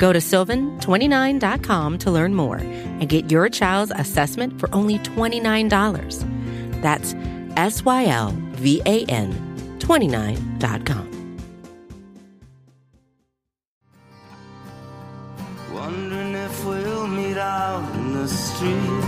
[0.00, 6.80] Go to sylvan29.com to learn more and get your child's assessment for only $29.
[6.80, 7.14] That's
[7.58, 9.30] S Y L V A N
[9.78, 11.06] 29.com.
[15.74, 19.04] Wondering if we'll meet out in the street.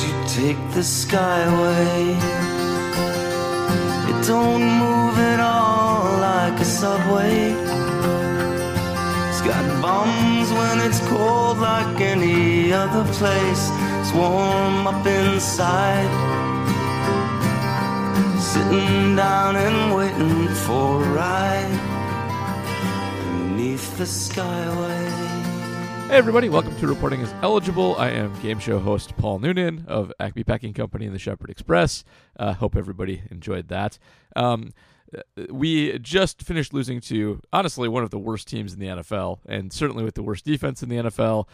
[0.00, 2.14] You take the skyway.
[4.10, 7.79] It don't move at all like a subway.
[9.42, 13.70] It's got bums when it's cold like any other place.
[13.72, 16.10] It's warm up inside.
[18.38, 21.80] Sitting down and waiting for a ride
[23.24, 25.08] beneath the skyway.
[26.10, 27.96] Hey everybody, welcome to Reporting as Eligible.
[27.96, 32.04] I am game show host Paul Noonan of Acme Packing Company and the Shepherd Express.
[32.38, 33.98] Uh, hope everybody enjoyed that.
[34.36, 34.74] Um,
[35.50, 39.72] we just finished losing to honestly one of the worst teams in the NFL, and
[39.72, 41.46] certainly with the worst defense in the NFL.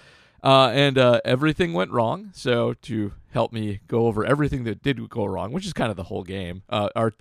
[0.42, 2.30] Uh, and uh, everything went wrong.
[2.32, 5.96] So to help me go over everything that did go wrong, which is kind of
[5.96, 7.14] the whole game, uh, are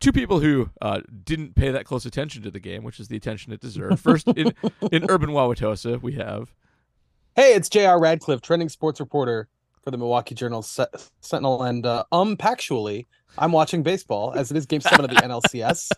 [0.00, 3.16] two people who uh, didn't pay that close attention to the game, which is the
[3.16, 4.00] attention it deserved.
[4.00, 4.52] First, in,
[4.92, 6.52] in Urban Wauwatosa, we have
[7.36, 8.00] Hey, it's J.R.
[8.00, 9.48] Radcliffe, trending sports reporter
[9.82, 13.04] for the Milwaukee Journal Sentinel, and uh, um, factually,
[13.38, 15.90] I'm watching baseball as it is Game Seven of the NLCS.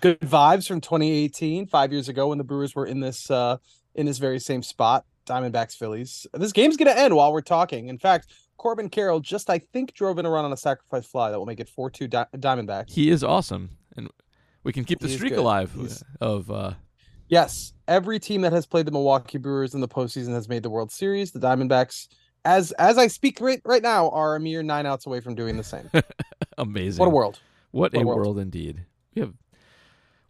[0.00, 3.58] Good vibes from 2018, five years ago when the Brewers were in this uh,
[3.94, 5.04] in this very same spot.
[5.26, 6.26] Diamondbacks, Phillies.
[6.34, 7.88] This game's gonna end while we're talking.
[7.88, 11.30] In fact, Corbin Carroll just I think drove in a run on a sacrifice fly
[11.30, 12.90] that will make it four two di- Diamondbacks.
[12.90, 14.08] he is awesome, and
[14.64, 15.38] we can keep the He streak good.
[15.40, 16.72] alive He's- of uh,
[17.28, 20.70] Yes, every team that has played the Milwaukee Brewers in the postseason has made the
[20.70, 21.30] World Series.
[21.30, 22.08] The Diamondbacks,
[22.44, 25.56] as as I speak right right now, are a mere nine outs away from doing
[25.56, 25.90] the same.
[26.58, 26.98] amazing.
[27.00, 27.38] what a world!
[27.70, 28.18] What, What a a world.
[28.20, 28.38] world.
[28.38, 28.84] indeed.
[29.14, 29.34] We have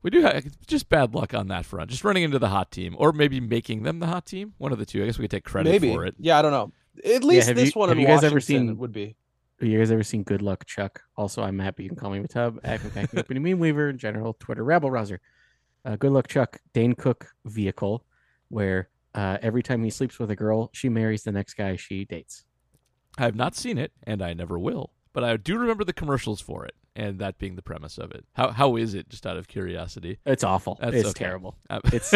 [0.03, 1.91] we do have just bad luck on that front.
[1.91, 4.54] Just running into the hot team, or maybe making them the hot team.
[4.59, 5.03] One of the two.
[5.03, 6.15] I guess we could take credit Maybe, for it.
[6.19, 6.72] yeah, I don't know.
[7.04, 9.16] At least have this you- one have in you guys ever seen- would be.
[9.60, 11.03] Have you guys ever seen Good Luck Chuck?
[11.19, 14.65] Also, I'm happy you can call me Matub, Acme Packing Company, Meme Weaver, General Twitter
[14.65, 15.21] Rabble Rouser.
[15.84, 18.03] Uh, Good Luck Chuck, Dane Cook vehicle,
[18.48, 22.04] where uh, every time he sleeps with a girl, she marries the next guy she
[22.04, 22.44] dates.
[23.19, 24.91] I have not seen it, and I never will.
[25.12, 28.25] But I do remember the commercials for it, and that being the premise of it.
[28.34, 29.09] How how is it?
[29.09, 30.19] Just out of curiosity.
[30.25, 30.78] It's awful.
[30.81, 31.25] That's it's okay.
[31.25, 31.56] terrible.
[31.69, 32.15] Uh, It's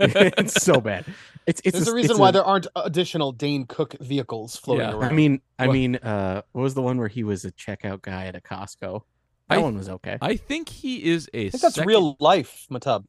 [0.00, 1.04] it's so bad.
[1.46, 4.56] It's it's There's a, a, reason it's why a- there aren't additional Dane Cook vehicles
[4.56, 4.94] floating Yeah.
[4.94, 5.10] around.
[5.10, 8.00] I mean, I What- mean, uh, what was the one where he was a checkout
[8.00, 9.02] guy at a Costco?
[9.50, 10.16] That I- one was okay.
[10.22, 11.48] I think he is a.
[11.48, 13.04] I think that's second- real life, Matub.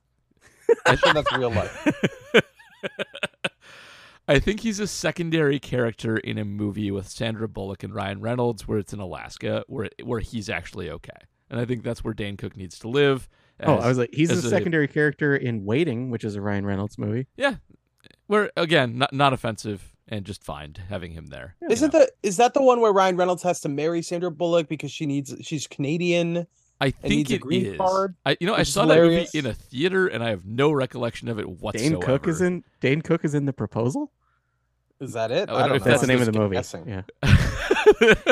[0.85, 1.87] I think that's real life.
[4.27, 8.67] I think he's a secondary character in a movie with Sandra Bullock and Ryan Reynolds,
[8.67, 11.17] where it's in Alaska, where where he's actually okay,
[11.49, 13.29] and I think that's where Dane Cook needs to live.
[13.61, 16.41] oh, I was like, he's a as a- secondary character in Waiting, which is a
[16.41, 17.27] Ryan Reynolds movie.
[17.37, 17.57] yeah,
[18.25, 21.55] where again, not not offensive and just fine having him there.
[21.61, 21.99] you Isn't know.
[21.99, 25.05] that is that the one where Ryan Reynolds has to marry Sandra Bullock because she
[25.05, 26.47] needs she's Canadian?
[26.81, 27.77] I think needs a it green is.
[27.77, 30.29] card, I you know I which is saw that movie in a theater and I
[30.29, 31.95] have no recollection of it whatsoever.
[31.95, 32.63] Dane Cook is in.
[32.81, 34.11] Dane Cook is in the proposal.
[34.99, 35.49] Is that it?
[35.49, 36.55] I don't know if That's the name of the movie.
[36.55, 36.87] guessing.
[36.87, 37.01] Yeah,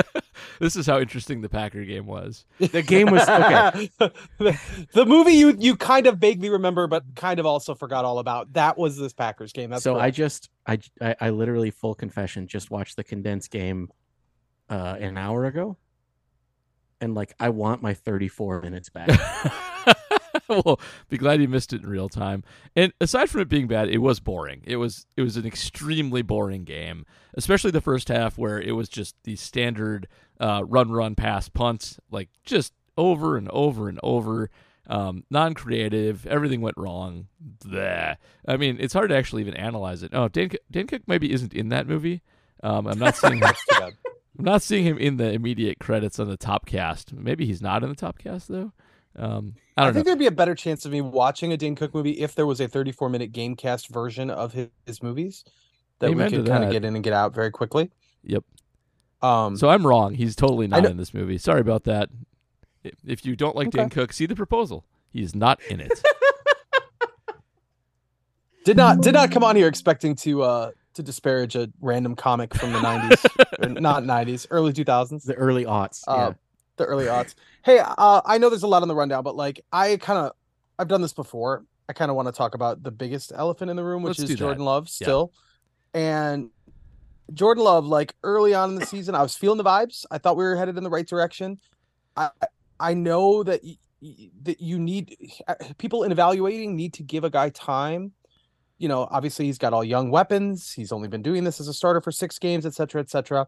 [0.60, 2.46] this is how interesting the Packer game was.
[2.58, 3.90] the game was okay.
[4.38, 4.60] the,
[4.94, 8.54] the movie you you kind of vaguely remember, but kind of also forgot all about.
[8.54, 9.72] That was this Packers game.
[9.72, 13.90] That's so I just, I, I, I literally full confession, just watched the condensed game,
[14.70, 15.78] uh, an hour ago,
[17.04, 19.10] and like I want my 34 minutes back.
[20.48, 22.44] well, be glad you missed it in real time.
[22.76, 24.62] And aside from it being bad, it was boring.
[24.66, 27.06] It was it was an extremely boring game,
[27.36, 30.08] especially the first half where it was just the standard
[30.40, 34.50] uh, run, run, pass, punts, like just over and over and over.
[34.86, 36.26] Um, non-creative.
[36.26, 37.28] Everything went wrong.
[37.66, 38.18] Bleh.
[38.46, 40.12] I mean, it's hard to actually even analyze it.
[40.14, 42.22] Oh, Dan, Dan Cook maybe isn't in that movie.
[42.62, 43.42] Um, I'm not seeing.
[44.38, 44.40] That's too bad.
[44.40, 47.14] I'm not seeing him in the immediate credits on the top cast.
[47.14, 48.72] Maybe he's not in the top cast though.
[49.16, 50.10] Um, I I, don't think know.
[50.12, 52.60] there'd be a better chance of me watching a Dane Cook movie if there was
[52.62, 55.44] a 34 minute gamecast version of his, his movies
[56.00, 57.92] that Amen we could kind of get in and get out very quickly.
[58.24, 58.44] Yep.
[59.22, 60.16] Um, So I'm wrong.
[60.16, 61.38] He's totally not in this movie.
[61.38, 62.10] Sorry about that.
[63.06, 63.88] If you don't like Okay.
[63.90, 64.86] Cook, see the proposal.
[65.10, 65.92] He's not in it.
[68.66, 72.54] did not did not come on here expecting to uh to disparage a random comic
[72.54, 72.80] from the
[73.60, 76.04] 90s, not 90s, early 2000s, The early aughts.
[76.08, 76.34] uh, yeah.
[76.78, 77.36] the early aughts.
[77.64, 80.32] Hey, uh, I know there's a lot on the rundown, but like I kind of,
[80.80, 81.66] I've done this before.
[81.90, 84.32] I kind of want to talk about the biggest elephant in the room, which Let's
[84.32, 84.38] is.
[84.38, 85.06] Jordan Love Yeah.
[85.06, 85.34] still.
[85.94, 86.50] And
[87.34, 90.06] Jordan Love, like early on in the season, I was feeling the vibes.
[90.12, 91.60] I thought we were headed in the right direction.
[92.16, 92.30] I
[92.80, 95.16] I know that y- y- that you need
[95.48, 98.12] uh, people in evaluating need to give a guy time.
[98.84, 100.74] You know, obviously he's got all young weapons.
[100.74, 103.48] He's only been doing this as a starter for six games, et cetera, et cetera.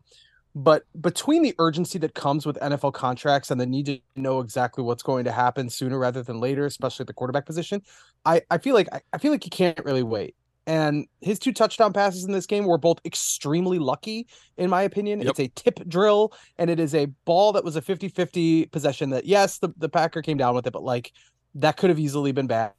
[0.56, 4.82] But between the urgency that comes with NFL contracts and the need to know exactly
[4.82, 7.82] what's going to happen sooner rather than later, especially at the quarterback position,
[8.24, 10.36] I, I feel like I, I feel like you can't really wait.
[10.68, 15.20] And his two touchdown passes in this game were both extremely lucky, in my opinion.
[15.20, 15.31] Yep.
[15.31, 19.10] It's a tip drill, and it is a ball that was a 50 50 possession
[19.10, 21.12] that, yes, the, the Packer came down with it, but like
[21.56, 22.74] that could have easily been bad.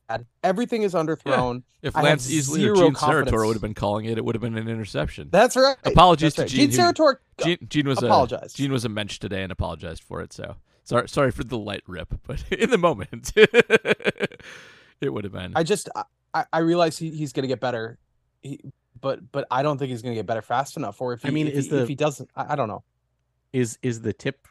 [0.45, 1.63] Everything is underthrown.
[1.83, 3.31] If I have Lance Easley or Gene confidence.
[3.31, 5.29] Steratore would have been calling it, it would have been an interception.
[5.31, 5.77] That's right.
[5.85, 6.69] Apologies That's to right.
[6.69, 8.55] Gene, Gene who- Steratore Gene, Gene was apologized.
[8.55, 10.33] A, Gene was a mensch today and apologized for it.
[10.33, 15.53] So sorry, sorry for the light rip, but in the moment, it would have been.
[15.57, 17.99] I just I- I, I realize he, he's going to get better,
[18.43, 18.61] he,
[19.01, 21.01] but but I don't think he's going to get better fast enough.
[21.01, 22.69] Or if he, I mean, if, is he, the- if he doesn't, I, I don't
[22.69, 22.83] know.
[23.55, 24.47] Is is the tip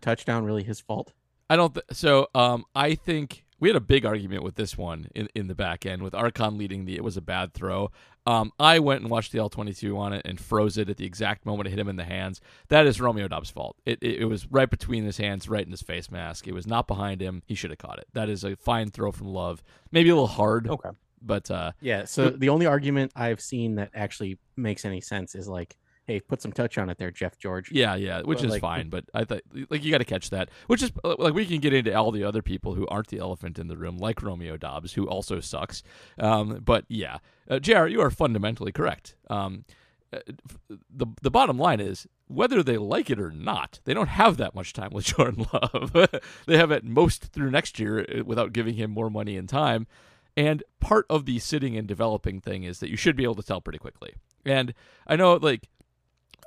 [0.00, 1.12] touchdown really his fault?
[1.50, 1.74] I don't.
[1.74, 5.46] Th- so, um, I think we had a big argument with this one in, in
[5.46, 6.96] the back end with Archon leading the.
[6.96, 7.90] It was a bad throw.
[8.26, 10.96] Um, I went and watched the All twenty two on it and froze it at
[10.96, 12.40] the exact moment it hit him in the hands.
[12.68, 13.76] That is Romeo Doubs' fault.
[13.86, 16.46] It, it it was right between his hands, right in his face mask.
[16.48, 17.42] It was not behind him.
[17.46, 18.06] He should have caught it.
[18.14, 19.62] That is a fine throw from Love.
[19.92, 20.90] Maybe a little hard, Okay.
[21.22, 22.04] but uh, Yeah.
[22.04, 25.76] So the only argument I've seen that actually makes any sense is like,
[26.10, 27.70] hey, put some touch on it there, Jeff George.
[27.70, 30.30] Yeah, yeah, which But, is like- fine, but I thought like you got to catch
[30.30, 30.48] that.
[30.66, 33.18] Which is uh, like we can get into all the other people who aren't the
[33.18, 35.82] elephant in the room, like Romeo Doubs, who also sucks.
[36.18, 37.18] Um, but yeah,
[37.48, 39.14] uh, Jr., you are fundamentally correct.
[39.28, 39.64] Um,
[40.12, 40.18] uh,
[40.90, 44.54] the the bottom line is whether they like it or not, they don't have that
[44.54, 45.92] much time with Jordan Love.
[46.46, 49.86] they have at most through next year uh, without giving him more money and time.
[50.36, 53.42] And part of the sitting and developing thing is that you should be able to
[53.42, 54.14] tell pretty quickly.
[54.44, 54.72] And
[55.06, 55.68] I know, like,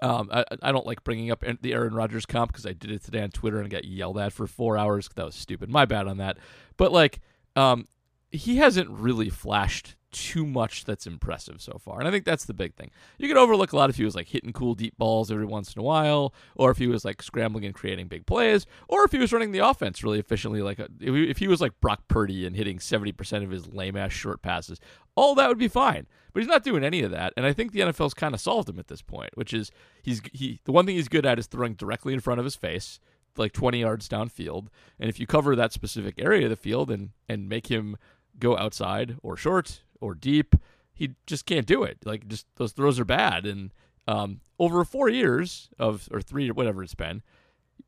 [0.04, 3.04] um, I, I don't like bringing up the Aaron Rodgers comp because I did it
[3.04, 5.10] today on Twitter and got yelled at for four hours.
[5.16, 5.70] That was stupid.
[5.70, 6.38] My bad on that.
[6.76, 7.22] But like,
[7.56, 7.88] um,
[8.34, 12.54] he hasn't really flashed too much that's impressive so far, and I think that's the
[12.54, 12.92] big thing.
[13.18, 15.74] You could overlook a lot if he was like hitting cool deep balls every once
[15.74, 19.12] in a while, or if he was like scrambling and creating big plays, or if
[19.12, 20.62] he was running the offense really efficiently.
[20.62, 23.74] Like uh, a, if he- was like Brock Purdy and hitting seventy percent of his
[23.74, 24.80] lame ass short passes,
[25.16, 26.08] all that would be fine.
[26.34, 28.70] But he's not doing any of that, and I think the NFL's kind of solved
[28.70, 29.72] him at this point, which is
[30.02, 32.56] he's he the one thing he's good at is throwing directly in front of his
[32.56, 33.00] face,
[33.38, 34.68] like twenty yards downfield,
[35.00, 37.98] and if you cover that specific area of the field and and make him
[38.40, 40.56] go outside or short or deep,
[40.94, 42.00] he just can't do it.
[42.06, 43.72] Like just those throws are bad, and
[44.08, 47.22] um, over four years of or three or whatever it's been,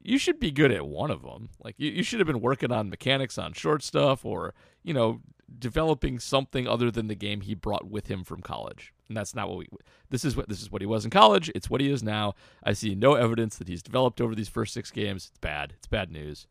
[0.01, 1.49] you should be good at one of them.
[1.63, 4.53] Like you, you should have been working on mechanics on short stuff or,
[4.83, 5.21] you know,
[5.59, 8.93] developing something other than the game he brought with him from college.
[9.07, 9.67] And that's not what we
[10.09, 11.51] this is what this is what he was in college.
[11.53, 12.33] It's what he is now.
[12.63, 15.27] I see no evidence that he's developed over these first six games.
[15.29, 15.73] It's bad.
[15.77, 16.47] It's bad news.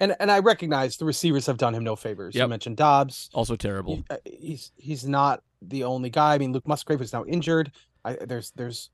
[0.00, 2.34] And and I recognize the receivers have done him no favors.
[2.34, 3.30] You mentioned Doubs.
[3.34, 3.96] Also terrible.
[3.96, 6.34] He- uh, he's he's not the only guy.
[6.34, 7.72] I mean, Luke Musgrave is now injured.
[8.04, 8.90] I, there's there's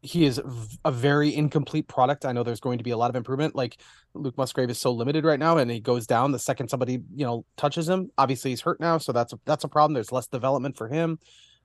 [0.00, 0.40] he is
[0.86, 2.24] a very incomplete product.
[2.24, 3.54] I know there's going to be a lot of improvement.
[3.54, 3.76] Like
[4.14, 7.26] Luke Musgrave is so limited right now, and he goes down the second somebody you
[7.26, 8.10] know touches him.
[8.16, 9.92] Obviously, he's hurt now, so that's a, that's a problem.
[9.92, 11.18] There's less development for him.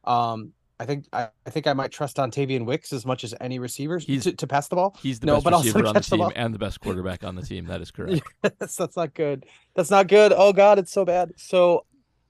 [0.03, 3.59] Um, I think I, I think I might trust Dontayvion Wicks as much as any
[3.59, 4.97] receivers He's- to, to pass the ball.
[4.99, 6.79] He's the No, best but also receiver on the catch the team and the best
[6.81, 7.65] quarterback on the team.
[7.65, 8.23] That is correct.
[8.41, 9.45] that's that's not good.
[9.75, 10.33] That's not good.
[10.35, 11.33] Oh God, it's so bad.
[11.37, 11.85] So,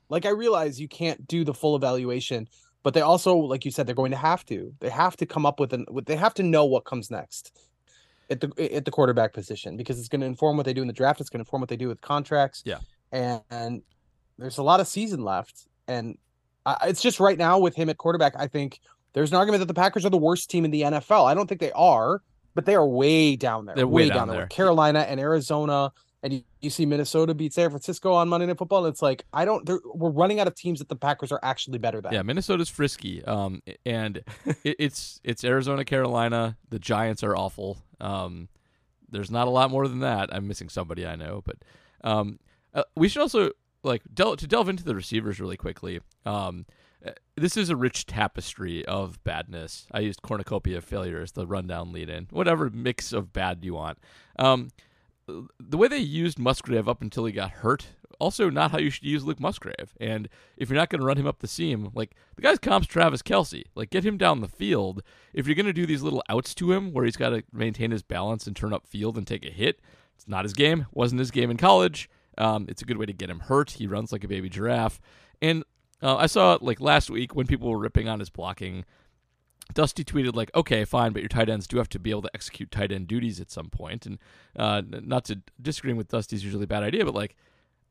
[0.10, 2.50] like, I realize you can't do the full evaluation,
[2.84, 4.74] but they also, like you said, they're going to have to.
[4.81, 5.86] They have to come up with an.
[5.89, 7.58] With, they have to know what comes next
[8.29, 10.88] at the at the quarterback position because it's going to inform what they do in
[10.88, 11.22] the draft.
[11.22, 12.63] It's going to inform what they do with contracts.
[12.65, 12.79] Yeah.
[13.13, 13.81] and, and
[14.38, 16.17] there's a lot of season left, and
[16.65, 18.34] I, it's just right now with him at quarterback.
[18.38, 18.80] I think
[19.13, 21.30] there's an argument that the Packers are the worst team in the NFL.
[21.30, 22.22] I don't think they are,
[22.56, 23.75] but they are way down there.
[23.75, 24.41] They're way down there.
[24.41, 25.91] with Carolina and Arizona,
[26.24, 28.86] and you, you see Minnesota beat San Francisco on Monday Night Football.
[28.86, 29.70] And it's like I don't.
[29.86, 32.13] We're running out of teams that the Packers are actually better than.
[32.13, 34.18] Yeah, Minnesota's frisky, um, and
[34.63, 36.58] it, it's it's Arizona, Carolina.
[36.70, 37.77] The Giants are awful.
[38.00, 38.50] Um,
[39.10, 40.34] there's not a lot more than that.
[40.34, 41.58] I'm missing somebody I know, but
[42.03, 42.39] um,
[42.74, 43.51] uh, we should also
[43.84, 46.00] like del- to delve into the receivers really quickly.
[46.26, 46.66] Um,
[47.06, 49.88] uh, this is a rich tapestry of badness.
[49.92, 52.28] I used cornucopia of failure as the rundown lead in.
[52.30, 53.98] Whatever mix of bad you want.
[54.38, 54.70] Um,
[55.60, 57.88] the way they used Musgrave up until he got hurt
[58.22, 59.96] also not how you should use Luke Musgrave.
[60.00, 62.88] And if you're not going to run him up the seam, like the guy's comps
[62.88, 65.02] Travis Kelce, like get him down the field.
[65.34, 67.92] If you're going to do these little outs to him where he's got to maintain
[67.92, 69.82] his balance and turn up field and take a hit,
[70.16, 70.86] it's not his game.
[70.92, 72.10] Wasn't his game in college.
[72.38, 73.72] Um, it's a good way to get him hurt.
[73.72, 75.00] He runs like a baby giraffe.
[75.42, 75.64] And
[76.02, 78.86] uh, I saw like last week when people were ripping on his blocking.
[79.74, 82.32] Dusty tweeted like, "Okay, fine, but your tight ends do have to be able to
[82.34, 84.20] execute tight end duties at some point." And
[84.56, 87.38] uh, not to disagreeing with Dusty's usually a bad idea, but like,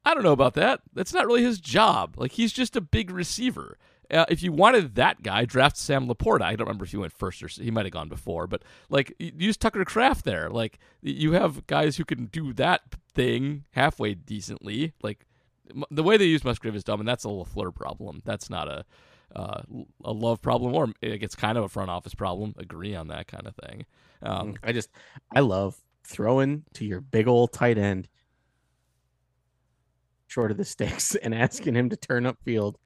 [0.05, 0.83] I don't know about that.
[0.93, 2.17] That's not really his job.
[2.19, 3.79] Like, he's just a big receiver.
[4.11, 6.43] Uh, if you wanted that guy, draft Sam LaPorta.
[6.43, 9.15] I don't remember if he went first or he might have gone before, but like,
[9.19, 10.51] use Tucker Kraft there.
[10.51, 12.83] Like, you have guys who can do that
[13.15, 14.93] thing halfway decently.
[15.03, 15.27] Like,
[15.91, 18.23] the way they use Musgrave is dumb, and that's a LaFleur problem.
[18.25, 18.85] That's not a
[19.35, 19.63] uh,
[20.05, 22.55] a love problem, or it's kind of a front office problem.
[22.59, 23.87] Agree on that kind of thing.
[24.23, 24.91] Um, I just
[25.35, 28.09] I love throwing to your big old tight end
[30.27, 32.79] short of the sticks and asking him to turn up field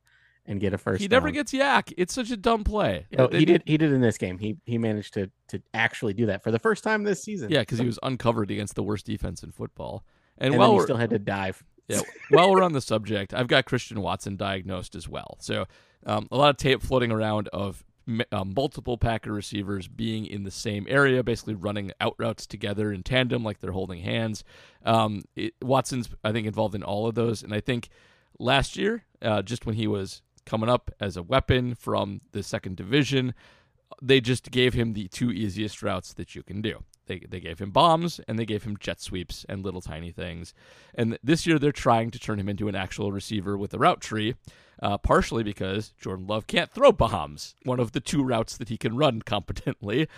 [0.47, 1.01] and get a first.
[1.01, 1.17] He down.
[1.17, 1.93] never gets yak.
[1.97, 3.07] It's such a dumb play.
[3.19, 3.63] Oh, he did.
[3.67, 4.39] He did in this game.
[4.39, 7.51] He he managed to to actually do that for the first time this season.
[7.51, 10.05] Yeah, because he was uncovered against the worst defense in football,
[10.39, 11.65] and, and while he we're still had to dive.
[11.89, 15.37] yeah, while we're on the subject, I've got Christian Watson diagnosed as well.
[15.41, 15.67] So
[16.07, 17.85] um, a lot of tape floating around of
[18.33, 23.03] um, multiple Packer receivers being in the same area, basically running out routes together in
[23.03, 24.45] tandem, like they're holding hands.
[24.85, 27.89] Um, it, Watson's, I think, involved in all of those, and I think
[28.39, 32.77] last year, uh, just when he was coming up as a weapon from the second
[32.77, 33.35] division,
[34.03, 36.83] they just gave him the two easiest routes that you can do.
[37.07, 40.55] They, they gave him bombs and they gave him jet sweeps and little tiny things.
[40.95, 44.01] And this year they're trying to turn him into an actual receiver with a route
[44.01, 44.35] tree,
[44.83, 48.77] uh, partially because Jordan Love can't throw bombs, one of the two routes that he
[48.77, 50.09] can run competently.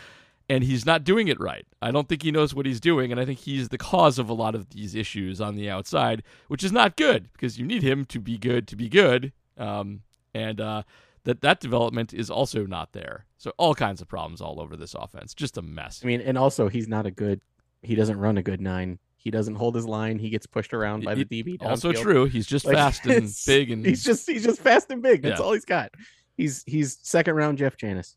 [0.48, 1.66] And he's not doing it right.
[1.82, 4.28] I don't think he knows what he's doing, and I think he's the cause of
[4.28, 7.82] a lot of these issues on the outside, which is not good because you need
[7.82, 9.32] him to be good to be good.
[9.58, 10.02] Um,
[10.36, 10.82] and uh,
[11.24, 13.24] that that development is also not there.
[13.38, 15.34] So all kinds of problems all over this offense.
[15.34, 16.00] Just a mess.
[16.02, 17.40] I mean, and also he's not a good.
[17.82, 18.98] He doesn't run a good nine.
[19.16, 20.18] He doesn't hold his line.
[20.18, 21.60] He gets pushed around by the DB.
[21.60, 22.02] Also downfield.
[22.02, 22.24] true.
[22.26, 25.22] He's just Like, fast and big and He's just he's just fast and big.
[25.22, 25.44] That's Yeah.
[25.46, 25.90] all he's got.
[26.36, 28.16] He's he's second round Jeff Janis.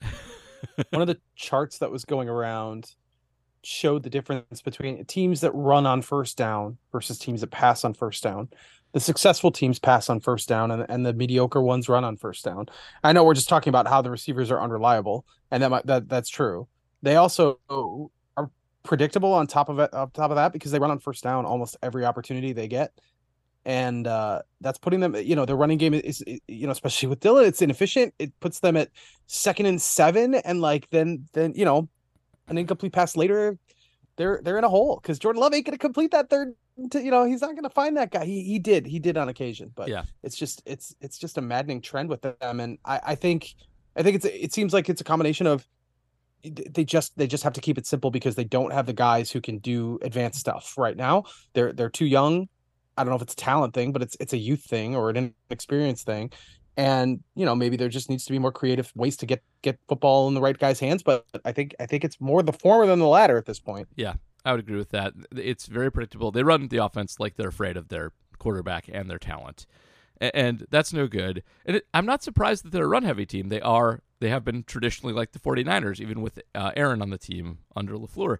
[0.90, 2.94] one of the charts that was going around
[3.62, 7.94] showed the difference between teams that run on first down versus teams that pass on
[7.94, 8.48] first down.
[8.94, 12.44] The successful teams pass on first down and, and the mediocre ones run on first
[12.44, 12.66] down.
[13.02, 16.08] I know we're just talking about how the receivers are unreliable, and that might, that
[16.08, 16.68] that's true.
[17.02, 18.50] They also are
[18.84, 21.44] predictable on top of it on top of that because they run on first down
[21.44, 22.92] almost every opportunity they get.
[23.64, 27.20] And uh, that's putting them, you know, their running game is, you know, especially with
[27.20, 28.14] Dillon, it's inefficient.
[28.18, 28.90] It puts them at
[29.26, 31.88] second and seven, and like then then you know,
[32.46, 33.58] an incomplete pass later,
[34.16, 36.54] they're they're in a hole because Jordan Love ain't gonna complete that third.
[36.90, 38.24] To, you know, he's not gonna find that guy.
[38.24, 40.04] He he did he did on occasion, but Yeah.
[40.24, 43.54] it's just it's it's just a maddening trend with them, and I I think
[43.96, 45.66] I think it's it seems like it's a combination of
[46.44, 48.92] eh, they just they just have to keep it simple because they don't have the
[48.92, 51.24] guys who can do advanced stuff right now.
[51.52, 52.48] They're they're too young.
[52.96, 55.10] I don't know if it's a talent thing, but it's it's a youth thing or
[55.10, 56.32] an experience thing.
[56.76, 59.78] And you know, maybe there just needs to be more creative ways to get get
[59.88, 61.04] football in the right guy's hands.
[61.04, 63.86] But I think I think it's more the former than the latter at this point.
[64.44, 65.14] I would agree with that.
[65.34, 66.30] It's very predictable.
[66.30, 69.66] They run the offense like they're afraid of their quarterback and their talent,
[70.20, 71.42] and that's no good.
[71.64, 73.48] And it, I'm not surprised that they're a run heavy team.
[73.48, 74.00] They are.
[74.20, 77.94] They have been traditionally like the 49ers, even with uh, Aaron on the team under
[77.94, 78.38] LaFleur.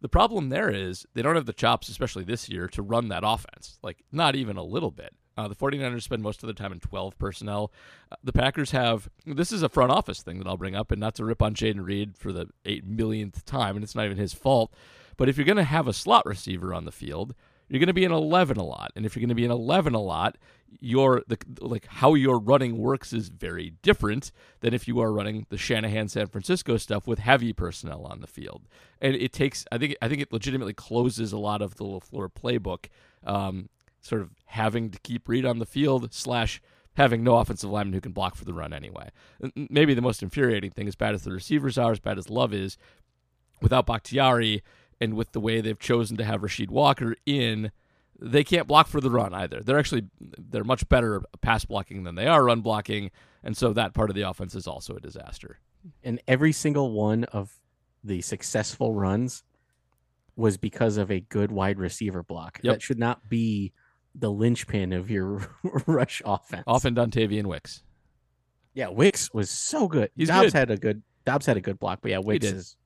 [0.00, 3.22] The problem there is they don't have the chops, especially this year, to run that
[3.24, 3.78] offense.
[3.82, 5.14] Like not even a little bit.
[5.36, 7.72] Uh, the 49ers spend most of their time in 12 personnel.
[8.12, 11.00] Uh, the Packers have this is a front office thing that I'll bring up, and
[11.00, 14.18] not to rip on Jayden Reed for the eight millionth time, and it's not even
[14.18, 14.72] his fault.
[15.16, 17.34] But if you're going to have a slot receiver on the field,
[17.68, 18.92] you're going to be an 11 a lot.
[18.94, 20.36] And if you're going to be an 11 a lot,
[20.80, 25.46] your the like how your running works is very different than if you are running
[25.48, 28.66] the Shanahan San Francisco stuff with heavy personnel on the field.
[29.00, 32.28] And it takes I think I think it legitimately closes a lot of the LaFleur
[32.32, 32.86] playbook
[33.24, 33.68] um,
[34.00, 36.60] sort of having to keep Reed on the field slash
[36.96, 39.10] having no offensive lineman who can block for the run anyway.
[39.56, 42.54] Maybe the most infuriating thing, as bad as the receivers are, as bad as Love
[42.54, 42.78] is,
[43.60, 44.62] without Bakhtiari
[45.00, 47.70] and with the way they've chosen to have Rasheed Walker in,
[48.18, 49.60] they can't block for the run either.
[49.60, 53.10] They're actually they're much better pass blocking than they are run blocking,
[53.42, 55.58] and so that part of the offense is also a disaster.
[56.02, 57.52] And every single one of
[58.02, 59.42] the successful runs
[60.36, 62.60] was because of a good wide receiver block.
[62.62, 62.74] Yep.
[62.74, 63.72] That should not be
[64.14, 65.48] the linchpin of your
[65.86, 66.64] rush offense.
[66.66, 67.82] Often Dontayvion Wicks.
[68.74, 70.10] Yeah, Wicks was so good.
[70.16, 70.58] He's Doubs good.
[70.58, 72.76] had a good Doubs had a good block, but yeah, Wicks is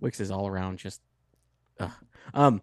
[0.00, 1.00] Wicks is all around just
[1.80, 1.90] ugh.
[2.34, 2.62] um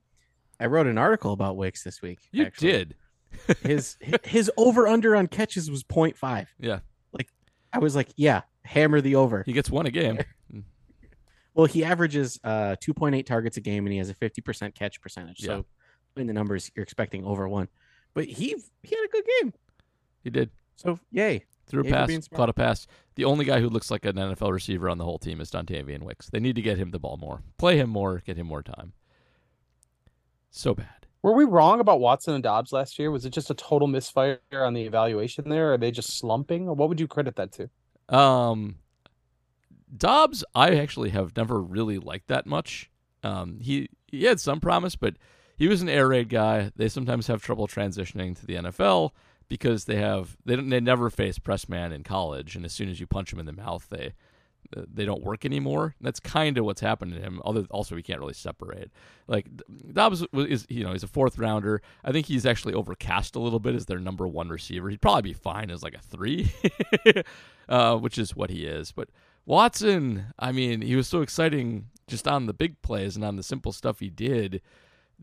[0.59, 2.19] I wrote an article about Wicks this week.
[2.31, 2.71] You actually.
[2.71, 2.95] did.
[3.61, 6.47] his his over under on catches was 0.5.
[6.59, 6.79] Yeah.
[7.11, 7.27] Like
[7.71, 9.43] I was like, yeah, hammer the over.
[9.45, 10.19] He gets one a game.
[11.55, 15.41] Well, he averages uh 2.8 targets a game and he has a 50% catch percentage.
[15.41, 15.47] Yeah.
[15.47, 15.65] So
[16.17, 17.67] in the numbers you're expecting over one.
[18.15, 19.53] But he he had a good game.
[20.23, 20.49] He did.
[20.77, 21.45] So, yay.
[21.67, 22.87] Threw a pass, caught a pass.
[23.15, 26.03] The only guy who looks like an NFL receiver on the whole team is Dontayvion
[26.03, 26.29] Wicks.
[26.29, 28.93] They need to get him the ball more, play him more, get him more time.
[30.55, 31.07] So bad.
[31.23, 33.09] Were we wrong about Watson and Doubs last year?
[33.09, 35.73] Was it just a total misfire on the evaluation there?
[35.73, 36.67] Are they just slumping?
[36.67, 38.15] What would you credit that to?
[38.15, 38.75] Um,
[39.95, 42.91] Doubs, I actually have never really liked that much.
[43.23, 45.15] Um, he he had some promise, but
[45.57, 46.71] he was an air raid guy.
[46.75, 49.09] They sometimes have trouble transitioning to the NFL
[49.49, 52.89] because they have they don't, they never face press man in college, and as soon
[52.89, 54.13] as you punch them in the mouth, they
[54.75, 55.95] they don't work anymore.
[56.01, 57.41] That's kind of what's happened to him.
[57.45, 58.91] Other also, he can't really separate.
[59.27, 59.47] Like
[59.91, 61.81] Doubs is, you know, he's a fourth rounder.
[62.03, 64.89] I think he's actually overcast a little bit as their number one receiver.
[64.89, 66.51] He'd probably be fine as like a three,
[67.69, 68.91] uh, which is what he is.
[68.91, 69.09] But
[69.45, 73.43] Watson, I mean, he was so exciting just on the big plays and on the
[73.43, 74.61] simple stuff he did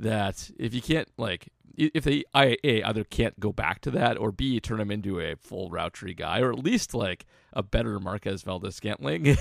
[0.00, 4.18] that if you can't like if they I a either can't go back to that
[4.18, 7.62] or b turn him into a full route tree guy or at least like a
[7.62, 9.36] better Marquez Valdes-Scantling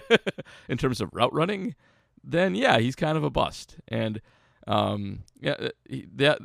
[0.68, 1.74] in terms of route running,
[2.22, 3.76] then yeah, he's kind of a bust.
[3.88, 4.20] And
[4.66, 5.68] um, yeah, uh,
[6.16, 6.40] that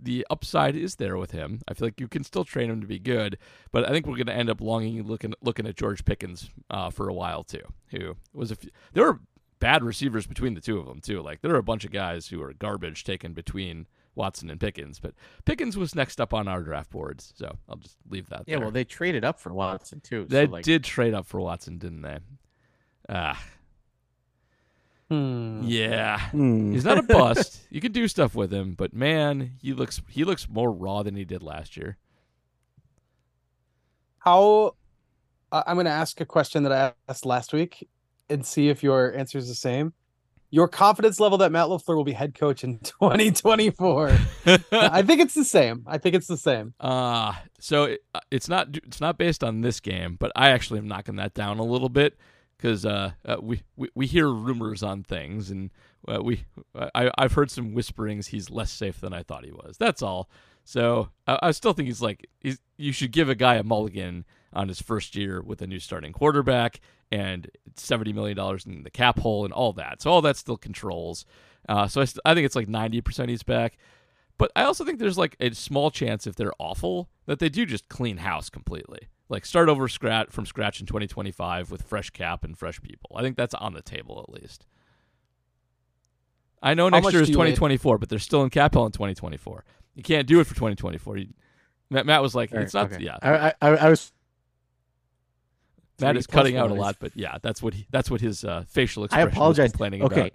[0.00, 1.60] the upside is there with him.
[1.66, 3.38] I feel like you can still train him to be good,
[3.72, 6.90] but I think we're going to end up longing looking looking at George Pickens uh,
[6.90, 7.62] for a while too.
[7.88, 9.20] Who was a few, there were
[9.58, 11.22] bad receivers between the two of them too.
[11.22, 14.98] Like there are a bunch of guys who are garbage taken between Watson and Pickens,
[14.98, 15.12] but
[15.44, 18.44] Pickens was next up on our draft boards, so I'll just leave that.
[18.46, 18.60] Yeah, there.
[18.66, 20.26] well, they traded up for Watson too.
[20.28, 22.18] They so, like, did trade up for Watson, didn't they?
[23.08, 23.42] Ah,
[25.10, 25.60] Hmm.
[25.62, 26.18] yeah.
[26.30, 26.72] hmm.
[26.72, 27.60] He's not a bust.
[27.70, 31.14] you can do stuff with him, but man, he looks he looks more raw than
[31.14, 31.96] he did last year.
[34.18, 34.74] How
[35.52, 37.88] I- I'm going to ask a question that I asked last week
[38.28, 39.92] and see if your answer is the same.
[40.50, 44.16] Your confidence level that Matt LaFleur will be head coach in 2024.
[44.72, 45.84] I think it's the same.
[45.86, 46.74] I think it's the same.
[46.80, 50.78] Uh so it, uh, it's not it's not based on this game, but I actually
[50.78, 52.16] am knocking that down a little bit
[52.56, 55.70] because uh, uh, we, we we hear rumors on things, and
[56.08, 59.76] uh, we I I've heard some whisperings he's less safe than I thought he was.
[59.78, 60.30] That's all.
[60.64, 64.24] So I, I still think he's like he's you should give a guy a mulligan
[64.56, 66.80] on his first year with a new starting quarterback
[67.12, 70.02] and seventy million dollars in the cap hole and all that.
[70.02, 71.24] So all that still controls.
[71.68, 73.76] Uh, so I, st- I think it's like ninety percent he's back.
[74.38, 77.64] But I also think there's like a small chance if they're awful that they do
[77.64, 79.08] just clean house completely.
[79.28, 83.10] Like start over scratch from scratch in 2025 with fresh cap and fresh people.
[83.16, 84.66] I think that's on the table at least.
[86.62, 88.86] I know next year is do you weigh- 2024, but they're still in cap hell
[88.86, 89.64] in 2024.
[89.94, 91.16] You can't do it for 2024.
[91.18, 91.28] You,
[91.90, 92.92] Matt, Matt was like, right, it's not.
[92.92, 93.02] okay.
[93.02, 94.12] Yeah, I, I, I was.
[96.00, 97.86] Matt three is plus cutting out a lot, but yeah, that's what he.
[97.90, 99.26] That's what his uh, facial I expression.
[99.28, 99.70] was apologize.
[99.72, 100.32] Complaining Okay, about.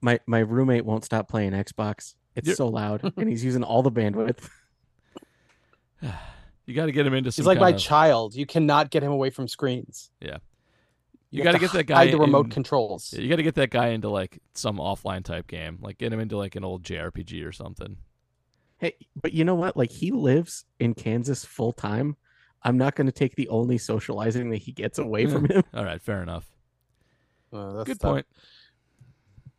[0.00, 2.14] my my roommate won't stop playing Xbox.
[2.34, 4.48] It's You're- so loud, and he's using all the bandwidth.
[6.66, 7.42] You got to get him into some.
[7.42, 8.34] He's like my of- child.
[8.34, 10.10] You cannot get him away from screens.
[10.20, 10.36] Yeah,
[11.30, 13.14] you, have got to to get that guy hide the remote in- controls.
[13.16, 16.12] Yeah, you got to get that guy into like some offline type game, like get
[16.12, 17.96] him into like an old JRPG or something.
[18.76, 19.78] Hey, but you know what?
[19.78, 22.16] Like he lives in Kansas full time.
[22.62, 25.62] I'm not going to take the only socializing that he gets away from him.
[25.74, 26.46] All right, fair enough.
[27.52, 28.10] That's Good tough.
[28.10, 28.26] point.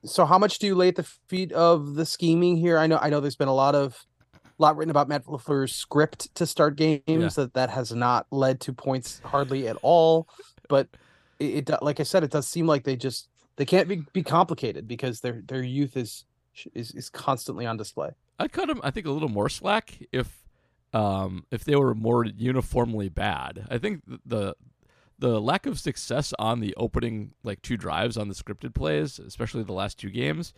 [0.05, 2.77] So how much do you lay at the feet of the scheming here?
[2.77, 4.05] I know I know there's been a lot of
[4.57, 8.73] lot written about Matt LaFleur's script to start games that that has not led to
[8.73, 10.27] points hardly at all,
[10.67, 10.87] but
[11.39, 14.23] it, it like I said it does seem like they just they can't be, be
[14.23, 16.25] complicated because their their youth is
[16.73, 18.11] is is constantly on display.
[18.37, 18.79] I'd cut him.
[18.83, 20.45] I think a little more slack if,
[20.93, 23.67] um, if they were more uniformly bad.
[23.69, 24.55] I think the
[25.17, 29.63] the lack of success on the opening like two drives on the scripted plays, especially
[29.63, 30.53] the last two games,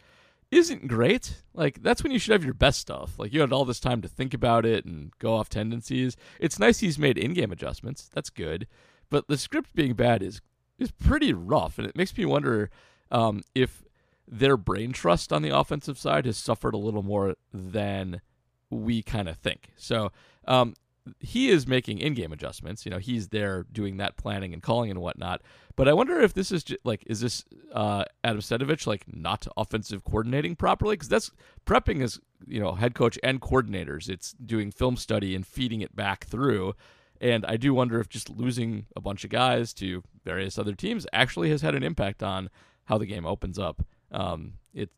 [0.52, 1.42] isn't great.
[1.54, 3.18] Like that's when you should have your best stuff.
[3.18, 6.16] Like you had all this time to think about it and go off tendencies.
[6.40, 8.10] It's nice he's made in-game adjustments.
[8.14, 8.68] That's good,
[9.10, 10.42] but the script being bad is
[10.78, 12.70] is pretty rough, and it makes me wonder
[13.12, 13.84] um, if
[14.28, 18.22] their brain trust on the offensive side has suffered a little more than
[18.72, 19.70] we kind of think.
[19.76, 20.12] So
[20.48, 20.74] um,
[21.20, 22.86] he is making in-game adjustments.
[22.86, 25.42] You know, he's there doing that planning and calling and whatnot.
[25.76, 29.48] But I wonder if this is ju- like, is this uh, Adam Stenavich like not
[29.58, 30.94] offensive coordinating properly?
[30.94, 31.32] Because that's
[31.66, 34.10] prepping as you know head coach and coordinators.
[34.10, 36.74] It's doing film study and feeding it back through.
[37.20, 41.06] And I do wonder if just losing a bunch of guys to various other teams
[41.14, 42.50] actually has had an impact on
[42.86, 43.86] how the game opens up.
[44.12, 44.90] Um, it,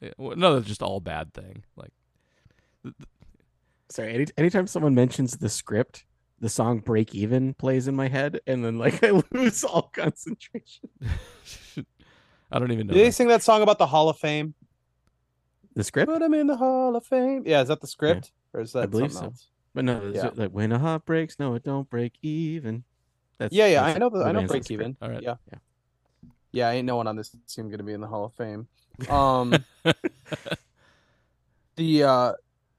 [0.00, 1.64] it another just all bad thing.
[1.76, 1.92] Like
[3.92, 6.04] Sorry, any, anytime someone mentions the script,
[6.40, 10.88] the song "Break Even" plays in my head, and then like I lose all concentration.
[12.50, 12.94] I don't even know.
[12.94, 13.12] Did they that.
[13.12, 14.54] sing that song about the Hall of Fame?
[15.74, 17.42] The script, Put him in the Hall of Fame.
[17.44, 19.26] Yeah, is that the script or is that I believe something so.
[19.26, 19.48] else?
[19.74, 20.30] but no, it's Yeah.
[20.34, 22.84] like when a heart breaks, no, it don't break even.
[23.38, 24.08] That's Yeah, yeah, that's I know.
[24.10, 24.46] The, I know.
[24.46, 24.96] Break even.
[25.02, 25.22] All right.
[25.22, 25.58] Yeah, Yeah.
[26.52, 26.70] yeah.
[26.70, 28.68] Ain't no one on this team gonna be in the Hall of Fame.
[29.08, 29.64] Um,
[31.76, 32.32] the uh,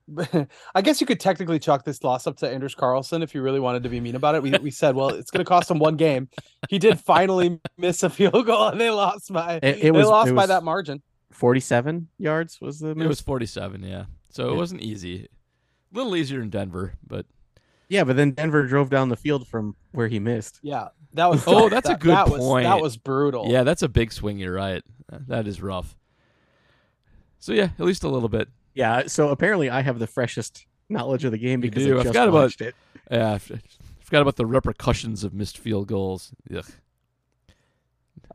[0.76, 3.60] I guess you could technically chalk this loss up to Anders Carlson if you really
[3.60, 4.44] wanted to be mean about it.
[4.44, 6.28] We we said, well, it's gonna cost him one game.
[6.70, 10.08] He did finally miss a field goal, and they lost by It- it they was-
[10.08, 11.02] lost it by was- that margin.
[11.32, 14.06] Forty-seven yards was the It was 47, yeah.
[14.30, 14.58] So it Yeah.
[14.58, 15.28] wasn't easy.
[15.94, 17.26] A little easier in Denver, but
[17.90, 20.60] yeah, but then Denver drove down the field from where he missed.
[20.62, 21.44] Yeah, that was.
[21.48, 22.66] Oh, that's a good that was- point.
[22.66, 23.48] that was brutal.
[23.50, 24.38] yeah, that's a big swing.
[24.38, 24.84] You're right.
[25.28, 25.96] That is rough.
[27.40, 28.48] So yeah, at least a little bit.
[28.74, 31.98] Yeah, so apparently I have the freshest knowledge of the game You because do.
[31.98, 32.76] I I just forgot about- it.
[33.12, 33.52] Yeah, I f-
[34.00, 36.32] forgot about the repercussions of missed field goals.
[36.56, 36.66] Ugh.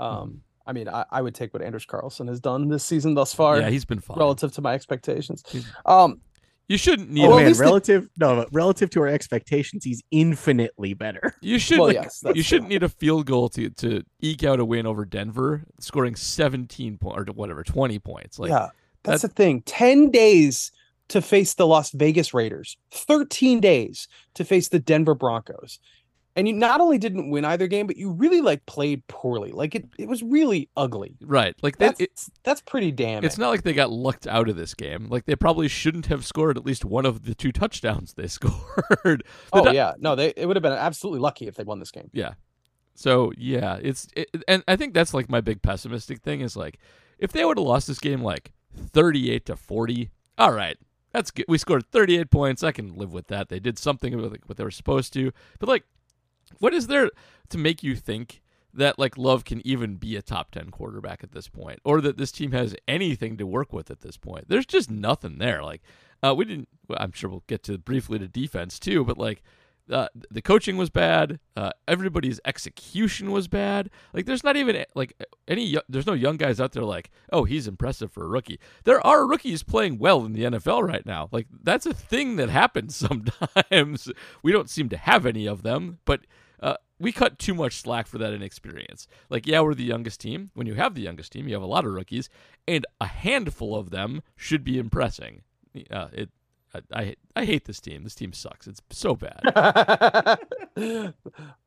[0.01, 3.33] Um, I mean, I, I would take what Anders Carlson has done this season thus
[3.35, 4.19] far, yeah, he's been fine.
[4.19, 5.43] relative to my expectations.
[5.87, 6.21] Um,
[6.69, 7.25] You shouldn't need.
[7.25, 11.35] Oh Well, man, least it- relative no, but relative to our expectations, he's infinitely better.
[11.41, 11.79] You should.
[11.79, 12.43] well, yes, you true.
[12.43, 16.99] shouldn't need a field goal to to eke out a win over Denver, scoring 17
[16.99, 18.39] points or whatever, 20 points.
[18.39, 18.69] Like, yeah,
[19.09, 19.63] that's the thing.
[19.63, 20.73] Ten days
[21.09, 22.77] to face the Las Vegas Raiders.
[22.91, 25.79] Thirteen days to face the Denver Broncos.
[26.37, 29.51] And you not only didn't win either game, but you really like played poorly.
[29.51, 31.17] Like it, it was really ugly.
[31.21, 31.57] right?
[31.63, 31.99] Like that.
[31.99, 33.25] That's It, that's pretty damn.
[33.25, 35.09] it's not like they got lucked out of this game.
[35.09, 39.25] Like they probably shouldn't have scored at least one of the two touchdowns they scored.
[39.53, 42.09] Oh yeah, no, they it would have been absolutely lucky if they won this game.
[42.13, 42.35] Yeah.
[42.95, 46.79] So yeah, it's it, and I think that's like my big pessimistic thing is like
[47.19, 50.77] if they would have lost this game like 38 to 40, all right.
[51.13, 51.47] That's good.
[51.49, 52.63] We scored 38 points.
[52.63, 53.49] I can live with that.
[53.49, 55.33] They did something with like, what they were supposed to.
[55.59, 55.85] But like
[56.59, 57.11] what is there
[57.51, 58.41] to make you think
[58.75, 62.17] that like Love can even be a top 10 quarterback at this point or that
[62.17, 64.49] this team has anything to work with at this point?
[64.49, 65.63] There's just nothing there.
[65.63, 65.83] Like
[66.23, 69.43] uh, we didn't well, I'm sure we'll get to briefly to defense too, but like
[69.91, 71.41] uh, the coaching was bad.
[71.57, 73.91] Uh, everybody's execution was bad.
[74.13, 75.15] Like, there's not even like
[75.47, 75.77] any.
[75.89, 78.61] There's no young guys out there like, oh, he's impressive for a rookie.
[78.85, 81.29] There are rookies playing well in the NFL right now.
[81.33, 82.97] Like, that's a thing that happens
[83.69, 84.11] sometimes.
[84.43, 86.21] we don't seem to have any of them, but
[86.61, 89.07] uh, we cut too much slack for that inexperience.
[89.31, 90.51] Like, yeah, we're the youngest team.
[90.55, 92.29] When you have the youngest team, you have a lot of rookies,
[92.67, 95.43] and a handful of them should be impressing.
[95.91, 96.31] Uh, it.
[96.75, 98.05] I, I I hate this team.
[98.05, 98.67] This team sucks.
[98.67, 99.41] It's so bad.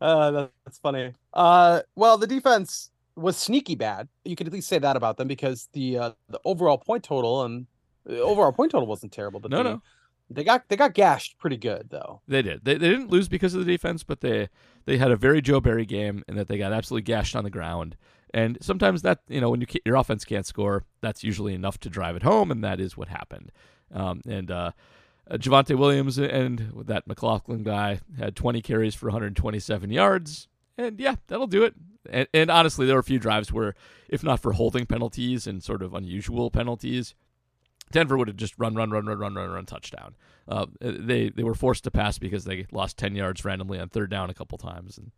[0.01, 1.13] uh, that's funny.
[1.33, 4.07] Uh, well, the defense was sneaky bad.
[4.25, 7.43] You could at least say that about them because the uh, the overall point total
[7.43, 7.67] and
[8.05, 9.81] the overall point total wasn't terrible, but No, they, no.
[10.29, 12.21] they got they got gashed pretty good though.
[12.27, 12.63] They did.
[12.65, 14.49] They, they didn't lose because of the defense, but they
[14.85, 17.49] they had a very Joe Barry game in that they got absolutely gashed on the
[17.49, 17.95] ground.
[18.33, 21.89] And sometimes that you know when you your offense can't score, that's usually enough to
[21.89, 23.51] drive it home, and that is what happened.
[23.93, 24.71] Um, and uh,
[25.29, 31.15] uh, Javonte Williams and that McLaughlin guy had 20 carries for 127 yards, and yeah,
[31.27, 31.73] that'll do it.
[32.09, 33.75] And, and honestly, there were a few drives where,
[34.09, 37.13] if not for holding penalties and sort of unusual penalties,
[37.91, 40.15] Denver would have just run, run, run, run, run, run, run, touchdown.
[40.47, 44.09] Uh, they they were forced to pass because they lost ten yards randomly on third
[44.09, 45.11] down a couple times, and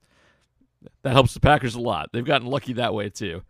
[1.03, 2.09] that helps the Packers a lot.
[2.11, 3.43] They've gotten lucky that way too.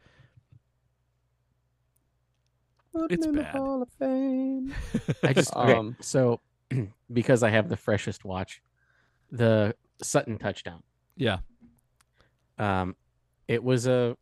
[2.94, 3.56] Put 'em It's in the bad.
[3.56, 4.74] Hall of Fame.
[5.24, 6.40] I just okay, Um, so
[7.12, 8.62] because I have the freshest watch,
[9.32, 10.84] the Sutton touchdown.
[11.18, 11.40] Yeah,
[12.58, 12.96] Um,
[13.48, 14.16] it was a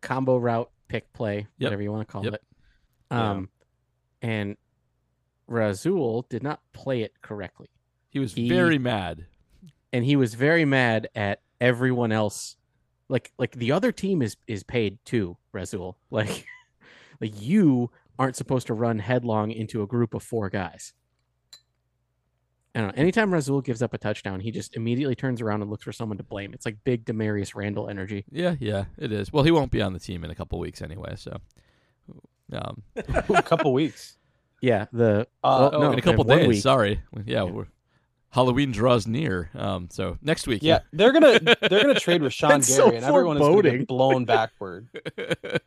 [0.00, 1.66] combo route pick play, Yep.
[1.66, 2.34] whatever you want to call Yep.
[2.34, 2.42] it.
[3.10, 3.50] Um,
[4.22, 4.56] and
[5.46, 7.68] Rasul did not play it correctly,
[8.08, 9.26] he was He- very mad.
[9.92, 12.56] and he was very mad at everyone else.
[13.08, 15.96] Like, like the other team is is paid too, Rasul.
[16.10, 16.46] Like,
[17.20, 20.92] like you aren't supposed to run headlong into a group of four guys.
[22.74, 23.00] I don't know.
[23.00, 26.18] Anytime Rasul gives up a touchdown, he just immediately turns around and looks for someone
[26.18, 26.52] to blame.
[26.52, 28.26] It's like big Damarious Randall energy.
[28.30, 29.32] Yeah, yeah, it is.
[29.32, 31.38] Well, he won't be on the team in a couple weeks anyway, so.
[32.52, 34.18] Um, a couple weeks.
[34.60, 36.46] Yeah, the Uh, Well, oh, no, in a couple days.
[36.48, 36.62] week.
[36.62, 37.00] Sorry.
[37.24, 37.66] Yeah, we're
[38.30, 39.48] Halloween draws near.
[39.54, 40.62] Um, so next week.
[40.62, 43.86] Yeah, they're gonna they're gonna trade with Sean Gary, so and everyone is gonna get
[43.88, 44.88] blown backward.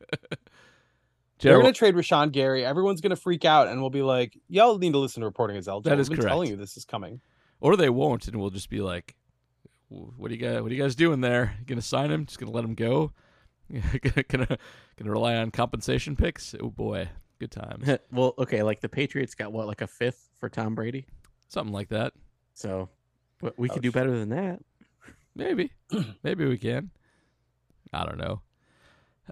[1.39, 2.65] They're Gerald, gonna trade with Sean Gary.
[2.65, 5.67] Everyone's gonna freak out, and we'll be like, "Y'all need to listen to reporting as
[5.67, 6.31] eligible." That is We've been correct.
[6.33, 7.21] telling you this is coming.
[7.61, 9.15] or they won't, and we'll just be like,
[9.87, 10.61] "What do you guys?
[10.61, 11.55] What are you guys doing there?
[11.59, 12.25] You gonna sign him?
[12.25, 13.11] Just gonna let him go?
[13.71, 14.57] gonna gonna
[14.97, 16.53] gonna rely on compensation picks?
[16.59, 17.07] Oh boy,
[17.39, 17.87] good times.
[18.11, 21.05] well, okay, like the Patriots got what, like a fifth for Tom Brady?
[21.47, 22.13] something like that.
[22.53, 22.89] So,
[23.39, 24.59] but we Oh, could do better than that.
[25.35, 25.71] Maybe,
[26.23, 26.91] maybe we can.
[27.93, 28.41] I don't know.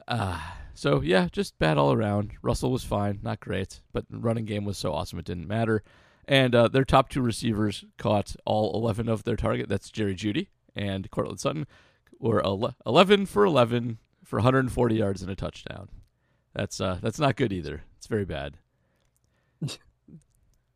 [0.07, 0.39] Uh,
[0.77, 2.33] so yeah, just bad all around.
[2.43, 5.83] Russell was fine, not great, but running game was so awesome it didn't matter.
[6.27, 9.69] And uh, their top two receivers caught all 11 of their target.
[9.69, 11.65] That's Jerry Jeudy and Courtland Sutton,
[12.19, 15.89] were ele- 11 for 11 for 140 yards and a touchdown.
[16.53, 17.83] That's uh, that's not good either.
[17.97, 18.57] It's very bad.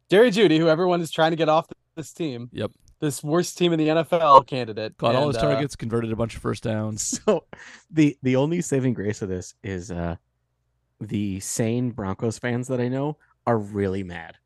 [0.09, 2.49] Jerry Jeudy, who everyone is trying to get off this team.
[2.53, 2.71] Yep.
[3.01, 4.95] This worst team in the NFL candidate.
[4.97, 7.19] Caught all and, his uh, targets, converted a bunch of first downs.
[7.25, 7.45] So,
[7.89, 10.15] the the only saving grace of this is uh,
[10.99, 14.37] the sane Broncos fans that I know are really mad.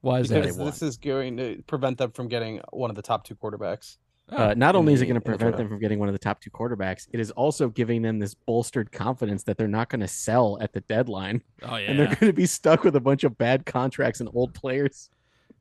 [0.00, 0.42] Why is that?
[0.42, 3.98] because this is going to prevent them from getting one of the top two quarterbacks.
[4.30, 6.40] Uh, not only is it going to prevent them from getting one of the top
[6.40, 10.08] two quarterbacks, it is also giving them this bolstered confidence that they're not going to
[10.08, 13.24] sell at the deadline, oh yeah, and they're going to be stuck with a bunch
[13.24, 15.10] of bad contracts and old players.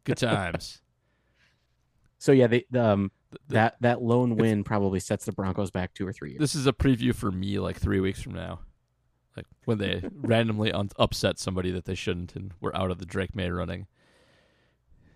[0.05, 0.81] good times.
[2.19, 3.11] So yeah, they the, um
[3.47, 6.39] that that lone win probably sets the Broncos back two or three years.
[6.39, 8.59] This is a preview for me like three weeks from now.
[9.37, 13.05] Like when they randomly un- upset somebody that they shouldn't and we're out of the
[13.05, 13.87] Drake Maye running.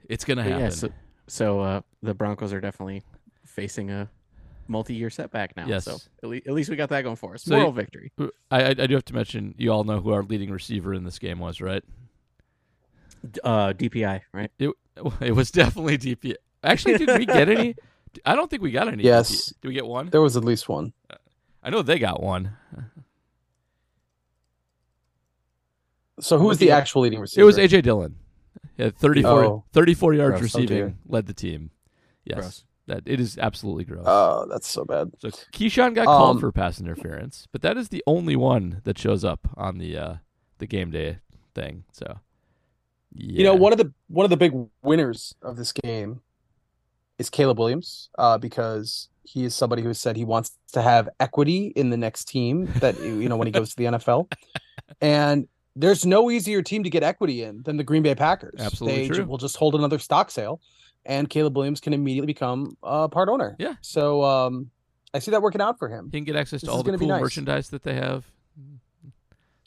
[0.10, 0.60] It's going to happen.
[0.60, 0.90] yeah, so
[1.28, 3.04] so uh, the Broncos are definitely
[3.46, 4.10] facing a
[4.68, 5.66] multi-year setback now.
[5.66, 5.86] Yes.
[5.86, 7.44] So at, le- at least we got that going for us.
[7.44, 8.12] So Moral you- victory.
[8.20, 11.04] I, I, I do have to mention, you all know who our leading receiver in
[11.04, 11.84] this game was, right?
[13.44, 14.52] Uh, DPI, right?
[14.60, 14.72] It,
[15.22, 16.36] it was definitely DP.
[16.64, 17.76] Actually, did we get any?
[18.26, 19.04] I don't think we got any.
[19.04, 19.32] Yes.
[19.32, 19.62] DP.
[19.62, 20.10] Did we get one?
[20.10, 20.94] There was at least one.
[21.64, 22.56] I know they got one.
[26.20, 27.42] So who was Looking the actual leading receiver?
[27.42, 28.16] It was AJ Dillon.
[28.78, 29.64] Yeah, 34, Oh.
[29.74, 30.44] 34 yards Gross.
[30.44, 30.96] Receiving, dear.
[31.08, 31.72] led the team.
[32.24, 32.40] Yes.
[32.40, 32.64] Gross.
[32.86, 34.04] That it is absolutely gross.
[34.06, 35.12] Oh, that's so bad.
[35.20, 38.98] So Keisean got called Um, for pass interference, but that is the only one that
[38.98, 40.16] shows up on the uh,
[40.58, 41.20] the game day
[41.56, 41.86] thing.
[41.94, 42.20] So,
[43.14, 43.38] yeah.
[43.40, 46.22] You know, one of the one of the big winners of this game
[47.18, 51.74] is Caleb Williams, uh, because he is somebody who said he wants to have equity
[51.76, 54.32] in the next team that you know when he goes to the NFL,
[55.02, 58.60] and there's no easier team to get equity in than the Green Bay Packers.
[58.60, 59.26] Absolutely they true.
[59.26, 60.60] will just hold another stock sale,
[61.06, 63.56] and Caleb Williams can immediately become a part owner.
[63.60, 63.76] Yeah.
[63.82, 64.70] So um,
[65.14, 66.10] I see that working out for him.
[66.12, 67.22] he can get access this to all the cool nice.
[67.22, 68.26] merchandise that they have.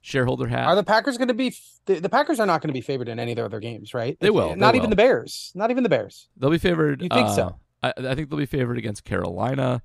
[0.06, 0.68] Shareholder hat.
[0.68, 1.52] Are the Packers going to be?
[1.86, 3.92] The, the Packers are not going to be favored in any of their other games,
[3.92, 4.16] right?
[4.20, 4.78] They will, they Not will.
[4.78, 5.50] even the Bears.
[5.56, 6.28] Not even the Bears.
[6.36, 7.02] They'll be favored.
[7.02, 7.56] You think uh, so?
[7.82, 9.82] I, I think they'll be favored against Carolina,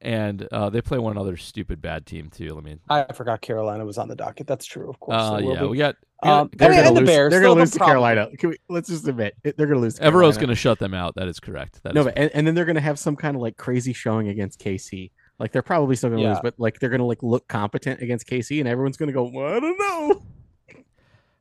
[0.00, 2.56] and uh, they play one other stupid bad team too.
[2.56, 4.46] I mean, I forgot Carolina was on the docket.
[4.46, 5.16] That's true, of course.
[5.20, 5.66] Uh, they will yeah, be.
[5.66, 5.96] we got.
[6.22, 7.78] we Um, got- I mean, gonna and the lose, Bears They're going to lose to.
[7.80, 8.28] Carolina.
[8.38, 9.94] Can we, let's just admit they're going to lose.
[9.96, 11.16] To Evero's going to shut them out.
[11.16, 11.82] That is correct.
[11.82, 13.56] That No, is but and, and then they're going to have some kind of like
[13.56, 15.10] crazy showing against KC.
[15.38, 16.30] Like they're probably still going to Yeah.
[16.34, 19.12] lose, but like they're going to like look competent against KC, and everyone's going to
[19.12, 20.22] go, well, I don't know.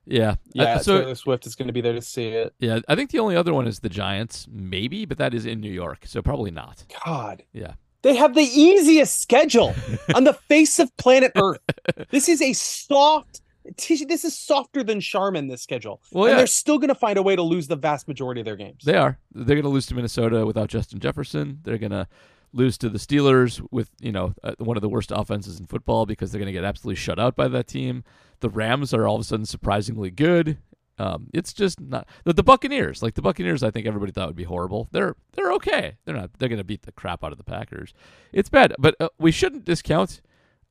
[0.06, 0.36] yeah.
[0.54, 2.54] Yeah, Uh, so so Taylor Swift is going to be there to see it.
[2.60, 5.60] yeah, I think the only other one is the Giants, maybe, but that is in
[5.62, 6.84] New York, so probably not.
[7.06, 7.74] God, Yeah.
[8.02, 9.74] they have the easiest schedule
[10.16, 11.60] on the face of planet Earth.
[12.10, 13.42] This is a soft.
[13.88, 15.48] This is softer than Charmin.
[15.48, 16.38] This schedule, Well, and yeah.
[16.40, 18.84] they're still going to find a way to lose the vast majority of their games.
[18.84, 19.20] They are.
[19.32, 21.60] They're going to lose to Minnesota without Justin Jefferson.
[21.64, 22.08] They're going to
[22.54, 26.06] lose to the Steelers with you know uh, one of the worst offenses in football
[26.06, 28.04] because they're going to get absolutely shut out by that team.
[28.40, 30.58] The Rams are all of a sudden surprisingly good.
[31.00, 33.02] Um, it's just not the, the Buccaneers.
[33.02, 34.88] Like the Buccaneers, I think everybody thought would be horrible.
[34.92, 35.98] They're they're okay.
[36.06, 36.32] They're not.
[36.38, 37.94] They're going to beat the crap out of the Packers.
[38.32, 40.22] It's bad, but uh, we shouldn't discount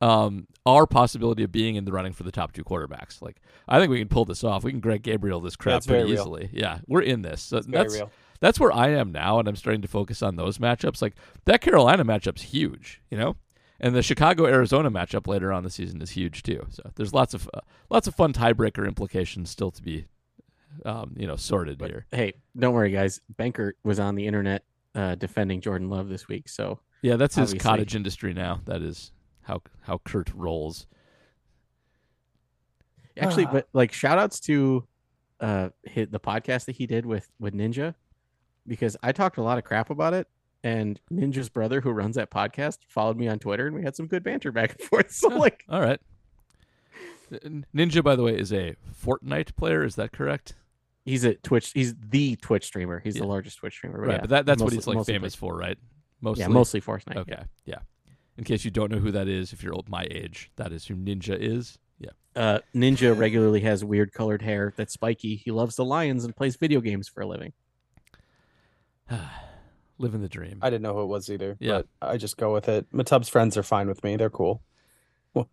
[0.01, 3.21] um, our possibility of being in the running for the top two quarterbacks.
[3.21, 4.63] Like I think we can pull this off.
[4.63, 6.13] We can Greg Gabriel this crap That's pretty real.
[6.13, 6.49] easily.
[6.53, 7.41] Yeah, we're in this.
[7.41, 8.11] So that's real.
[8.43, 11.01] That's where I am now, and I'm starting to focus on those matchups.
[11.01, 13.37] Like that Carolina matchup's huge, you know,
[13.79, 16.65] and the Chicago Arizona matchup later on the season is huge too.
[16.69, 20.07] So there's lots of uh, lots of fun tiebreaker implications still to be,
[20.85, 22.05] um, you know, sorted But here.
[22.11, 23.21] hey, don't worry, guys.
[23.33, 27.51] Benkert was on the internet uh, defending Jordan Love this week, so Yeah, that's his
[27.51, 27.59] obviously.
[27.69, 28.59] cottage industry now.
[28.65, 29.11] That is
[29.43, 30.85] how how Kurt rolls.
[33.17, 33.51] actually, Ah.
[33.53, 34.85] but like shout outs to
[35.39, 37.95] uh hit the podcast that he did with with Ninja
[38.67, 40.27] because I talked a lot of crap about it.
[40.65, 44.07] And Ninja's brother, who runs that podcast, followed me on Twitter, and we had some
[44.07, 45.11] good banter back and forth.
[45.11, 45.99] So, like, all right.
[47.75, 49.83] Ninja, by the way, is a Fortnite player.
[49.83, 50.55] Is that correct?
[51.05, 51.71] he's a Twitch.
[51.73, 53.01] He's the Twitch streamer.
[53.03, 53.23] He's Yeah.
[53.23, 53.99] the largest Twitch streamer.
[53.99, 55.39] Right, yeah, but that, that's what he's like famous Twitch.
[55.39, 55.77] for, right?
[56.21, 56.43] Mostly.
[56.43, 57.17] Yeah, mostly Fortnite.
[57.17, 57.79] Okay, yeah.
[58.37, 60.85] In case you don't know who that is, if you're old my age, that is
[60.87, 61.77] who Ninja is.
[61.99, 62.09] Yeah.
[62.35, 65.35] Uh, Ninja regularly has weird colored hair that's spiky.
[65.35, 67.51] He loves the Lions and plays video games for a living.
[69.97, 70.59] Living the dream.
[70.61, 71.55] I didn't know who it was either.
[71.59, 71.83] Yeah.
[71.99, 72.91] but I just go with it.
[72.91, 74.15] Matub's friends are fine with me.
[74.15, 74.61] They're cool.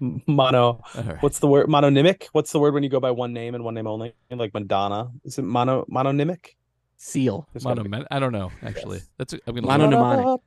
[0.00, 0.82] Mono.
[0.96, 1.22] All right.
[1.22, 1.68] What's the word?
[1.68, 2.28] Mononymic.
[2.32, 4.14] What's the word when you go by one name and one name only?
[4.30, 5.10] Like Madonna.
[5.24, 6.56] Is it mono mononymic?
[6.96, 7.46] Seal.
[7.52, 9.00] There's gotta be- Monomen- I don't know actually.
[9.18, 10.40] That's a, I'm gonna Mono-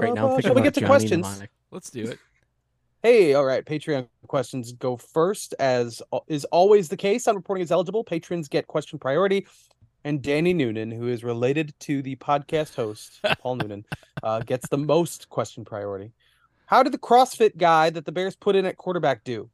[0.00, 1.22] Right now, I'm thinking Shall we get to Johnny questions?
[1.26, 1.50] Mnemonic.
[1.70, 2.18] Let's do it.
[3.08, 3.64] Hey, all right.
[3.64, 7.26] Patreon questions go first, as is always the case.
[7.26, 8.04] On Reporting as Eligible.
[8.04, 9.46] Patrons get question priority.
[10.04, 13.86] And Danny Noonan, who is related to the podcast host, Paul Noonan,
[14.22, 16.12] uh, gets the most question priority.
[16.66, 19.48] How did the CrossFit guy that the Bears put in at quarterback do?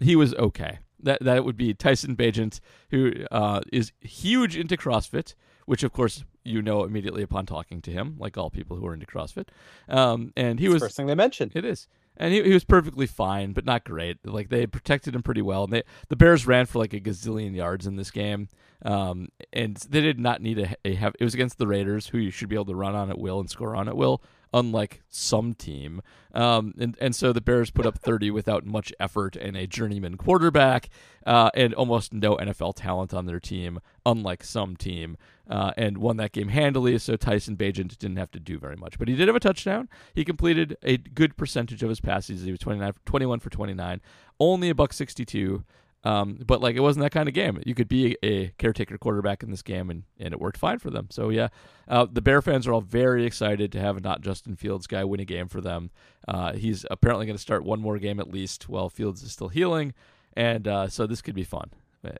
[0.00, 0.80] he was okay.
[1.00, 2.58] That that would be Tyson Bagent,
[2.90, 7.92] who uh, is huge into CrossFit, which of course you know immediately upon talking to
[7.92, 9.46] him, like all people who are into CrossFit.
[9.88, 11.52] Um, and he It's the was first thing they mentioned.
[11.54, 11.86] It is.
[12.18, 14.26] And he, he was perfectly fine, but not great.
[14.26, 15.64] Like they protected him pretty well.
[15.64, 18.48] And they the Bears ran for like a gazillion yards in this game,
[18.82, 21.14] um, and they did not need a, a have.
[21.20, 23.40] It was against the Raiders, who you should be able to run on at will
[23.40, 24.20] and score on at will,
[24.52, 26.02] unlike some team.
[26.34, 30.16] Um, and and so the Bears put up thirty without much effort and a journeyman
[30.16, 30.88] quarterback,
[31.26, 35.16] uh, and almost no NFL talent on their team, unlike some team
[35.48, 36.98] uh, and won that game handily.
[36.98, 39.88] So Tyson Bagent didn't have to do very much, but he did have a touchdown.
[40.14, 42.42] He completed a good percentage of his passes.
[42.42, 44.00] He was 29, 21 for 29,
[44.38, 45.64] only a buck 62.
[46.04, 47.60] Um, but like it wasn't that kind of game.
[47.66, 50.90] You could be a caretaker quarterback in this game, and, and it worked fine for
[50.90, 51.08] them.
[51.10, 51.48] So yeah,
[51.88, 55.04] uh, the Bear fans are all very excited to have a not Justin Fields guy
[55.04, 55.90] win a game for them.
[56.26, 59.48] Uh, he's apparently going to start one more game at least while Fields is still
[59.48, 59.92] healing,
[60.34, 61.70] and uh, so this could be fun.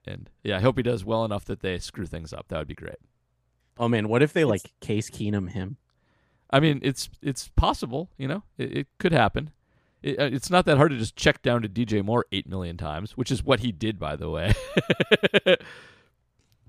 [0.07, 2.49] And yeah, I hope he does well enough that they screw things up.
[2.49, 2.99] That would be great.
[3.79, 5.77] Oh man, what if they like Case Keenum him?
[6.51, 9.53] I mean, it's it's possible, you know, it, it could happen.
[10.03, 12.77] It, uh, it's not that hard to just check down to DJ Moore eight million
[12.77, 14.55] times, which is what he did, by the way.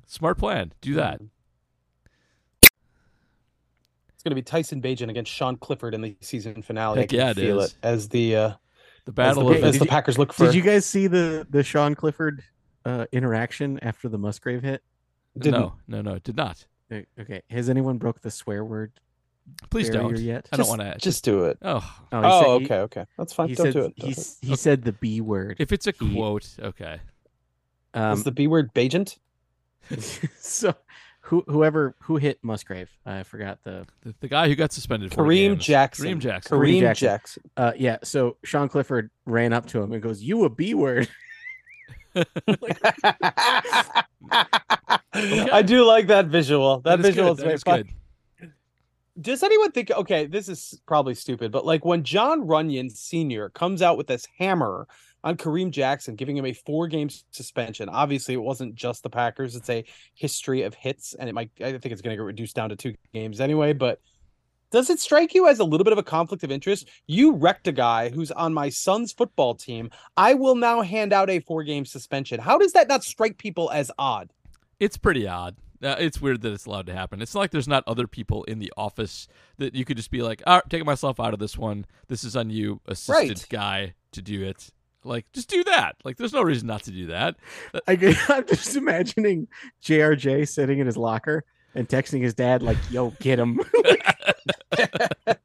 [0.08, 0.74] Smart plan.
[0.82, 1.22] Do that.
[2.62, 7.00] It's going to be Tyson Bagent against Sean Clifford in the season finale.
[7.00, 7.72] Heck I can yeah, it feel is.
[7.72, 8.50] it as the uh,
[9.06, 10.46] The as battle the, of as Did the you- Packers look for.
[10.46, 12.44] Did you guys see the the Sean Clifford
[12.86, 14.82] uh, interaction after the Musgrave hit?
[15.38, 15.62] Didn't.
[15.62, 16.66] no, no, no, it did not.
[16.92, 18.92] Okay, has anyone broke the swear word
[19.70, 20.18] Please don't.
[20.18, 20.48] yet?
[20.52, 21.00] I Just- don't want to.
[21.00, 21.58] Just do it.
[21.62, 23.50] oh, he Oh, said- he- okay, okay, that's fine.
[23.50, 23.94] He Don't said do it.
[23.96, 25.58] he Don't do s- he said the B word.
[25.60, 27.00] if it's a He- quote, okay.
[27.94, 29.18] Um, Is the B word Bagent?
[30.40, 30.74] so
[31.22, 32.90] who whoever who hit Musgrave?
[33.06, 35.14] I forgot the The, the guy who got suspended.
[35.14, 35.66] four Kareem games.
[35.66, 36.06] Jackson.
[36.06, 36.58] Kareem Jackson.
[36.58, 37.08] Kareem Kareem Jackson.
[37.08, 37.44] Jackson.
[37.58, 37.98] uh yeah.
[38.04, 41.10] So Sean Clifford ran up to him and goes, "You a B word."
[45.12, 46.80] I do like that visual.
[46.82, 47.32] That visual good.
[47.34, 47.78] is That very is fun.
[47.84, 47.90] good.
[49.20, 49.92] Does anyone think?
[49.92, 53.50] Okay, this is probably stupid, but like when Jon Runyan Sr.
[53.50, 54.88] comes out with this hammer
[55.24, 57.90] on Kareem Jackson, giving him a four-game suspension.
[57.90, 61.52] Obviously, it wasn't just the Packers; it's a history of hits, and it might.
[61.60, 63.74] I think it's going to get reduced down to two games anyway.
[63.74, 64.00] But
[64.72, 66.88] does it strike you as a little bit of a conflict of interest?
[67.08, 69.90] You wrecked a guy who's on my son's football team.
[70.16, 72.40] I will now hand out a four-game suspension.
[72.40, 74.32] How does that not strike people as odd?
[74.80, 75.58] It's pretty odd.
[75.82, 77.22] Uh, it's weird that it's allowed to happen.
[77.22, 80.22] It's not like there's not other people in the office that you could just be
[80.22, 81.86] like, "All right, taking myself out of this one.
[82.08, 83.46] This is on you, assistant Right.
[83.50, 84.72] guy, to do it."
[85.06, 85.96] Like, just do that.
[86.04, 87.38] Like, there's no reason not to do that.
[87.88, 89.48] I, I'm just imagining
[89.82, 93.60] JRJ sitting in his locker and texting his dad like, "Yo, get him."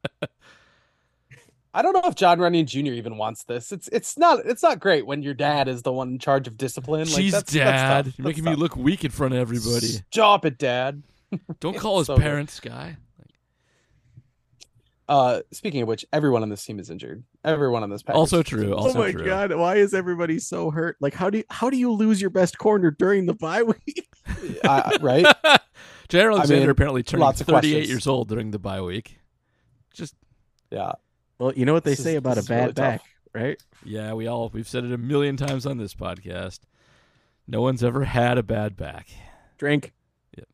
[1.75, 2.93] I don't know if Jon Runyan Jr.
[2.93, 3.73] even wants this.
[3.73, 6.57] It's it's not it's not great when your dad is the one in charge of
[6.57, 7.09] discipline.
[7.09, 9.89] Like, Jeez, that's, Dad, that's you're That's making me look weak in front of everybody.
[10.13, 11.03] Stop it, Dad.
[11.61, 12.23] Don't call his so good.
[12.23, 12.97] parents, guy.
[15.07, 17.25] Uh, speaking of which, everyone on this team is injured.
[17.45, 18.19] Everyone on this package.
[18.19, 18.75] Also true.
[18.75, 19.25] oh my true.
[19.25, 20.97] god, why is everybody so hurt?
[21.01, 24.09] Like, how do you, how do you lose your best corner during the bye week?
[24.65, 25.27] uh, right?
[26.09, 27.89] Jaire Alexander mean, apparently turned 38 questions.
[27.89, 29.19] years old during the bye week.
[29.93, 30.15] Just
[30.71, 30.93] Yeah.
[31.39, 33.01] Well, you know what they This is- say about a this is really bad back,
[33.01, 33.09] tough.
[33.35, 33.63] right?
[33.85, 36.61] yeah, we all we've said it a million times on this podcast.
[37.47, 39.09] No one's ever had a bad back.
[39.59, 39.93] Drink.
[40.37, 40.49] Yep.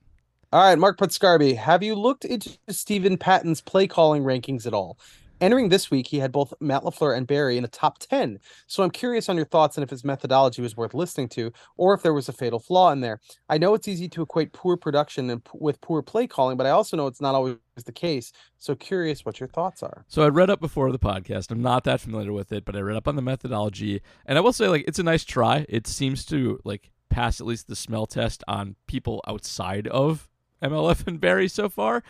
[0.53, 4.99] All right, Mark Putscarby, have you looked into Stephen Patton's play calling rankings at all?
[5.41, 8.39] Entering this week, he had both Matt LaFleur and Barry in the top 10.
[8.67, 11.95] So I'm curious on your thoughts and if his methodology was worth listening to or
[11.95, 13.21] if there was a fatal flaw in there.
[13.49, 16.67] I know it's easy to equate poor production and p- with poor play calling, but
[16.67, 18.33] I also know it's not always the case.
[18.59, 20.05] So curious what your thoughts are.
[20.09, 21.51] So I read up before the podcast.
[21.51, 24.43] I'm not that familiar with it, but I read up on the methodology, and I
[24.43, 25.65] will say, like, it's a nice try.
[25.69, 30.29] It seems to like pass at least the smell test on people outside of
[30.63, 32.03] MLF and Barry so far.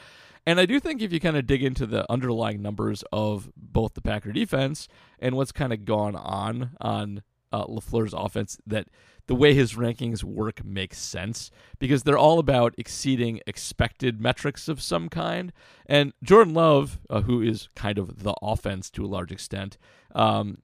[0.46, 3.94] And I do think if you kind of dig into the underlying numbers of both
[3.94, 4.88] the Packer defense
[5.18, 7.22] and what's kind of gone on on
[7.52, 8.88] uh, Lafleur's offense that
[9.26, 14.82] the way his rankings work makes sense because they're all about exceeding expected metrics of
[14.82, 15.52] some kind.
[15.86, 19.78] And Jordan Love, uh, who is kind of the offense to a large extent,
[20.14, 20.58] um,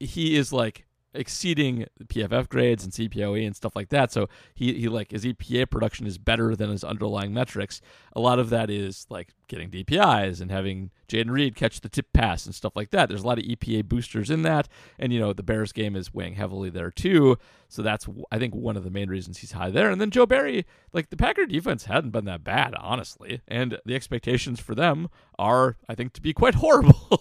[0.00, 0.85] he is like
[1.16, 4.12] exceeding PFF grades and CPOE and stuff like that.
[4.12, 7.80] So he, he like his EPA production is better than his underlying metrics.
[8.14, 12.12] A lot of that is like getting DPIs and having Jayden Reed catch the tip
[12.12, 13.08] pass and stuff like that.
[13.08, 14.68] There's a lot of EPA boosters in that,
[14.98, 17.38] and you know the Bears game is weighing heavily there too.
[17.68, 19.90] So that's I think one of the main reasons he's high there.
[19.90, 23.94] And then Joe Barry, like the Packer defense hadn't been that bad honestly, and the
[23.94, 27.20] expectations for them are I think to be quite horrible.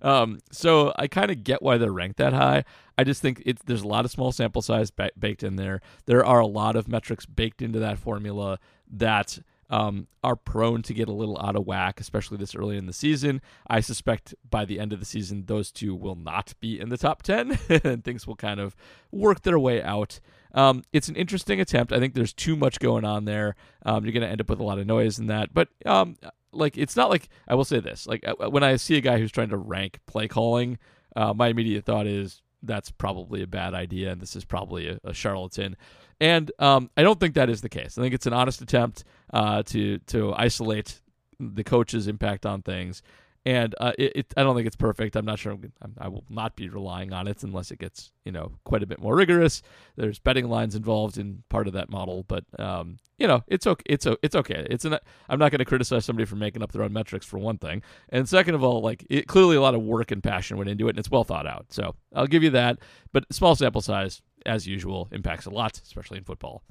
[0.00, 2.64] um, so I kind of get why they're ranked that high.
[2.98, 5.80] I just think it's there's a lot of small sample size ba- baked in there.
[6.06, 8.58] There are a lot of metrics baked into that formula
[8.92, 9.38] that
[9.72, 12.92] um, are prone to get a little out of whack, especially this early in the
[12.92, 13.40] season.
[13.66, 16.98] I suspect by the end of the season, those two will not be in the
[16.98, 18.76] top 10 and things will kind of
[19.10, 20.20] work their way out.
[20.54, 21.90] Um, it's an interesting attempt.
[21.90, 23.56] I think there's too much going on there.
[23.86, 25.54] Um, you're going to end up with a lot of noise in that.
[25.54, 26.16] But um,
[26.52, 28.06] like, it's not like I will say this.
[28.06, 30.78] Like uh, when I see a guy who's trying to rank play calling,
[31.16, 35.00] uh, my immediate thought is that's probably a bad idea, and this is probably a,
[35.02, 35.78] a charlatan.
[36.22, 37.98] And um, I don't think that is the case.
[37.98, 39.02] I think it's an honest attempt
[39.32, 41.00] uh, to to isolate
[41.40, 43.02] the coach's impact on things.
[43.44, 45.16] And uh, it, it, I don't think it's perfect.
[45.16, 45.52] I'm not sure.
[45.52, 48.86] I'm, I will not be relying on it unless it gets, you know, quite a
[48.86, 49.62] bit more rigorous.
[49.96, 53.82] There's betting lines involved in part of that model, but um, you know, it's okay.
[53.86, 54.66] It's it's okay.
[54.70, 54.96] It's an.
[55.28, 57.82] I'm not going to criticize somebody for making up their own metrics for one thing,
[58.10, 60.86] and second of all, like it, clearly a lot of work and passion went into
[60.86, 61.66] it, and it's well thought out.
[61.70, 62.78] So I'll give you that.
[63.12, 66.62] But small sample size, as usual, impacts a lot, especially in football.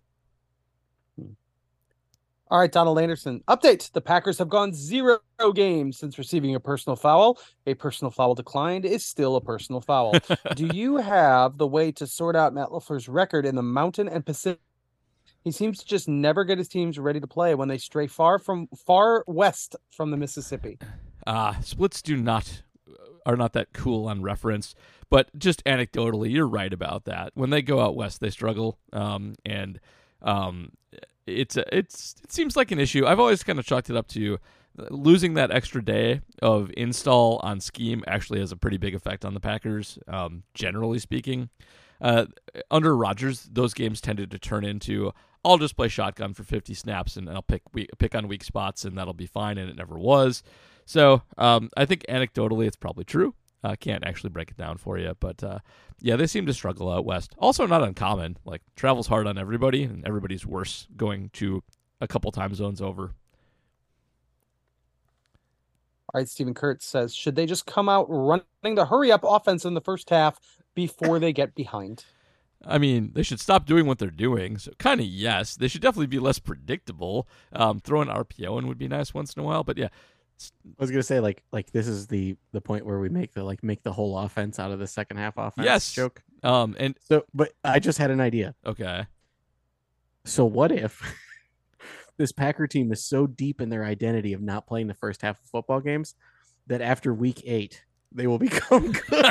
[2.52, 3.42] All right, Donald Anderson.
[3.48, 3.94] Update.
[3.94, 5.20] The Packers have gone zero
[5.56, 7.40] games since receiving a personal foul.
[7.66, 10.16] A personal foul declined is still a personal foul.
[10.56, 14.26] Do you have the way to sort out Matt LaFleur's record in the Mountain and
[14.26, 14.60] Pacific?
[15.46, 18.38] He seems to just never get his teams ready to play when they stray far
[18.38, 20.78] from far west from the Mississippi.
[21.26, 22.64] Uh, splits do not
[23.26, 24.76] are not that cool on reference,
[25.10, 27.32] but just anecdotally, you're right about that.
[27.34, 28.78] When they go out west, they struggle.
[28.92, 29.80] Um, and
[30.22, 30.72] um,
[31.38, 33.06] it's it's it seems like an issue.
[33.06, 34.38] I've always kind of chalked it up to
[34.90, 39.34] losing that extra day of install on scheme actually has a pretty big effect on
[39.34, 41.50] the Packers, um, generally speaking.
[42.00, 42.26] Uh,
[42.72, 45.12] under Rodgers, those games tended to turn into
[45.44, 47.64] I'll just play shotgun for 50 snaps and I'll pick
[47.98, 50.44] pick on weak spots and that'll be fine, and it never was.
[50.86, 53.34] So um, I think anecdotally it's probably true.
[53.64, 55.60] I uh, can't actually break it down for you, but uh,
[56.00, 57.36] yeah, they seem to struggle out west.
[57.38, 58.38] Also, not uncommon.
[58.44, 61.64] Like travel's hard on everybody, and everybody's worse going to
[62.00, 63.14] a couple time zones over.
[66.14, 69.64] All right, Stephen Kurtz says, should they just come out running the hurry up offense
[69.64, 70.40] in the first half
[70.76, 72.04] before they get behind?
[72.66, 74.58] I mean, they should stop doing what they're doing.
[74.58, 77.28] So, kind of yes, they should definitely be less predictable.
[77.54, 79.88] Um, an RPO in would be nice once in a while, but yeah,
[80.66, 83.44] I was gonna say like like this is the the point where we make the
[83.44, 85.66] like make the whole offense out of the second half offense.
[85.66, 86.24] Yes, joke.
[86.44, 88.56] Um, and so but I just had an idea.
[88.66, 89.06] Okay.
[90.26, 91.02] So what if
[92.18, 95.40] this Packer team is so deep in their identity of not playing the first half
[95.40, 96.16] of football games
[96.68, 99.26] that after week eight they will become good.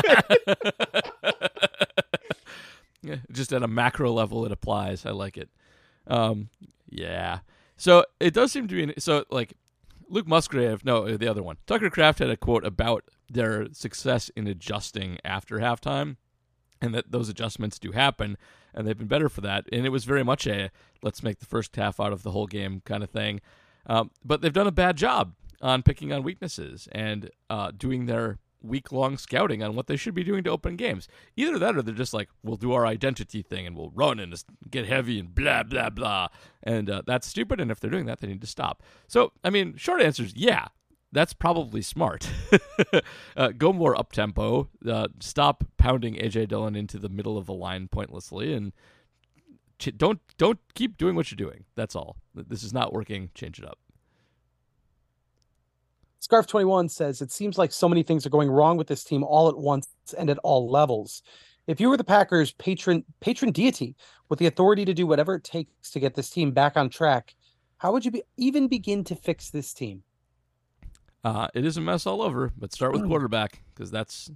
[3.02, 5.04] yeah, just at a macro level, it applies.
[5.06, 5.48] I like it.
[6.06, 6.48] Um,
[6.88, 7.40] yeah.
[7.76, 9.54] So it does seem to be so like
[10.10, 11.56] Luke Musgrave, no, the other one.
[11.66, 16.16] Tucker Kraft had a quote about their success in adjusting after halftime
[16.82, 18.36] and that those adjustments do happen
[18.74, 19.66] and they've been better for that.
[19.72, 20.70] And it was very much a
[21.02, 23.40] let's make the first half out of the whole game kind of thing.
[23.86, 28.38] Um, but they've done a bad job on picking on weaknesses and uh, doing their
[28.62, 31.08] week long scouting on what they should be doing to open games.
[31.36, 34.42] Either that or they're just like, we'll do our identity thing and we'll run and
[34.70, 36.28] get heavy and blah, blah, blah.
[36.62, 37.60] And uh, that's stupid.
[37.60, 38.82] And if they're doing that, they need to stop.
[39.06, 40.68] So, I mean, short answer is yeah,
[41.12, 42.30] that's probably smart.
[43.36, 44.68] uh, go more up tempo.
[44.86, 48.72] Uh, stop pounding AJ Dillon into the middle of the line pointlessly, and
[49.78, 51.64] ch- don't don't keep doing what you're doing.
[51.74, 52.16] That's all.
[52.34, 53.30] This is not working.
[53.34, 53.78] Change it up.
[56.20, 59.48] Scarf21 says, It seems like so many things are going wrong with this team all
[59.48, 61.22] at once and at all levels.
[61.66, 63.94] If you were the Packers' patron patron deity
[64.28, 67.34] with the authority to do whatever it takes to get this team back on track,
[67.78, 70.02] how would you be, even begin to fix this team?
[71.22, 74.30] Uh, it is a mess all over, but start with quarterback because that's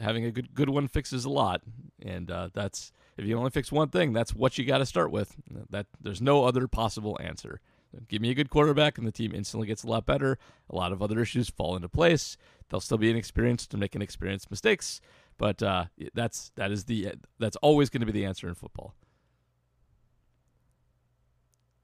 [0.00, 1.62] having a good good one fixes a lot,
[2.00, 5.10] and uh, that's if you only fix one thing, that's what you got to start
[5.10, 5.36] with.
[5.70, 7.60] That there's no other possible answer.
[8.08, 10.38] Give me a good quarterback, and the team instantly gets a lot better.
[10.68, 12.36] A lot of other issues fall into place.
[12.68, 15.00] They'll still be inexperienced and make inexperienced mistakes,
[15.38, 18.94] but uh, that's that is the that's always going to be the answer in football.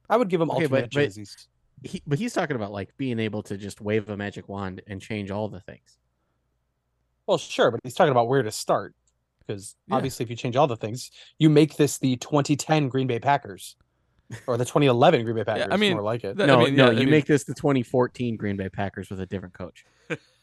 [0.09, 1.49] I would give him Okay, alternate but- but- jerseys.
[1.83, 5.01] He, but he's talking about like being able to just wave a magic wand and
[5.01, 5.99] change all the things.
[7.27, 8.95] Well, sure, but he's talking about where to start.
[9.41, 9.97] Because Yeah.
[9.97, 13.77] obviously, if you change all the things, you make this the 2010 Green Bay Packers
[14.47, 15.69] or the 2011 Green Bay Packers.
[15.71, 16.37] I mean, more like it.
[16.37, 18.69] Th- no, I mean, no, yeah, I you mean- make this the 2014 Green Bay
[18.69, 19.85] Packers with a different coach.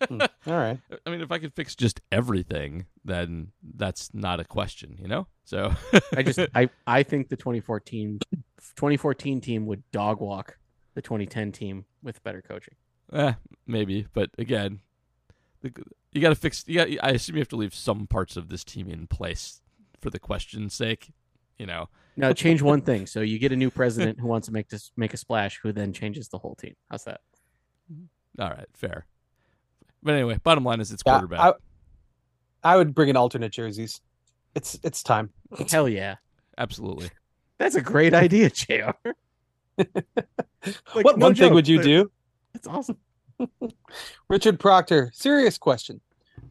[0.07, 0.79] Hmm, all right.
[1.05, 5.27] I mean, if I could fix just everything, then that's not a question, you know.
[5.45, 5.73] So
[6.15, 8.19] I just I I think the 2014
[8.75, 10.57] 2014 team would dog walk
[10.95, 12.75] the 2010 team with better coaching.
[13.11, 13.33] Eh,
[13.67, 14.79] maybe, but again,
[15.61, 15.71] the,
[16.11, 16.63] you got to fix.
[16.67, 16.87] You got.
[17.05, 19.61] I assume you have to leave some parts of this team in place
[19.99, 21.11] for the question's sake.
[21.57, 23.07] You know, Now change one thing.
[23.07, 25.71] So you get a new president who wants to make this make a splash, who
[25.71, 26.75] then changes the whole team.
[26.89, 27.21] How's that?
[28.39, 29.05] all right, fair.
[30.01, 31.39] But anyway, bottom line is it's Yeah, quarterback.
[32.63, 34.01] I, I would bring in alternate jerseys.
[34.55, 35.31] It's it's time.
[35.69, 36.15] Hell yeah,
[36.57, 37.09] Absolutely.
[37.57, 38.91] that's a great idea, Jr.
[40.95, 42.09] Like, what no one thing would you do?
[42.53, 42.97] That's awesome.
[44.29, 45.99] Richard Proctor, serious question.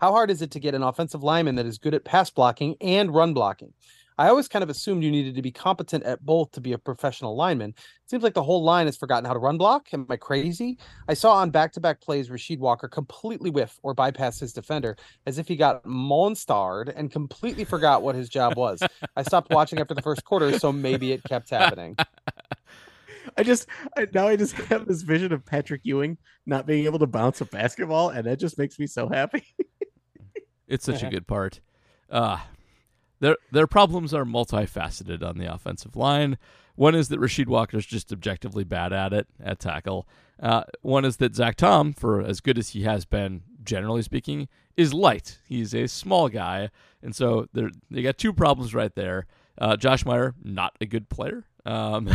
[0.03, 2.77] How hard is it to get an offensive lineman that is good at pass blocking
[2.81, 3.73] and run blocking?
[4.19, 6.79] I always kind of assumed you needed to be competent at both to be a
[6.79, 7.75] professional lineman.
[8.07, 9.89] Seems like the whole line has forgotten how to run block.
[9.93, 10.79] Am I crazy?
[11.09, 14.97] I saw on back to back plays Rasheed Walker completely whiff or bypass his defender
[15.27, 18.83] as if he got monstered and completely forgot what his job was.
[19.17, 21.97] I stopped watching after the first quarter, so maybe it kept happening.
[23.37, 26.99] I just I, now I just have this vision of Patrick Ewing not being able
[26.99, 29.45] to bounce a basketball, and that just makes me so happy.
[30.69, 31.61] It's such a good part.
[32.09, 32.39] Uh
[33.23, 36.37] their their problems are multifaceted on the offensive line.
[36.75, 40.07] One is that Rasheed is just objectively bad at it at tackle.
[40.43, 44.49] Uh, one is that Zach Tom, for as good as he has been, generally speaking,
[44.77, 45.39] is light.
[45.47, 46.71] He's a small guy,
[47.03, 49.27] and so they're- they got two problems right there.
[49.59, 51.45] Uh, Josh Meyer, not a good player.
[51.65, 52.09] Um,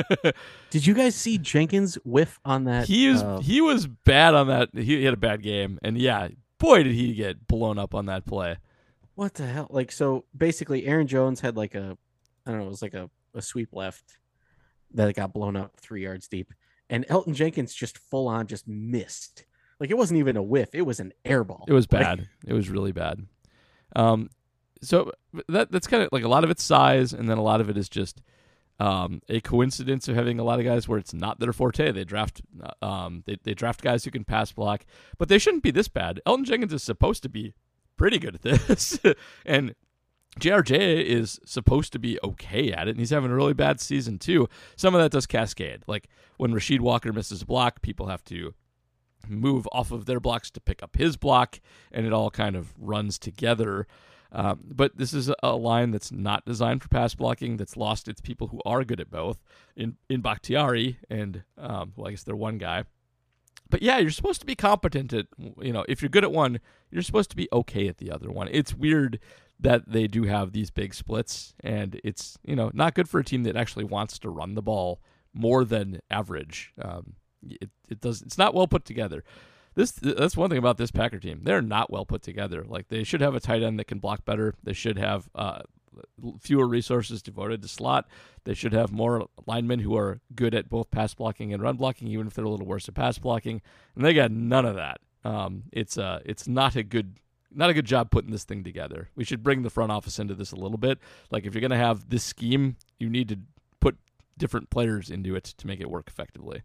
[0.70, 2.86] Did you guys see Jenkins whiff on that?
[2.88, 4.70] he was uh, he was bad on that.
[4.74, 6.28] He, he had a bad game, and yeah,
[6.58, 8.56] boy, did he get blown up on that play.
[9.20, 9.66] What the hell?
[9.68, 11.98] Like so, basically, Aaron Jones had like a,
[12.46, 14.16] I don't know, it was like a, a sweep left
[14.94, 16.54] that got blown up three yards deep,
[16.88, 19.44] and Elgton Jenkins just full on just missed.
[19.78, 21.66] Like it wasn't even a whiff; it was an air ball.
[21.68, 22.28] It was Like, bad.
[22.46, 23.26] It was really bad.
[23.94, 24.30] Um,
[24.80, 25.12] so
[25.48, 27.68] that that's kind of like a lot of it's size, and then a lot of
[27.68, 28.22] it is just
[28.78, 31.92] um, a coincidence of having a lot of guys where it's not their forte.
[31.92, 34.86] They draft uh, um, they they draft guys who can pass block,
[35.18, 36.22] but they shouldn't be this bad.
[36.26, 37.52] Elgton Jenkins is supposed to be
[38.00, 38.98] pretty good at this,
[39.44, 39.74] and
[40.40, 44.18] JRJ is supposed to be okay at it, and he's having a really bad season
[44.18, 44.48] too.
[44.74, 45.82] Some of that does cascade.
[45.86, 48.54] Like when Rasheed Walker misses a block, people have to
[49.28, 51.60] move off of their blocks to pick up his block,
[51.92, 53.86] and it all kind of runs together.
[54.32, 57.58] Um, but this is a line that's not designed for pass blocking.
[57.58, 59.42] That's lost its people who are good at both
[59.76, 62.84] in in Bakhtiari and um, well, I guess they're one guy.
[63.70, 65.26] But yeah, you're supposed to be competent at
[65.60, 66.60] you know if you're good at one,
[66.90, 68.48] you're supposed to be okay at the other one.
[68.50, 69.18] It's weird
[69.58, 73.24] that they do have these big splits, and it's you know not good for a
[73.24, 75.00] team that actually wants to run the ball
[75.32, 76.72] more than average.
[76.80, 77.14] Um,
[77.48, 79.24] it it does it's not well put together.
[79.74, 81.42] This that's one thing about this Packer team.
[81.44, 82.64] They're not well put together.
[82.66, 84.54] Like they should have a tight end that can block better.
[84.62, 85.60] They should have uh,
[86.40, 88.08] fewer resources devoted to slot.
[88.44, 92.08] They should have more linemen who are good at both pass blocking and run blocking,
[92.08, 93.60] even if they're a little worse at pass blocking.
[93.94, 95.00] And they got none of that.
[95.24, 97.16] Um, it's uh, it's not a good
[97.52, 99.08] not a good job putting this thing together.
[99.16, 100.98] We should bring the front office into this a little bit.
[101.30, 103.38] Like if you're gonna have this scheme, you need to
[103.80, 103.98] put
[104.38, 106.62] different players into it to make it work effectively.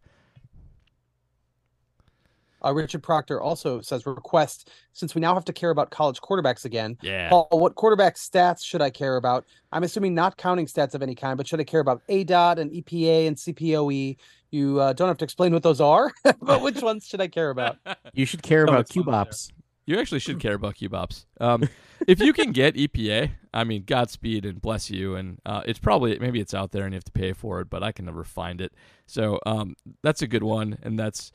[2.65, 6.65] Uh, Richard Proctor also says request since we now have to care about college quarterbacks
[6.65, 6.97] again.
[7.01, 7.29] Yeah.
[7.29, 9.45] Paul, what quarterback stats should I care about?
[9.71, 12.71] I'm assuming not counting stats of any kind, but should I care about ADOT and
[12.71, 14.17] EPA and CPOE?
[14.51, 16.11] You uh, don't have to explain what those are,
[16.41, 17.77] but which ones should I care about?
[18.13, 19.15] You should care about it's fun cube there.
[19.15, 19.51] ops.
[19.85, 21.25] You actually should care about QBops.
[21.39, 21.67] Um,
[22.07, 25.15] if you can get EPA, I mean, Godspeed and bless you.
[25.15, 27.69] And uh, it's probably maybe it's out there and you have to pay for it,
[27.69, 28.73] but I can never find it.
[29.05, 31.31] So um, that's a good one, and that's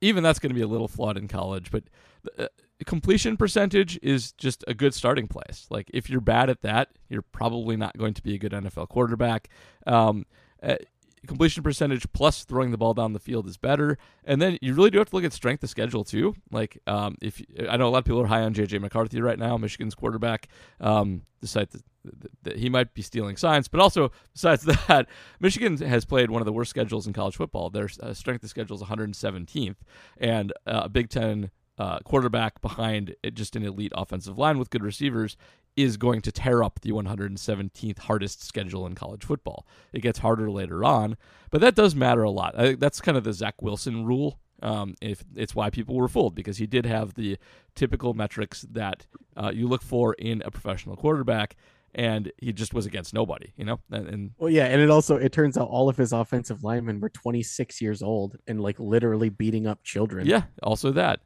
[0.00, 1.84] even that's going to be a little flawed in college, but.
[2.38, 2.46] Uh,
[2.86, 5.66] completion percentage is just a good starting place.
[5.70, 8.88] Like if you're bad at that, you're probably not going to be a good NFL
[8.88, 9.48] quarterback.
[9.86, 10.24] Um,
[10.62, 10.76] uh,
[11.26, 13.98] completion percentage plus throwing the ball down the field is better.
[14.24, 16.34] And then you really do have to look at strength of schedule too.
[16.50, 19.38] Like um, if I know a lot of people are high on JJ McCarthy right
[19.38, 20.48] now, Michigan's quarterback.
[20.80, 21.82] Um, decide that,
[22.42, 25.06] that he might be stealing signs, but also besides that,
[25.40, 27.70] Michigan has played one of the worst schedules in college football.
[27.70, 29.76] Their uh, strength of schedule is 117th,
[30.18, 35.36] and uh, Big Ten uh, quarterback behind just an elite offensive line with good receivers
[35.76, 39.66] is going to tear up the 117th hardest schedule in college football.
[39.92, 41.16] It gets harder later on,
[41.50, 42.58] but that does matter a lot.
[42.58, 44.38] I think that's kind of the Zach Wilson rule.
[44.62, 47.38] Um, if it's why people were fooled because he did have the
[47.74, 51.56] typical metrics that uh, you look for in a professional quarterback,
[51.94, 53.80] and he just was against nobody, you know.
[53.90, 57.00] And, and Well, yeah, and it also it turns out all of his offensive linemen
[57.00, 60.26] were 26 years old and like literally beating up children.
[60.26, 61.20] yeah, also that.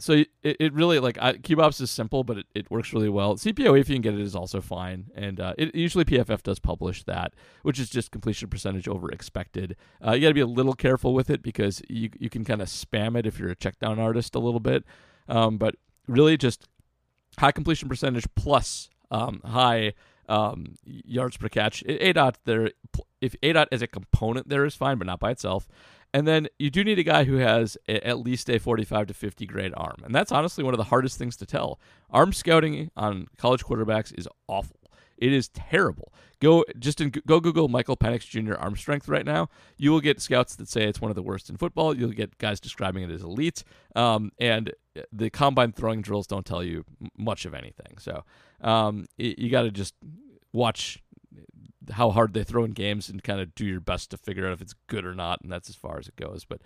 [0.00, 3.34] So it, it really like I, QBops is simple, but it, it works really well.
[3.34, 6.60] CPOE if you can get it is also fine, and uh, it, usually PFF does
[6.60, 9.74] publish that, which is just completion percentage over expected.
[10.04, 12.62] Uh, you got to be a little careful with it because you you can kind
[12.62, 14.84] of spam it if you're a check down artist a little bit,
[15.28, 15.74] um, but
[16.06, 16.68] really just
[17.38, 19.94] high completion percentage plus um, high
[20.28, 21.82] um, yards per catch.
[21.86, 22.70] A dot there,
[23.20, 25.66] if A dot as a component there is fine, but not by itself.
[26.14, 29.14] And then you do need a guy who has a, at least a 45 to
[29.14, 29.96] 50 grade arm.
[30.04, 31.78] And that's honestly one of the hardest things to tell.
[32.10, 34.78] Arm scouting on college quarterbacks is awful.
[35.18, 36.12] It is terrible.
[36.40, 38.54] Go just in, go Google Michael Penix Jr.
[38.54, 39.48] arm strength right now.
[39.76, 41.96] You will get scouts that say it's one of the worst in football.
[41.96, 43.64] You'll get guys describing it as elite.
[43.96, 44.72] Um, and
[45.12, 46.84] the combine throwing drills don't tell you
[47.16, 47.98] much of anything.
[47.98, 48.24] So
[48.60, 49.94] um, you got to just
[50.52, 51.02] watch
[51.92, 54.52] how hard they throw in games and kind of do your best to figure out
[54.52, 56.44] if it's good or not, and that's as far as it goes.
[56.44, 56.60] But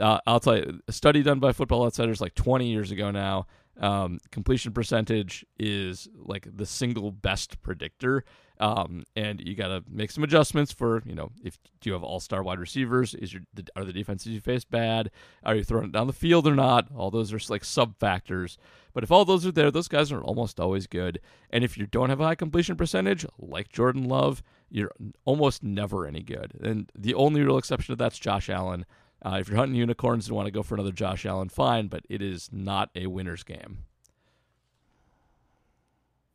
[0.00, 3.46] uh, I'll tell you, a study done by Football Outsiders like 20 years ago now,
[3.80, 8.24] um, completion percentage is like the single best predictor.
[8.60, 12.02] Um, and you got to make some adjustments for you know if do you have
[12.02, 13.14] all star wide receivers?
[13.14, 13.42] Is your
[13.76, 15.10] are the defenses you face bad?
[15.44, 16.88] Are you throwing it down the field or not?
[16.94, 18.58] All those are like sub factors.
[18.92, 21.20] But if all those are there, those guys are almost always good.
[21.50, 24.90] And if you don't have a high completion percentage, like Jordan Love, you're
[25.24, 26.52] almost never any good.
[26.60, 28.86] And the only real exception to that's Josh Allen.
[29.24, 32.04] Uh, if you're hunting unicorns and want to go for another Josh Allen, fine, but
[32.08, 33.84] it is not a winner's game.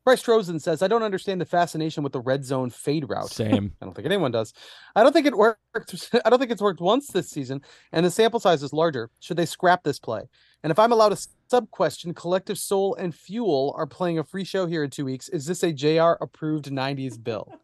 [0.06, 3.30] Bryce Trozen says, I don't understand the fascination with the red zone fade route.
[3.32, 3.74] Same.
[3.82, 4.54] I don't think anyone does.
[4.96, 5.60] I don't think it worked.
[6.26, 9.10] I don't think it's worked once this season, and the sample size is larger.
[9.20, 10.24] Should they scrap this play?
[10.64, 11.18] And if I'm allowed a
[11.50, 15.30] sub question, Collective Soul and Fuel are playing a free show here in two weeks.
[15.30, 17.48] Is this a JR approved 90s bill?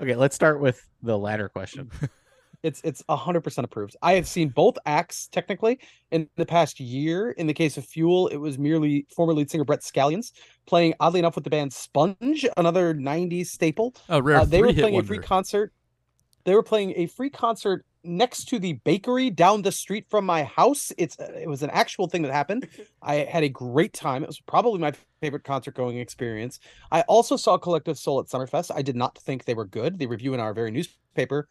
[0.00, 1.90] Okay, let's start with the latter question.
[2.62, 3.96] It's it's hundred percent approved.
[4.02, 5.78] I have seen both acts technically
[6.10, 7.30] in the past year.
[7.32, 10.32] In the case of Fuel, it was merely former lead singer Brett Scallions
[10.66, 13.94] playing oddly enough with the band Sponge, another '90s staple.
[14.08, 14.38] Oh, rare.
[14.38, 15.72] Uh, they were playing a free concert.
[16.44, 20.42] They were playing a free concert next to the bakery down the street from my
[20.44, 20.92] house.
[20.98, 22.68] It's uh, it was an actual thing that happened.
[23.02, 24.24] I had a great time.
[24.24, 26.58] It was probably my favorite concert going experience.
[26.90, 28.72] I also saw Collective Soul at Summerfest.
[28.74, 29.98] I did not think they were good.
[29.98, 31.48] The review in our very newspaper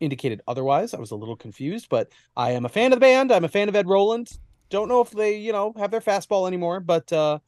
[0.00, 0.94] indicated otherwise.
[0.94, 3.32] I was a little confused, but I am a fan of the band.
[3.32, 4.30] I'm a fan of Ed Roland.
[4.68, 7.38] Don't know if they, you know, have their fastball anymore, but uh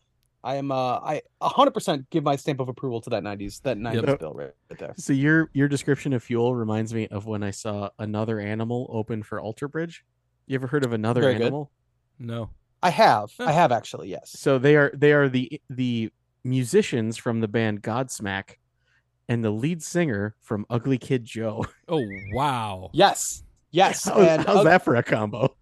[0.44, 4.06] I am uh I 100% give my stamp of approval to that 90s that 90s
[4.06, 4.18] Yep.
[4.20, 4.94] bill right, right there.
[4.96, 9.22] So your your description of fuel reminds me of when I saw another animal open
[9.22, 10.04] for Alter Bridge.
[10.46, 11.42] You ever heard of another Very good.
[11.42, 11.70] animal?
[12.18, 12.50] No.
[12.82, 13.32] I have.
[13.40, 14.30] I have actually, yes.
[14.30, 16.10] So they are they are the the
[16.44, 18.56] musicians from the band Godsmack
[19.28, 21.66] and the lead singer from Ugly Kid Joe.
[21.90, 22.04] Oh,
[22.34, 22.90] wow.
[22.92, 23.42] Yes.
[23.70, 24.04] Yes.
[24.04, 25.54] How's, and how's Ug- that for a combo?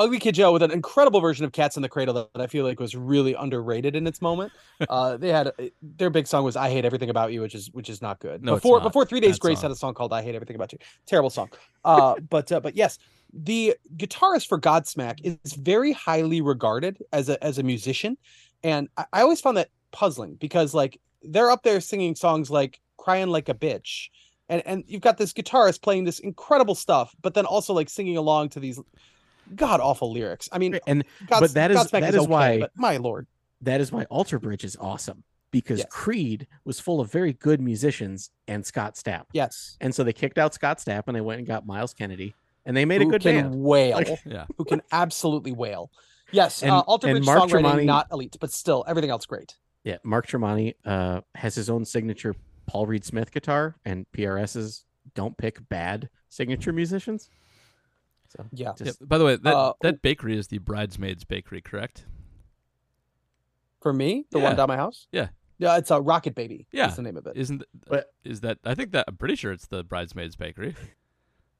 [0.00, 2.64] Ugly Kid Joe with an incredible version of Cats in the Cradle that I feel
[2.64, 4.52] like was really underrated in its moment.
[4.88, 5.52] Uh, they had
[5.82, 8.42] their big song was "I Hate Everything About You," which is which is not good.
[8.42, 9.68] No, before before Three Days Bad Grace song.
[9.68, 11.50] had a song called "I Hate Everything About You." Terrible song.
[11.84, 12.98] Uh, but uh, but yes,
[13.34, 18.16] the guitarist for Godsmack is very highly regarded as a as a musician,
[18.64, 22.80] and I, I always found that puzzling because like they're up there singing songs like
[22.96, 24.08] "Crying Like a Bitch."
[24.48, 28.16] And, and you've got this guitarist playing this incredible stuff, but then also like singing
[28.16, 28.80] along to these
[29.54, 30.48] god awful lyrics.
[30.52, 33.26] I mean, And Gods, but that is Godsmack that is okay, why but my lord,
[33.62, 35.88] that is why alter Bridge is awesome because Yes.
[35.90, 39.24] Creed was full of very good musicians and Scott Stapp.
[39.32, 42.34] yes, And so they kicked out Scott Stapp and they went and got Myles Kennedy
[42.64, 43.62] and they made who a good can band.
[43.62, 44.46] wail, Like- Yeah.
[44.58, 45.90] who can absolutely wail.
[46.32, 49.26] Yes, And- uh, Alter and Bridge Mark songwriting Tremonti- not elite, but still everything else
[49.26, 49.56] great.
[49.84, 52.34] Yeah, Mark Tremonti uh, has his own signature
[52.66, 57.28] Paul Reed Smith guitar, and PRSs don't pick bad signature musicians.
[58.28, 58.72] So Yeah.
[58.78, 59.08] just Yep.
[59.08, 62.06] By the way, that, Uh, that bakery is the Bridesmaids Bakery, correct?
[63.80, 64.44] For me, the Yeah.
[64.44, 65.08] one down my house.
[65.10, 65.28] Yeah.
[65.58, 66.66] yeah, it's a Rocket Baby.
[66.70, 66.88] Yeah.
[66.88, 67.36] is the name of it.
[67.36, 68.58] Isn't But- is that?
[68.64, 70.74] I think that I'm pretty sure it's the Bridesmaids Bakery.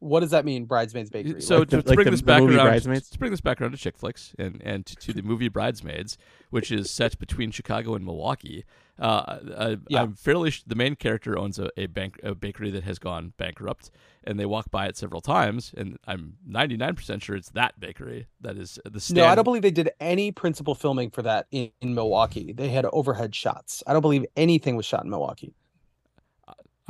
[0.00, 1.40] What does that mean, Bridesmaids Bakery?
[1.42, 3.10] So Like the- to, to like bring this the back movie around, Bridesmaids?
[3.10, 6.16] to bring this back around to chick flicks and and to, to the movie Bridesmaids,
[6.50, 8.64] which is set between Chicago and Milwaukee.
[8.98, 10.02] Uh, uh, Yeah.
[10.02, 13.32] I'm fairly sh- the main character owns a, a bank a bakery that has gone
[13.38, 13.90] bankrupt,
[14.24, 18.26] and they walk by it several times, and I'm 99 percent sure it's that bakery
[18.40, 19.16] that is the stand.
[19.18, 22.52] no, I don't believe they did any principal filming for that in, in Milwaukee.
[22.54, 23.82] They had overhead shots.
[23.86, 25.54] I don't believe anything was shot in Milwaukee.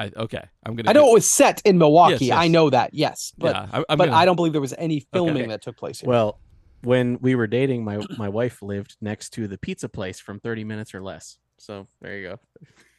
[0.01, 0.89] I, okay, I'm gonna.
[0.89, 2.27] I know go- it was set in Milwaukee.
[2.27, 4.75] Yes, I know that, yes, but yeah, I, but gonna, I don't believe there was
[4.79, 5.47] any filming Okay.
[5.49, 6.09] that took place here.
[6.09, 6.41] Well,
[6.83, 10.65] when we were dating, my my wife lived next to the pizza place from 30
[10.65, 11.37] minutes or less.
[11.59, 12.41] So there you go.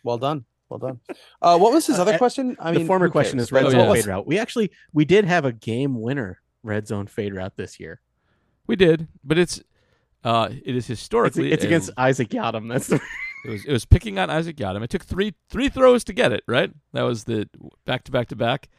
[0.04, 1.00] well done, well done.
[1.42, 2.56] Uh, what was his Uh, other uh, question?
[2.60, 3.94] I mean, the former question is red Oh, zone yeah.
[3.94, 4.28] fade route.
[4.28, 8.02] We actually we did have a game winner red zone fade route this year.
[8.68, 9.60] We did, but it's
[10.24, 12.70] uh, it is It's, historically it's a- against Isaac Yiadom.
[12.70, 13.02] That's the
[13.46, 14.84] It was it was picking on Isaac Yiadom.
[14.84, 16.72] It took three three throws to get it right.
[16.94, 17.50] That was the
[17.86, 18.70] back to back to back.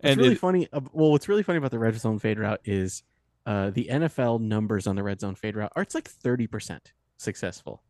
[0.00, 0.68] And It's really it- funny.
[0.72, 3.02] Well, what's really funny about the red zone fade route is
[3.46, 6.92] uh, the NFL numbers on the red zone fade route are it's like thirty percent
[7.18, 7.82] successful.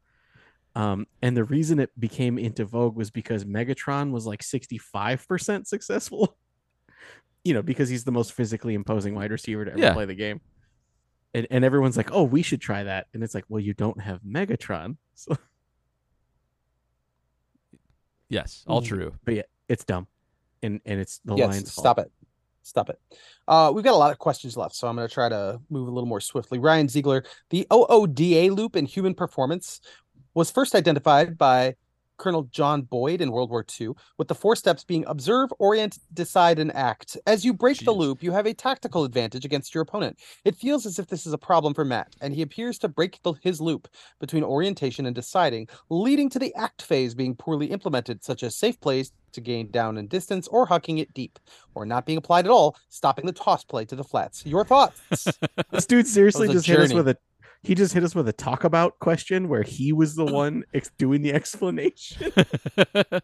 [0.75, 5.27] Um, and the reason it became into vogue was because Megatron was like sixty five
[5.29, 6.37] percent successful.
[7.45, 9.93] you know, because he's the most physically imposing wide receiver to ever Yeah.
[9.93, 10.41] play the game.
[11.35, 14.01] And, and everyone's like, "Oh, we should try that," and it's like, "Well, you don't
[14.01, 15.37] have Megatron." So,
[18.29, 18.87] yes, all Mhm.
[18.87, 19.15] true.
[19.25, 20.07] but yeah, it's dumb,
[20.63, 21.85] and and it's the yes, Lions' fault.
[21.85, 22.13] stop it.
[22.63, 23.01] Stop it.
[23.47, 25.89] Uh, we've got a lot of questions left, so I'm going to try to move
[25.89, 26.59] a little more swiftly.
[26.59, 29.81] Ryan Ziegler, the OODA loop in human performance
[30.35, 31.77] was first identified by
[32.19, 36.59] Colonel John Boyd in World War II, with the four steps being observe, orient, decide,
[36.59, 37.17] and act.
[37.27, 40.19] As you break the loop, you have a tactical advantage against your opponent.
[40.45, 43.23] It feels as if this is a problem for Matt, and he appears to break
[43.23, 43.89] the, his loop
[44.21, 48.81] between orientation and deciding, leading to the act phase being poorly implemented, such as safe
[48.81, 51.39] plays to gain down and distance or hucking it deep,
[51.75, 54.45] or not being applied at all, stopping the toss play to the flats.
[54.45, 55.29] Your thoughts?
[55.71, 57.17] This dude seriously just a hit us with a
[57.69, 60.91] he just hit us with a talk about question where he was the one ex-
[60.99, 62.33] doing the explanation.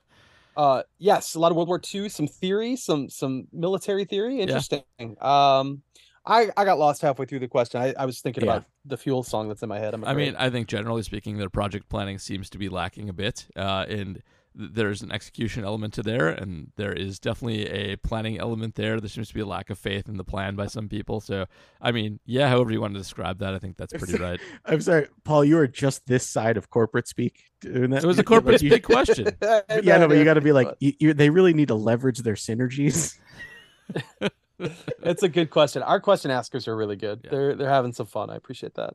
[0.56, 4.84] uh yes a lot of world war ii some theory some some military theory interesting
[5.20, 5.82] um
[6.26, 8.52] i i got lost halfway through the question i, I was thinking Yeah.
[8.58, 10.36] about the fuel song that's in my head I'm I mean.
[10.38, 14.16] I think generally speaking, their project planning seems to be lacking a bit, uh, and
[14.16, 14.24] th-
[14.54, 19.00] there's an execution element to there, and there is definitely a planning element there.
[19.00, 21.20] There seems to be a lack of faith in the plan by some people.
[21.20, 21.46] So,
[21.80, 24.38] I mean, yeah, however you want to describe that, I think that's pretty right.
[24.64, 25.44] I'm sorry, Paul.
[25.44, 28.04] You are just this side of corporate speak doing that.
[28.04, 29.36] It was a corporate you- big question.
[29.82, 32.18] Yeah, no, but you got to be like, you, you, they really need to leverage
[32.20, 33.18] their synergies.
[35.02, 37.30] it's a good question our question askers are really good Yeah.
[37.30, 38.94] they're they're having some fun i appreciate that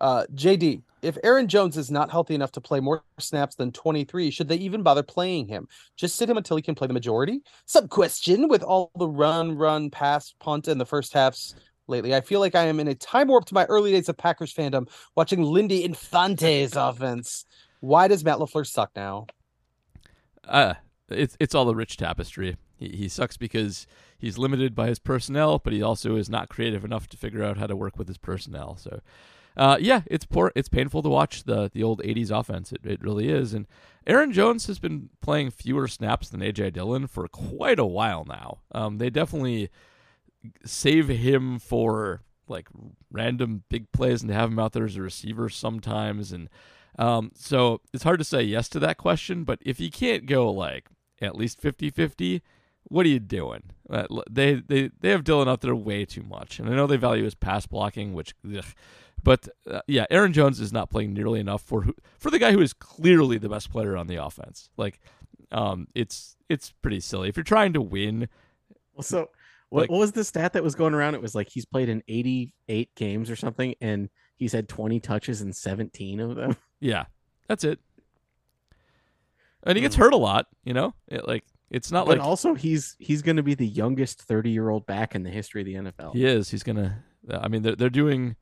[0.00, 4.30] uh jd if aaron jones is not healthy enough to play more snaps than 23
[4.30, 7.40] should they even bother playing him just sit him until he can play the majority
[7.66, 11.54] sub question with all the run run pass punt in the first halves
[11.86, 14.16] lately i feel like i am in a time warp to my early days of
[14.16, 17.44] packers fandom watching lindy infante's offense
[17.80, 19.26] why does matt lafleur suck now
[20.46, 20.74] Uh,
[21.08, 22.56] it's it's all the rich tapestry.
[22.76, 23.86] He he sucks because
[24.18, 27.56] he's limited by his personnel, but he also is not creative enough to figure out
[27.58, 28.76] how to work with his personnel.
[28.76, 29.00] So,
[29.56, 30.52] uh, yeah, it's poor.
[30.54, 32.72] It's painful to watch the the old '80s offense.
[32.72, 33.54] It it really is.
[33.54, 33.66] And
[34.06, 38.58] Aaron Jones has been playing fewer snaps than AJ Dillon for quite a while now.
[38.72, 39.70] Um, they definitely
[40.64, 42.68] save him for like
[43.10, 46.50] random big plays and have him out there as a receiver sometimes and
[46.98, 50.50] um, so it's hard to say yes to that question, but if you can't go
[50.50, 50.86] like
[51.20, 52.40] at least 50-50,
[52.84, 53.62] what are you doing?
[53.88, 56.98] Uh, they they they have Dillon out there way too much, and I know they
[56.98, 58.64] value his pass blocking, which, ugh.
[59.24, 62.52] But uh, yeah, Aaron Jones is not playing nearly enough for who, for the guy
[62.52, 64.68] who is clearly the best player on the offense.
[64.76, 65.00] Like,
[65.50, 68.28] um, it's it's pretty silly if you're trying to win.
[69.00, 69.30] So,
[69.70, 71.14] what, Like- what was the stat that was going around?
[71.14, 75.40] It was like he's played in 88 games or something, and he's had 20 touches
[75.42, 76.56] in 17 of them.
[76.80, 77.06] Yeah,
[77.48, 77.78] that's it.
[79.62, 80.02] And he gets Hmm.
[80.02, 80.92] hurt a lot, you know.
[81.08, 84.50] It, like it's not but like also, he's he's going to be the youngest 30
[84.50, 86.12] year old back in the history of the NFL.
[86.12, 86.50] He is.
[86.50, 87.02] He's gonna.
[87.30, 88.36] I mean, they're they're doing,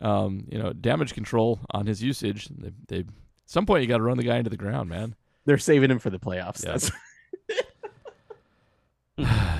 [0.00, 2.48] um, you know, damage control on his usage.
[2.48, 3.06] They, they at
[3.46, 5.14] some point you got to run the guy into the ground, man.
[5.44, 6.64] They're saving him for the playoffs.
[6.64, 6.72] Yeah.
[6.72, 6.90] That's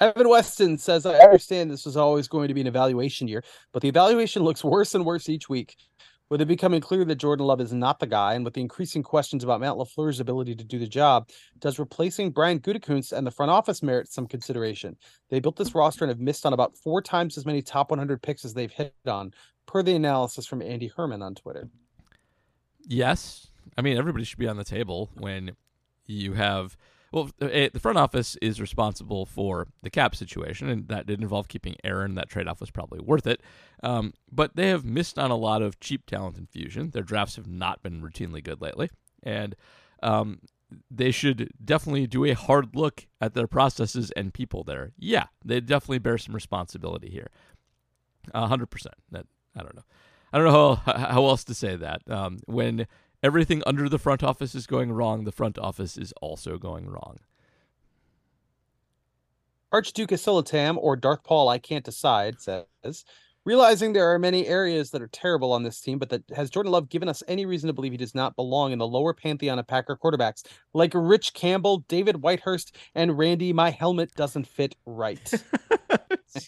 [0.00, 3.82] Evan Weston says, I understand this was always going to be an evaluation year, but
[3.82, 5.76] the evaluation looks worse and worse each week.
[6.30, 9.02] With it becoming clear that Jordan Love is not the guy, and with the increasing
[9.02, 11.28] questions about Matt LaFleur's ability to do the job,
[11.58, 14.96] does replacing Brian Gutekunst and the front office merit some consideration?
[15.28, 18.22] They built this roster and have missed on about four times as many top 100
[18.22, 19.34] picks as they've hit on,
[19.66, 21.68] per the analysis from Andy Herman on Twitter.
[22.86, 25.56] yes, I mean everybody should be on the table when
[26.06, 26.76] you have
[27.12, 31.48] well, eh, the front office is responsible for the cap situation, and that did involve
[31.48, 32.14] keeping Aaron.
[32.14, 33.42] That trade off was probably worth it.
[33.82, 36.90] Um, but they have missed on a lot of cheap talent infusion.
[36.90, 38.90] Their drafts have not been routinely good lately,
[39.22, 39.56] and
[40.02, 40.40] um,
[40.90, 44.92] they should definitely do a hard look at their processes and people there.
[44.96, 47.28] Yeah, they definitely bear some responsibility here.
[48.32, 48.94] hundred percent.
[49.10, 49.84] That I don't know.
[50.32, 52.02] I don't know how how else to say that.
[52.08, 52.86] Um, when
[53.22, 57.18] everything under the front office is going wrong, the front office is also going wrong.
[59.72, 63.04] Archduke Asilatam or Darth Paul, I can't decide, says,
[63.44, 66.72] realizing there are many areas that are terrible on this team, but that has Jordan
[66.72, 69.58] Love given us any reason to believe he does not belong in the lower pantheon
[69.58, 70.44] of Packer quarterbacks
[70.74, 73.52] like Rich Campbell, David Whitehurst, and Randy?
[73.52, 75.32] My helmet doesn't fit right.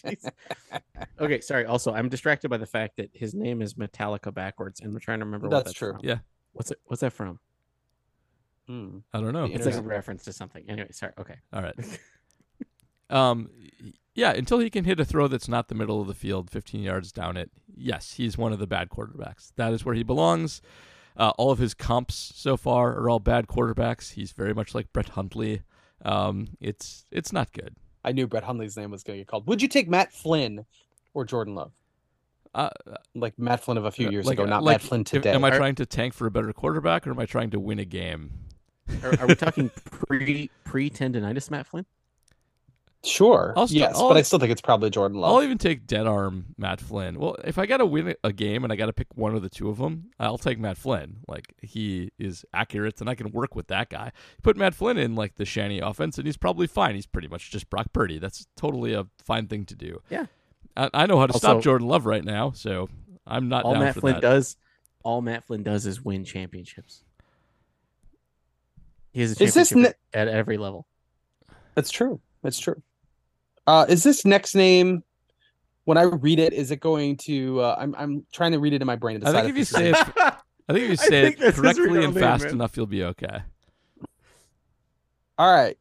[1.19, 1.65] okay, sorry.
[1.65, 5.19] Also, I'm distracted by the fact that his name is Metallica backwards, and I'm trying
[5.19, 5.47] to remember.
[5.47, 5.93] That's what that's true.
[5.93, 6.01] From.
[6.03, 6.17] Yeah.
[6.53, 6.79] What's it?
[6.85, 7.39] What's that from?
[8.67, 8.99] Hmm.
[9.13, 9.45] I don't know.
[9.45, 10.63] It's like a reference to something.
[10.69, 11.13] Anyway, sorry.
[11.19, 11.35] Okay.
[11.51, 11.75] All right.
[13.09, 13.49] um,
[14.15, 16.81] yeah, until he can hit a throw that's not the middle of the field, 15
[16.81, 19.51] yards down it, yes, he's one of the bad quarterbacks.
[19.55, 20.61] That is where he belongs.
[21.17, 24.13] Uh, all of his comps so far are all bad quarterbacks.
[24.13, 25.61] He's very much like Brett Hundley.
[26.03, 27.75] Um, it's it's not good.
[28.03, 29.47] I knew Brett Hundley's name was going to get called.
[29.47, 30.65] Would you take Matt Flynn
[31.13, 31.71] or Jordan Love?
[32.53, 32.69] Uh,
[33.15, 35.31] Like Matt Flynn of a few years like- ago, not like, Matt Flynn today.
[35.31, 37.59] am I Are- trying to tank for a better quarterback, or am I trying to
[37.59, 38.31] win a game?
[39.03, 41.85] Are, are we talking pre pre tendonitis, Matt Flynn?
[43.05, 43.53] Sure.
[43.57, 45.29] I'll st- yes, I'll- but I still think it's probably Jordan Love.
[45.35, 47.19] I'll even take dead arm Matt Flynn.
[47.19, 49.41] Well, if I got to win a game and I got to pick one of
[49.41, 51.17] the two of them, I'll take Matt Flynn.
[51.27, 54.13] Like he is accurate, and I can work with that guy.
[54.41, 56.95] Put Matt Flynn in like the Shanny offense, and he's probably fine.
[56.95, 58.19] He's pretty much just Brock Purdy.
[58.19, 60.01] That's totally a fine thing to do.
[60.09, 60.27] Yeah.
[60.75, 62.89] I, I know how to Also- stop Jordan Love right now, so
[63.27, 64.21] I'm not all down Matt for Flynn that.
[64.21, 64.57] does,
[65.03, 67.03] all Matt Flynn does is win championships.
[69.11, 70.87] He has a Is this championship at every level.
[71.75, 72.19] That's true.
[72.41, 72.81] That's true.
[73.67, 75.03] Uh, is this next name?
[75.85, 77.59] When I read it, is it going to?
[77.61, 79.21] Uh, I'm I'm trying to read it in my brain.
[79.25, 82.13] I think if you this say it, I think if you say it correctly and
[82.13, 82.53] name, fast man.
[82.53, 83.41] enough, you'll be okay.
[85.37, 85.77] All right,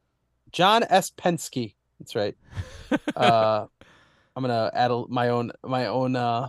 [0.50, 1.10] John S.
[1.10, 1.74] Pensky.
[1.98, 2.36] That's right.
[3.16, 3.66] Uh,
[4.36, 6.48] I'm gonna add a, my own my own uh,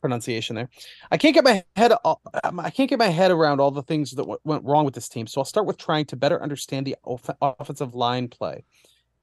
[0.00, 0.68] pronunciation there.
[1.10, 2.14] I can't get my head uh,
[2.58, 5.08] I can't get my head around all the things that w- went wrong with this
[5.08, 5.26] team.
[5.26, 8.64] So I'll start with trying to better understand the off- offensive line play.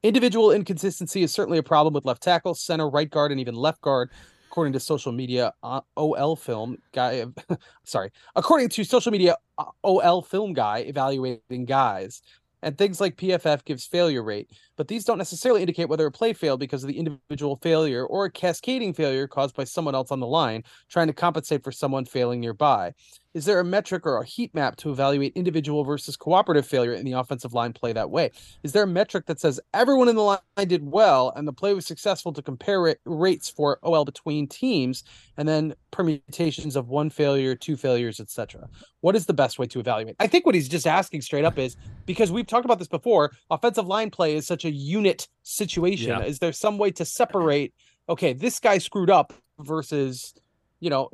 [0.02, 3.82] Individual inconsistency is certainly a problem with left tackle, center, right guard, and even left
[3.82, 4.10] guard.
[4.50, 7.26] According to social media, uh, OL film guy,
[7.84, 12.24] sorry, according to social media, uh, OL film guy evaluating guys,
[12.64, 14.50] and things like PFF gives failure rate,
[14.80, 18.24] but these don't necessarily indicate whether a play failed because of the individual failure or
[18.24, 22.06] a cascading failure caused by someone else on the line trying to compensate for someone
[22.06, 22.94] failing nearby.
[23.36, 27.06] Is there a metric or a heat map to evaluate individual versus cooperative failure in
[27.06, 28.32] the offensive line play that way?
[28.64, 31.76] Is there a metric that says everyone in the line did well and the play
[31.76, 35.04] was successful to compare ra- rates for OL between teams
[35.38, 38.68] and then permutations of one failure, two failures, etc.?
[39.02, 40.16] What is the best way to evaluate?
[40.20, 41.78] I think what he's just asking straight up is
[42.08, 46.10] because we've talked about this before, offensive line play is such a unit situation.
[46.10, 46.24] Yeah.
[46.24, 47.74] Is there some way to separate,
[48.08, 50.34] okay, this guy screwed up versus,
[50.80, 51.10] you know,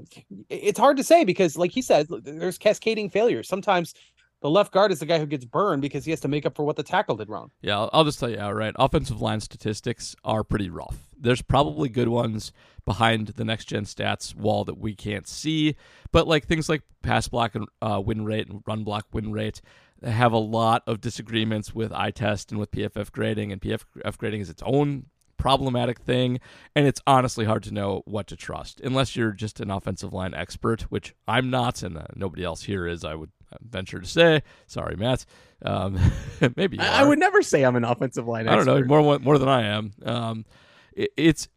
[0.50, 3.48] it's hard to say because, like he said, there's cascading failures.
[3.48, 3.94] Sometimes
[4.42, 6.56] the left guard is the guy who gets burned because he has to make up
[6.56, 7.50] for what the tackle did wrong.
[7.62, 8.76] Yeah, I'll, I'll just tell you outright.
[8.78, 11.10] Offensive line statistics are pretty rough.
[11.20, 12.52] There's probably good ones
[12.86, 15.76] behind the next gen stats wall that we can't see,
[16.12, 19.62] but like things like pass block and uh, win rate and run block win rate
[20.06, 24.42] have a lot of disagreements with eye test and with PFF grading, and PFF grading
[24.42, 26.40] is its own problematic thing,
[26.76, 30.34] and it's honestly hard to know what to trust unless you're just an offensive line
[30.34, 33.04] expert, which I'm not, and uh, nobody else here is.
[33.04, 33.32] I would
[33.62, 34.44] venture to say.
[34.68, 35.26] Sorry, Matt.
[35.62, 36.00] Um,
[36.56, 38.48] maybe I, I would never say I'm an offensive line.
[38.48, 39.92] I don't know more more than I am.
[40.04, 40.46] Um,
[40.94, 41.48] it, it's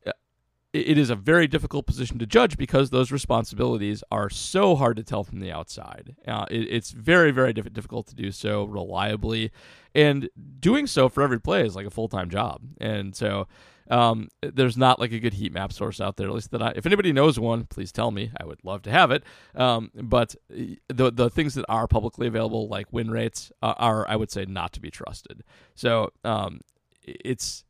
[0.73, 5.03] it is a very difficult position to judge because those responsibilities are so hard to
[5.03, 6.15] tell from the outside.
[6.27, 9.51] Uh, it, it's very very diff- difficult to do so reliably,
[9.95, 10.29] and
[10.61, 12.63] doing so for every play is like a full time job.
[12.81, 13.47] And so.
[13.91, 16.75] Um, there's not like a good heat map source out there, at least that I.
[16.77, 18.31] If anybody knows one, please tell me.
[18.39, 19.25] I would love to have it.
[19.55, 24.17] Um, but the the things that are publicly available, like win rates, uh, are I
[24.17, 25.43] would say not to be trusted.
[25.75, 26.61] So um,
[27.07, 27.65] it's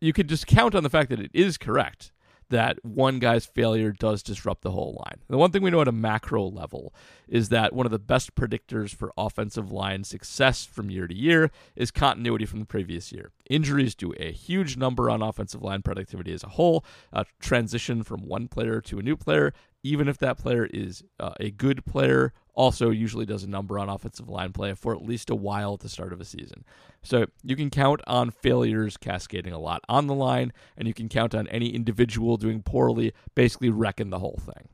[0.00, 2.12] you could just count on the fact that it is correct
[2.54, 5.18] that one guy's failure does disrupt the whole line.
[5.28, 6.94] The one thing we know at a macro level
[7.26, 11.50] is that one of the best predictors for offensive line success from year to year
[11.74, 13.32] is continuity from the previous year.
[13.50, 16.84] Injuries do a huge number on offensive line productivity as a whole.
[17.12, 19.52] A transition from one player to a new player,
[19.82, 23.88] even if that player is uh, a good player, also usually does a number on
[23.88, 26.64] offensive line play for at least a while at the start of a season.
[27.02, 31.08] So you can count on failures cascading a lot on the line, and you can
[31.08, 34.68] count on any individual doing poorly, basically wrecking the whole thing.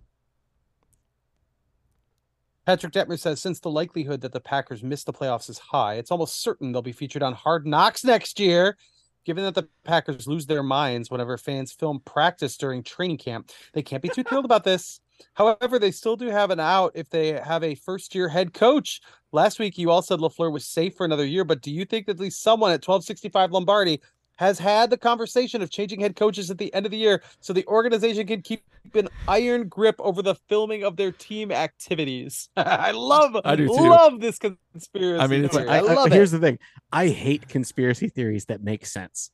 [2.66, 6.12] Patrick Detmer says since the likelihood that the Packers miss the playoffs is high, it's
[6.12, 8.76] almost certain they'll be featured on Hard Knocks next year.
[9.24, 13.82] Given that the Packers lose their minds whenever fans film practice during training camp, they
[13.82, 15.00] can't be too thrilled about this.
[15.34, 19.00] However, they still do have an out if they have a first year head coach.
[19.32, 22.06] Last week, you all said LaFleur was safe for another year, but do you think
[22.06, 24.00] that at least someone at 1265 Lombardi
[24.40, 27.52] has had the conversation of changing head coaches at the end of the year so
[27.52, 28.64] the organization can keep
[28.94, 32.48] an iron grip over the filming of their team activities?
[32.56, 33.74] I love, I do too.
[33.74, 35.22] love this conspiracy.
[35.22, 35.68] I mean, it's theory.
[35.68, 36.12] I, I, I- it.
[36.12, 36.58] here's the thing.
[36.90, 39.30] I hate conspiracy theories that make sense.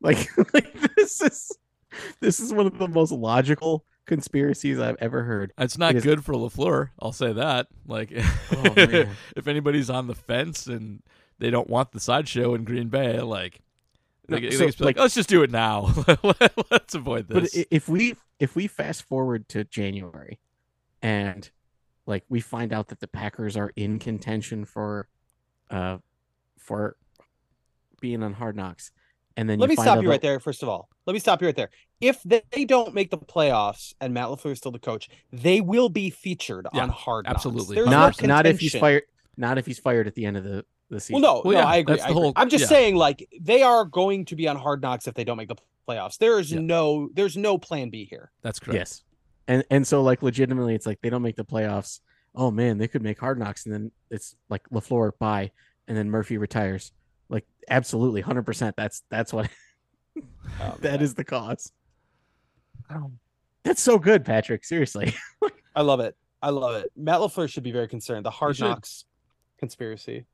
[0.00, 1.56] Like, like this is
[2.20, 5.52] this is one of the most logical conspiracies I've ever heard.
[5.56, 6.88] It's not It is- good for Lafleur.
[7.00, 7.68] I'll say that.
[7.86, 8.10] Like,
[8.52, 8.72] Oh,
[9.36, 11.02] if anybody's on the fence and
[11.38, 13.60] they don't want the sideshow in Green Bay, like,
[14.28, 15.94] No, they, they so, just be like, like- let's just do it now.
[16.72, 17.56] let's avoid But this.
[17.58, 20.38] i- if we if we fast forward to January
[21.02, 21.48] and
[22.06, 25.08] like we find out that the Packers are in contention for
[25.70, 25.98] uh
[26.58, 26.96] for
[28.00, 28.90] being on hard knocks
[29.36, 30.40] and then Let you me find stop out you right there.
[30.40, 31.70] First of all, let me stop you right there.
[32.00, 35.60] If they they don't make the playoffs and Matt LaFleur is still the coach, they
[35.60, 37.34] will be featured Yeah, on Hard Knocks.
[37.36, 37.74] absolutely.
[37.76, 39.02] There's no not not if he's fired
[39.36, 41.20] not if he's fired at the end of the the season.
[41.20, 42.00] Well, no, Well, no, yeah, I agree.
[42.00, 42.14] I agree.
[42.14, 42.68] Whole, I'm just yeah.
[42.68, 45.56] saying, like they are going to be on Hard Knocks if they don't make the
[45.88, 46.16] playoffs.
[46.18, 46.60] There is Yeah.
[46.60, 48.30] no, there's no Plan B here.
[48.42, 48.78] That's correct.
[48.78, 49.02] Yes.
[49.48, 52.00] And and so like legitimately it's like they don't make the playoffs.
[52.34, 55.50] Oh man, they could make hard knocks and then it's like LaFleur bye
[55.88, 56.92] and then Murphy retires.
[57.28, 59.50] Like absolutely 100% that's that's what
[60.16, 60.22] Oh,
[60.80, 61.00] that man.
[61.02, 61.72] is the cause.
[63.64, 64.64] That's so good, Patrick.
[64.64, 65.14] Seriously.
[65.74, 66.16] I love it.
[66.42, 66.92] I love it.
[66.96, 68.24] Matt LaFleur should be very concerned.
[68.24, 68.58] The Hard.
[68.60, 69.04] Knocks
[69.58, 70.24] conspiracy.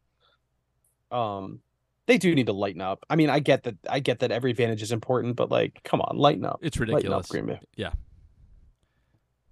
[1.11, 1.61] Um,
[2.07, 3.05] they do need to lighten up.
[3.09, 3.77] I mean, I get that.
[3.89, 6.61] I get that every advantage is important, but like, come on, lighten up.
[6.63, 7.29] It's Lighten up, ridiculous.
[7.29, 7.61] Green Bay.
[7.77, 7.93] Yeah.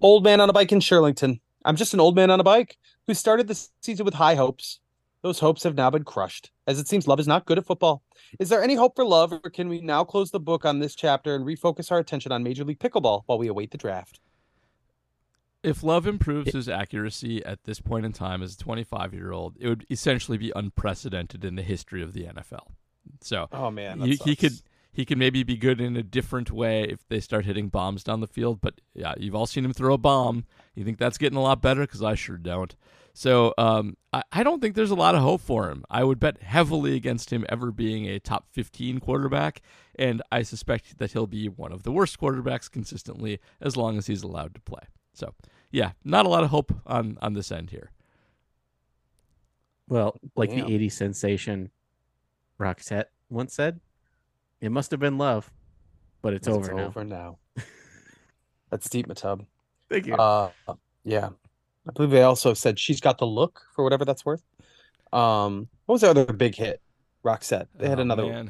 [0.01, 1.41] Old man on a bike in Shirlington.
[1.65, 2.77] I'm just an old man on a bike
[3.07, 4.81] who started the season with high hopes.
[5.23, 8.03] Those hopes have now been crushed, as it seems love is not good at football.
[8.41, 10.97] Is there any hope for love, or can we now close the book on this
[10.97, 14.21] chapter and refocus our attention on Major League Pickleball while we await the draft?
[15.63, 19.57] If Love improves his accuracy at this point in time as a 25 year old,
[19.61, 22.73] it would essentially be unprecedented in the history of the NFL.
[23.21, 24.55] So Oh man, he, he could
[24.93, 28.21] he could maybe be good in a different way if they start hitting bombs down
[28.21, 28.61] the field.
[28.61, 30.45] But yeah, you've all seen him throw a bomb.
[30.75, 31.83] You think that's getting a lot better?
[31.83, 32.75] Because I sure don't.
[33.15, 35.85] So um, I, I don't think there's a lot of hope for him.
[35.91, 39.61] I would bet heavily against him ever being a top 15 quarterback,
[39.95, 44.07] and I suspect that he'll be one of the worst quarterbacks consistently as long as
[44.07, 44.85] he's allowed to play.
[45.13, 45.35] So
[45.71, 47.91] yeah, not a lot of hope on on this end here.
[49.89, 50.67] Well, like Damn.
[50.67, 51.71] the 80 sensation
[52.59, 53.81] Roxette once said,
[54.63, 55.51] it must have been love,
[56.23, 56.87] but it's, over, now.
[56.87, 57.39] over now.
[58.71, 59.45] That's deep, Matub.
[59.91, 60.15] Thank you.
[60.15, 60.51] Uh,
[61.05, 61.29] yeah,
[61.87, 64.43] I believe they also said she's got the look for whatever that's worth.
[65.13, 66.81] Um, what was their other big hit?
[67.23, 67.67] Roxette.
[67.75, 68.49] They had Oh, another man.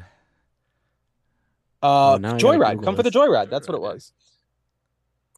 [1.81, 2.69] Uh, Oh, now I gotta Joyride.
[2.75, 3.21] Google Come for the this.
[3.21, 3.49] Joyride.
[3.49, 4.13] That's what it was.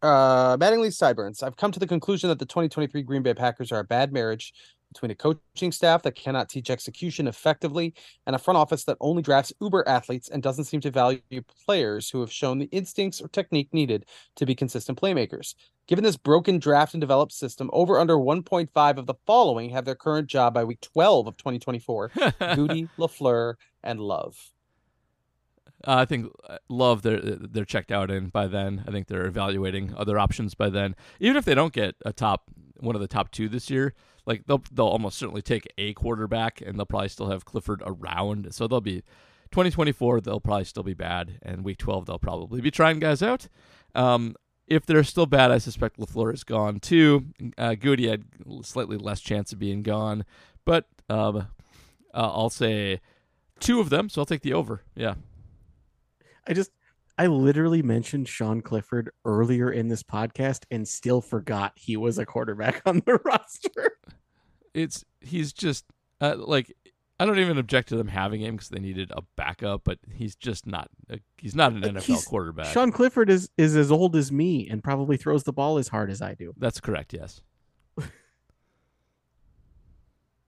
[0.04, 1.42] Uh, Mattingly Sideburns.
[1.42, 4.54] I've come to the conclusion that the 2023 Green Bay Packers are a bad marriage
[4.96, 7.94] between a coaching staff that cannot teach execution effectively
[8.26, 11.20] and a front office that only drafts uber athletes and doesn't seem to value
[11.66, 15.54] players who have shown the instincts or technique needed to be consistent playmakers.
[15.88, 19.96] Given this broken draft and develop system, over under 1.5 of the following have their
[19.96, 22.12] current job by week 12 of 2024
[22.56, 24.52] Goody, LaFleur, and Love.
[25.86, 28.84] Uh, I think uh, Love they're they're checked out in by then.
[28.88, 30.96] I think they're evaluating other options by then.
[31.20, 32.46] Even if they don't get a top
[32.78, 33.94] one of the top two this year,
[34.26, 38.54] like they'll they'll almost certainly take a quarterback, and they'll probably still have Clifford around.
[38.54, 39.02] So they'll be
[39.52, 40.22] 2024.
[40.22, 43.48] They'll probably still be bad, and week 12 they'll probably be trying guys out.
[43.94, 44.36] Um,
[44.68, 47.28] if they're still bad, I suspect LaFleur is gone too.
[47.58, 48.24] Uh, Goody had
[48.64, 50.26] slightly less chance of being gone,
[50.66, 51.42] but um, uh,
[52.14, 53.00] I'll say
[53.60, 54.10] two of them.
[54.10, 54.82] So I'll take the over.
[54.96, 55.16] Yeah.
[56.48, 56.72] I just
[57.18, 62.26] I literally mentioned Sean Clifford earlier in this podcast and still forgot he was a
[62.26, 63.98] quarterback on the roster.
[64.76, 65.86] It's he's just
[66.22, 66.72] uh, like
[67.20, 70.36] I don't even object to them having him because they needed a backup, but he's
[70.36, 72.68] just not a, he's not an Like, NFL he's- quarterback.
[72.74, 76.12] Sean Clifford is is as old as me and probably throws the ball as hard
[76.12, 76.54] as I do.
[76.58, 77.14] That's correct.
[77.14, 77.42] Yes.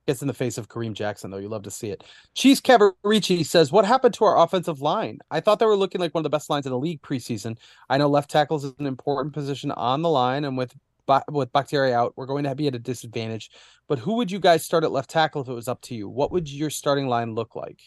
[0.08, 1.38] Gets in the face of Kareem Jackson, though.
[1.38, 2.02] You love to see it.
[2.34, 5.20] Cheese Cavarici says, What happened to our offensive line?
[5.32, 7.58] I thought they were looking like one of the best lines in the league preseason.
[7.90, 10.80] I know left tackle is an important position on the line, and with Ba-
[11.30, 13.52] with Bakhtiari out, we're going to be at a disadvantage.
[13.88, 16.10] But who would you guys start at left tackle if it was up to you?
[16.10, 17.82] What would your starting line look like?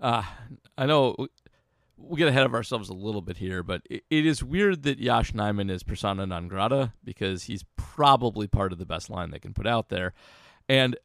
[0.00, 0.22] Uh,
[0.76, 1.16] I know
[1.96, 4.98] we get ahead of ourselves a little bit here, but it, it is weird that
[4.98, 9.38] Yosh Nijman is persona non grata because he's probably part of the best line they
[9.38, 10.14] can put out there.
[10.68, 10.96] And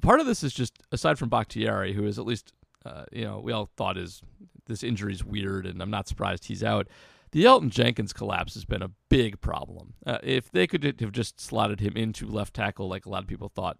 [0.00, 2.52] part of this is just, aside from Bakhtiari, who is at least,
[2.84, 4.22] uh, you know, we all thought is
[4.66, 6.88] this injury is weird, and I'm not surprised he's out.
[7.32, 9.94] The Elgton Jenkins collapse has been a big problem.
[10.06, 13.28] Uh, if they could have just slotted him into left tackle like a lot of
[13.28, 13.78] people thought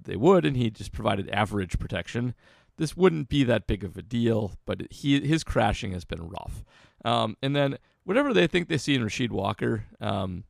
[0.00, 2.34] they would, and he just provided average protection,
[2.76, 4.52] this wouldn't be that big of a deal.
[4.64, 6.64] But he his crashing has been rough.
[7.04, 10.44] Um, and then whatever they think they see in Rasheed Walker, um,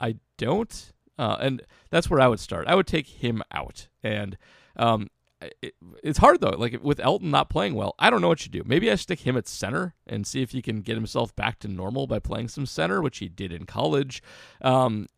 [0.00, 0.92] I don't.
[1.18, 2.66] Uh, and that's where I would start.
[2.66, 3.88] I would take him out.
[4.02, 4.36] And
[4.76, 5.08] um,
[5.40, 6.50] it, it's hard though.
[6.50, 8.62] Like with Elgton not playing well, I don't know what you do.
[8.64, 11.68] Maybe I stick him at center and see if he can get himself back to
[11.68, 14.22] normal by playing some center, which he did in college.
[14.62, 15.08] Um,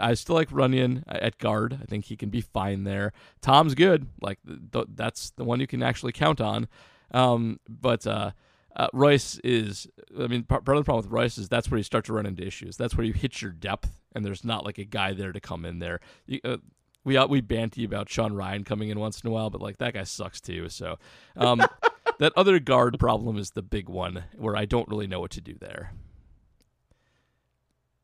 [0.00, 1.78] I still like Runyan at guard.
[1.82, 3.12] I think he can be fine there.
[3.40, 4.08] Tom's good.
[4.20, 4.38] Like
[4.72, 6.68] th- that's the one you can actually count on.
[7.10, 8.32] Um, but uh,
[8.76, 9.86] uh, Royce is,
[10.18, 12.26] I mean, part, of the problem with Royce is that's where you start to run
[12.26, 12.76] into issues.
[12.76, 15.64] That's where you hit your depth, and there's not like a guy there to come
[15.64, 16.00] in there.
[16.26, 16.56] You, uh,
[17.04, 19.78] we uh, we banty about Sean Rhyan coming in once in a while, but like
[19.78, 20.68] that guy sucks too.
[20.68, 20.98] So
[21.36, 21.62] um,
[22.18, 25.40] that other guard problem is the big one where I don't really know what to
[25.40, 25.92] do there.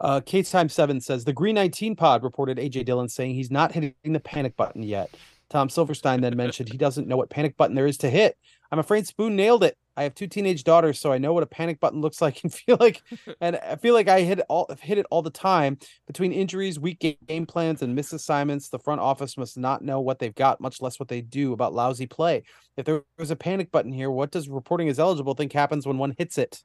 [0.01, 3.73] Uh, Kate's Time Seven says the Green 19 pod reported AJ Dillon saying he's not
[3.73, 5.11] hitting the panic button yet.
[5.51, 8.39] Tom Silverstein then mentioned he doesn't know what panic button there is to hit.
[8.73, 9.77] I'm afraid Spoon nailed it.
[9.97, 12.53] I have two teenage daughters, so I know what a panic button looks like and
[12.55, 13.03] feel like
[13.41, 15.79] and I feel like I hit all hit it all the time.
[16.07, 20.19] Between injuries, weak game plans, and missed assignments, the front office must not know what
[20.19, 22.45] they've got, much less what they do about lousy play.
[22.77, 25.99] If there was a panic button here, what does Reporting as Eligible think happens when
[25.99, 26.63] one hits it?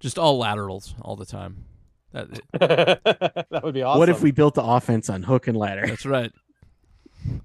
[0.00, 1.64] Just all laterals all the time.
[2.12, 2.40] That,
[3.50, 3.98] that would be awesome.
[3.98, 5.86] What if we built the offense on hook and ladder?
[5.86, 6.32] that's right.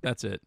[0.01, 0.41] That's it.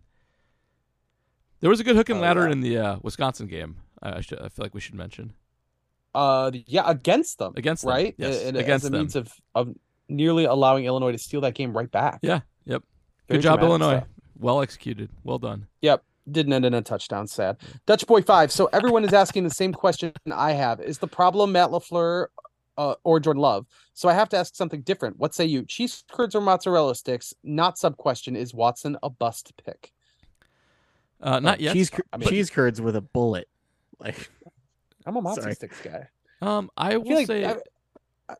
[1.60, 2.52] There was a good hook and Oh, ladder yeah.
[2.52, 3.76] in the uh, Wisconsin game.
[4.02, 5.34] I, I, should, I feel like we should mention
[6.14, 8.14] Uh, yeah, against them, Against them, right?
[8.18, 9.00] yes, And against as a them.
[9.00, 9.74] means of of
[10.08, 12.18] nearly allowing Illinois to steal that game right back.
[12.22, 12.40] Yeah.
[12.66, 12.82] Yep.
[13.28, 13.96] Very Good job, Illinois.
[13.98, 14.08] stuff.
[14.38, 15.10] Well executed.
[15.22, 15.66] Well done.
[15.80, 16.02] Yep.
[16.30, 17.26] Didn't end in a touchdown.
[17.26, 17.56] Sad.
[17.86, 18.50] Dutch Boy Five.
[18.52, 22.26] So everyone is asking the same question I have: Is the problem Matt LaFleur
[22.78, 23.66] uh, or Jordan Love?
[23.94, 25.18] So I have to ask something different.
[25.18, 25.64] What say you?
[25.64, 27.32] Cheese curds or mozzarella sticks?
[27.42, 28.36] Not sub question.
[28.36, 29.92] Is Watson a bust pick?
[31.20, 31.72] Uh, not yet.
[31.72, 33.48] Cheese, cur- I mean- cheese curds with a bullet.
[34.00, 34.28] Like
[35.06, 35.54] I'm a mozza Sorry.
[35.54, 36.08] sticks guy.
[36.42, 37.44] Um, I I will feel like say.
[37.44, 37.60] I've,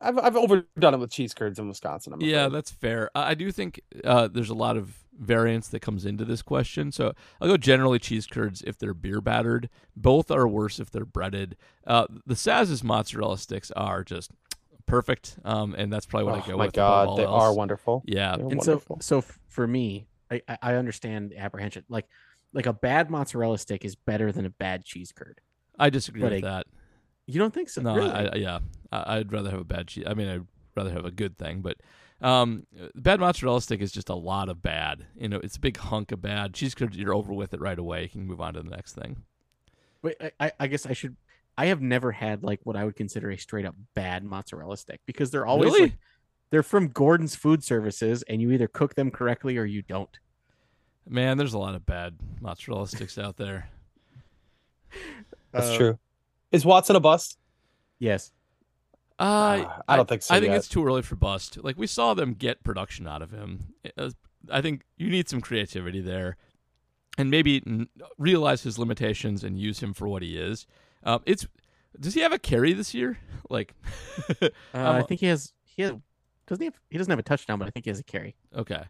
[0.01, 2.13] I've I've overdone it with cheese curds in Wisconsin.
[2.13, 2.53] I'm Yeah, afraid.
[2.57, 3.11] that's fair.
[3.15, 6.91] I I do think uh, there's a lot of variance that comes into this question.
[6.91, 9.71] So I'll go generally cheese curds if they're beer battered.
[9.97, 11.57] Both are worse if they're breaded.
[11.87, 14.31] Uh, the Saz's mozzarella sticks are just
[14.87, 16.77] perfect, um, and that's probably what I Oh go my with.
[16.77, 17.43] above god, they else.
[17.43, 18.03] are wonderful.
[18.07, 18.97] Yeah, They're and wonderful.
[19.01, 21.85] so so for me, I I- I understand the apprehension.
[21.89, 22.07] Like
[22.55, 25.41] like a bad mozzarella stick is better than a bad cheese curd.
[25.79, 26.67] I disagree But with I- that.
[27.27, 27.81] You don't think so?
[27.83, 28.11] No, really?
[28.11, 28.59] I, I, yeah,
[28.93, 30.05] I, I'd rather have a bad cheese.
[30.07, 30.47] I mean, I'd
[30.77, 31.79] rather have a good thing, but
[32.21, 35.07] um, bad mozzarella stick is just a lot of bad.
[35.19, 36.95] You know, it's a big hunk of bad cheese curd.
[36.95, 38.03] You're over with it right away.
[38.03, 39.23] You can move on to the next thing.
[40.03, 41.17] Wait, I- I, I guess I should.
[41.57, 45.01] I have never had like what I would consider a straight up bad mozzarella stick
[45.07, 45.83] because they're always Really?
[45.85, 45.97] like
[46.51, 50.19] they're from Gordon's Food Services, and you either cook them correctly or you don't.
[51.09, 53.69] Man, there's a lot of bad mozzarella sticks out there.
[55.53, 55.99] That's Uh, true.
[56.53, 57.39] Is Watson a bust?
[57.99, 58.33] Yes.
[59.19, 60.57] Uh, Ah, I don't think so I think yet.
[60.59, 61.63] it's too early for bust.
[61.63, 63.75] Like we saw them get production out of him.
[63.97, 64.11] Uh,
[64.51, 66.37] I think you need some creativity there,
[67.17, 67.89] and maybe n-
[68.19, 70.67] realize his limitations and use him for what he is.
[71.05, 71.47] Um, it's
[72.01, 73.19] does he have a carry this year?
[73.51, 73.75] Like,
[74.41, 75.53] Uh, I'm I a- think he has.
[75.65, 75.93] He has.
[76.47, 76.81] Doesn't he have?
[76.91, 78.35] He doesn't have a touchdown, but I think he has a carry.
[78.57, 78.89] okay, but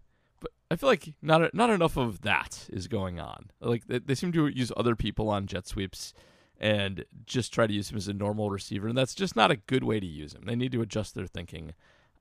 [0.75, 3.53] I feel like not not enough of that is going on.
[3.61, 6.12] Like they, they seem to use other people on jet sweeps.
[6.57, 9.57] And just try to use him as a normal receiver, and that's just not a
[9.57, 10.45] good way to use him.
[10.47, 11.75] They need to adjust their thinking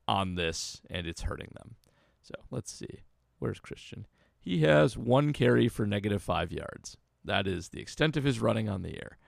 [0.08, 1.76] on this, and it's hurting them.
[2.20, 3.02] So let's see.
[3.38, 4.06] Where's Christian?
[4.40, 6.96] He has one carry for negative five yards.
[7.24, 9.18] That is the extent of his running on the air.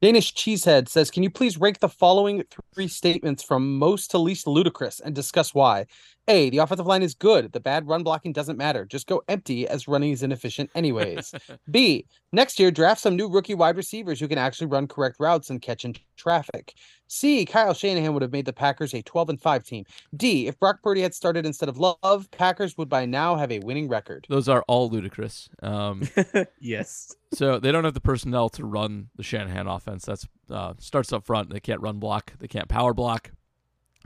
[0.00, 2.42] Danish Cheesehead says, Can you please rank the following
[2.74, 5.86] three statements from most to least ludicrous and discuss why?
[6.30, 6.48] A.
[6.48, 7.52] The offensive line is good.
[7.52, 8.84] The bad run blocking doesn't matter.
[8.84, 11.34] Just go empty as running is inefficient, anyways.
[11.72, 12.06] B.
[12.32, 15.60] Next year, draft some new rookie wide receivers who can actually run correct routes and
[15.60, 16.74] catch in traffic.
[17.08, 17.44] C.
[17.44, 19.84] Kyle Shanahan would have made the Packers a 12 and 5 team.
[20.16, 20.46] D.
[20.46, 23.88] If Brock Purdy had started instead of Love, Packers would by now have a winning
[23.88, 24.26] record.
[24.28, 25.48] Those are all ludicrous.
[25.64, 26.08] Um,
[26.60, 27.16] yes.
[27.34, 30.04] so they don't have the personnel to run the Shanahan offense.
[30.04, 31.50] That's uh, starts up front.
[31.50, 32.34] They can't run block.
[32.38, 33.32] They can't power block.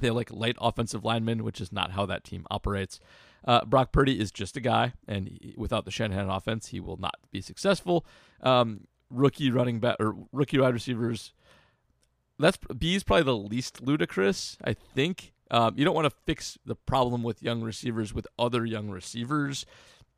[0.00, 3.00] They like light offensive linemen, which is not how that team operates.
[3.46, 6.96] Uh, Brock Purdy is just a guy, and he, without the Shanahan offense, he will
[6.96, 8.06] not be successful.
[8.42, 11.32] Um, rookie running back or rookie wide receivers.
[12.38, 15.32] That's B is probably the least ludicrous, I think.
[15.50, 19.66] Um, you don't want to fix the problem with young receivers with other young receivers,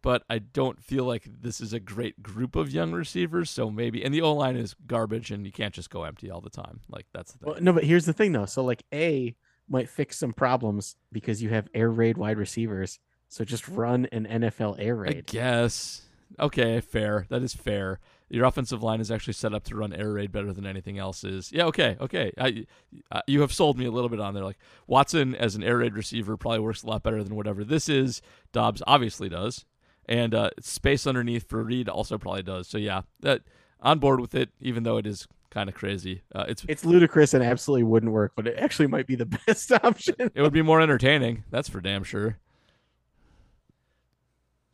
[0.03, 3.51] but I don't feel like this is a great group of young receivers.
[3.51, 6.40] So maybe, and the O line is garbage, and you can't just go empty all
[6.40, 6.81] the time.
[6.89, 7.53] Like that's the thing.
[7.53, 8.47] Well, no, but here's the thing though.
[8.47, 9.35] So like A
[9.68, 12.98] might fix some problems because you have air raid wide receivers.
[13.28, 15.16] So just run an NFL air raid.
[15.28, 16.02] I guess.
[16.38, 17.26] Okay, fair.
[17.28, 18.01] That is fair.
[18.28, 21.22] Your offensive line is actually set up to run air raid better than anything else
[21.22, 21.52] is.
[21.52, 22.32] Yeah, okay, okay.
[22.36, 22.66] I,
[23.12, 24.44] uh, you have sold me a little bit on there.
[24.44, 27.88] Like Watson as an air raid receiver probably works a lot better than whatever this
[27.88, 28.22] is.
[28.52, 29.64] Doubs obviously does,
[30.06, 32.66] and uh, space underneath for Reed also probably does.
[32.66, 33.43] So yeah, that
[33.80, 36.23] on board with it, even though it is kind of crazy.
[36.35, 39.70] Uh, it's It's ludicrous and absolutely wouldn't work, but it actually might be the best
[39.73, 40.14] option.
[40.18, 41.44] it would be more entertaining.
[41.51, 42.39] That's for damn sure.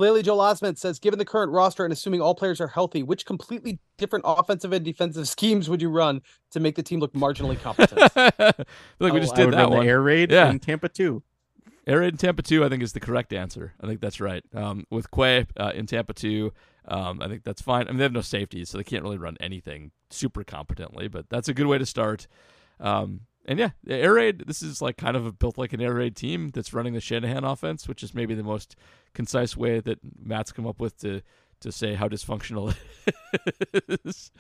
[0.01, 3.25] Laley Joel Osment says, given the current roster and assuming all players are healthy, which
[3.25, 7.61] completely different offensive and defensive schemes would you run to make the team look marginally
[7.61, 8.01] competent?
[8.17, 8.67] I feel
[9.01, 9.87] like we Oh, just I did would that run the one.
[9.87, 10.51] air raid Yeah.
[10.51, 11.23] in Tampa two.
[11.87, 13.75] Air raid in Tampa 2, I think, is the correct answer.
[13.81, 14.45] I think that's right.
[14.55, 16.53] Um, with Quay uh, in Tampa 2,
[16.87, 17.87] um, I think that's fine.
[17.87, 21.29] I mean, they have no safeties, so they can't really run anything super competently, but
[21.29, 22.27] that's a good way to start.
[22.81, 25.81] Um, and yeah, the air raid, this is like kind of a, built like an
[25.81, 28.77] air raid team that's running the Shanahan offense, which is maybe the most
[29.15, 31.23] concise way that Matt's come up with to,
[31.61, 32.75] to say how dysfunctional
[33.73, 34.31] it is.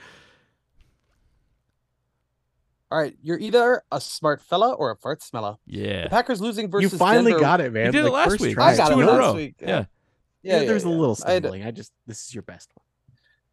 [2.90, 5.56] All right, you're either a smart fella or a fart smeller.
[5.66, 6.05] Yeah.
[6.05, 7.86] The Packers losing versus You finally Denver- got it, man.
[7.86, 8.55] You did it last week.
[8.55, 8.73] try.
[8.73, 9.35] I got two it in a last row.
[9.35, 9.69] week, yeah.
[9.69, 9.85] yeah.
[10.43, 10.94] Yeah, yeah, there's a yeah.
[10.94, 11.64] little I stumbling.
[11.64, 12.85] I just this is your best one.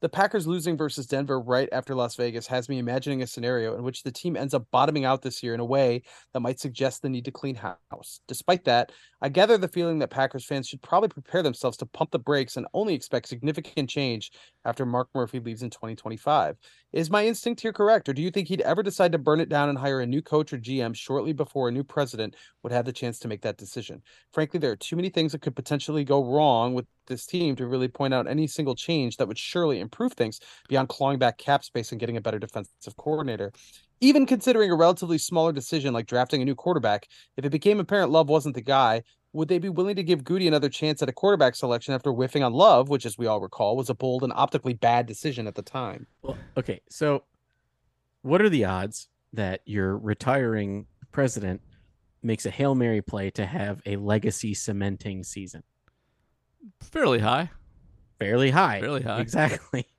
[0.01, 3.83] The Packers losing versus Denver right after Las Vegas has me imagining a scenario in
[3.83, 6.03] which the team ends up bottoming out this year in a way
[6.33, 8.21] that might suggest the need to clean house.
[8.25, 12.11] Despite that, I gather the feeling that Packers fans should probably prepare themselves to pump
[12.11, 14.31] the brakes and only expect significant change
[14.69, 16.57] after Mark Murphy leaves in 2025.
[16.93, 19.49] Is my instinct here correct, or do you think he'd ever decide to burn it
[19.49, 22.85] down and hire a new coach or GM shortly before a new president would have
[22.85, 24.01] the chance to make that decision?
[24.31, 27.67] Frankly, there are too many things that could potentially go wrong with this team to
[27.67, 31.63] really point out any single change that would surely improve things beyond clawing back cap
[31.63, 33.51] space and getting a better defensive coordinator.
[34.01, 38.11] Even considering a relatively smaller decision like drafting a new quarterback, if it became apparent
[38.11, 39.03] Love wasn't the guy,
[39.33, 42.43] would they be willing to give Goody another chance at a quarterback selection after whiffing
[42.43, 45.55] on Love, which, as we all recall, was a bold and optically bad decision at
[45.55, 46.07] the time?
[46.21, 47.23] Well, okay, so
[48.21, 51.61] what are the odds that your retiring president
[52.23, 55.63] makes a hail mary play to have a legacy cementing season?
[56.81, 57.51] Fairly high.
[58.19, 58.79] fairly high.
[58.81, 59.21] Fairly high.
[59.21, 59.87] Exactly.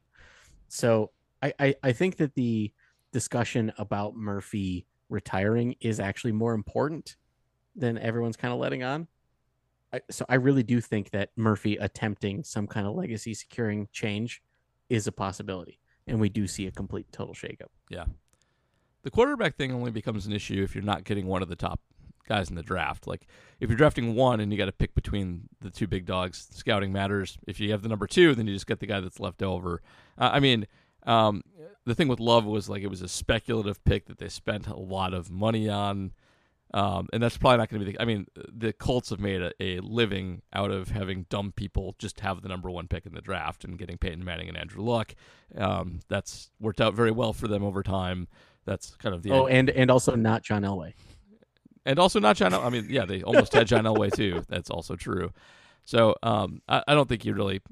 [0.73, 1.11] So
[1.43, 2.73] I, I, I think that the
[3.13, 7.17] discussion about Murphy retiring is actually more important
[7.75, 9.09] than everyone's kind of letting on.
[9.93, 14.43] I, so I really do think that Murphy attempting some kind of legacy securing change
[14.89, 15.79] is a possibility.
[16.07, 17.69] And we do see a complete total shakeup.
[17.89, 18.07] Yeah,
[19.03, 21.81] the quarterback thing only becomes an issue if you're not getting one of the top
[22.29, 23.07] guys in the draft.
[23.07, 23.27] Like
[23.59, 26.93] if you're drafting one and you got to pick between the two big dogs, scouting
[26.93, 27.39] matters.
[27.47, 29.83] If you have the number two, then you just get the guy that's left over.
[30.17, 30.67] Uh, I mean,
[31.05, 31.43] um,
[31.85, 34.77] the thing with Love was like it was a speculative pick that they spent a
[34.77, 36.13] lot of money on.
[36.73, 38.01] Um, and that's probably not going to be the.
[38.01, 42.21] I mean, the Colts have made a, a living out of having dumb people just
[42.21, 45.15] have the number one pick in the draft and getting Peyton Manning and Andrew Luck.
[45.57, 48.29] Um, that's worked out very well for them over time.
[48.67, 50.93] That's kind of the Oh, and and also not John Elway.
[51.85, 52.55] and also not John.
[52.55, 54.45] El- I mean, yeah, they almost had John Elway too.
[54.49, 55.33] That's also true.
[55.85, 57.63] So um, I, I don't think you really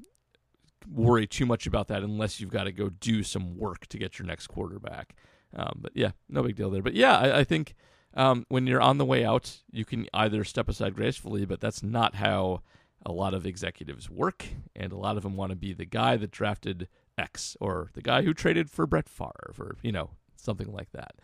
[0.91, 4.19] worry too much about that unless you've got to go do some work to get
[4.19, 5.15] your next quarterback.
[5.55, 6.81] Um, but yeah, no big deal there.
[6.81, 7.75] But yeah, I, I think
[8.19, 11.81] um, when you're on the way out, you can either step aside gracefully, but that's
[11.81, 12.61] not how
[13.05, 16.17] a lot of executives work, and a lot of them want to be the guy
[16.17, 16.87] that drafted
[17.17, 21.15] X or the guy who traded for Brett Favre or you know something like that.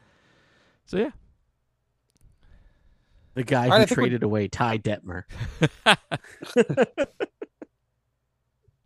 [0.85, 1.11] So yeah,
[3.33, 5.23] The guy All right, I who think we're- traded away Ty Detmer.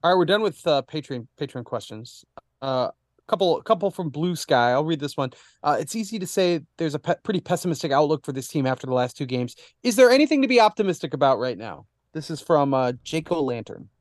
[0.01, 2.23] All right, we're done with uh, Patreon Patreon questions.
[2.61, 2.89] Uh,
[3.29, 4.53] couple couple from Bluesky.
[4.53, 5.31] I'll read this one.
[5.63, 8.87] Uh, it's easy to say there's a pe- pretty pessimistic outlook for this team after
[8.87, 9.55] the last two games.
[9.83, 11.85] Is there anything to be optimistic about right now?
[12.13, 13.89] This is from uh, Jaco Lantern.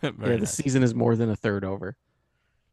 [0.00, 0.54] Yeah, the nice.
[0.54, 1.96] season is more than a third over.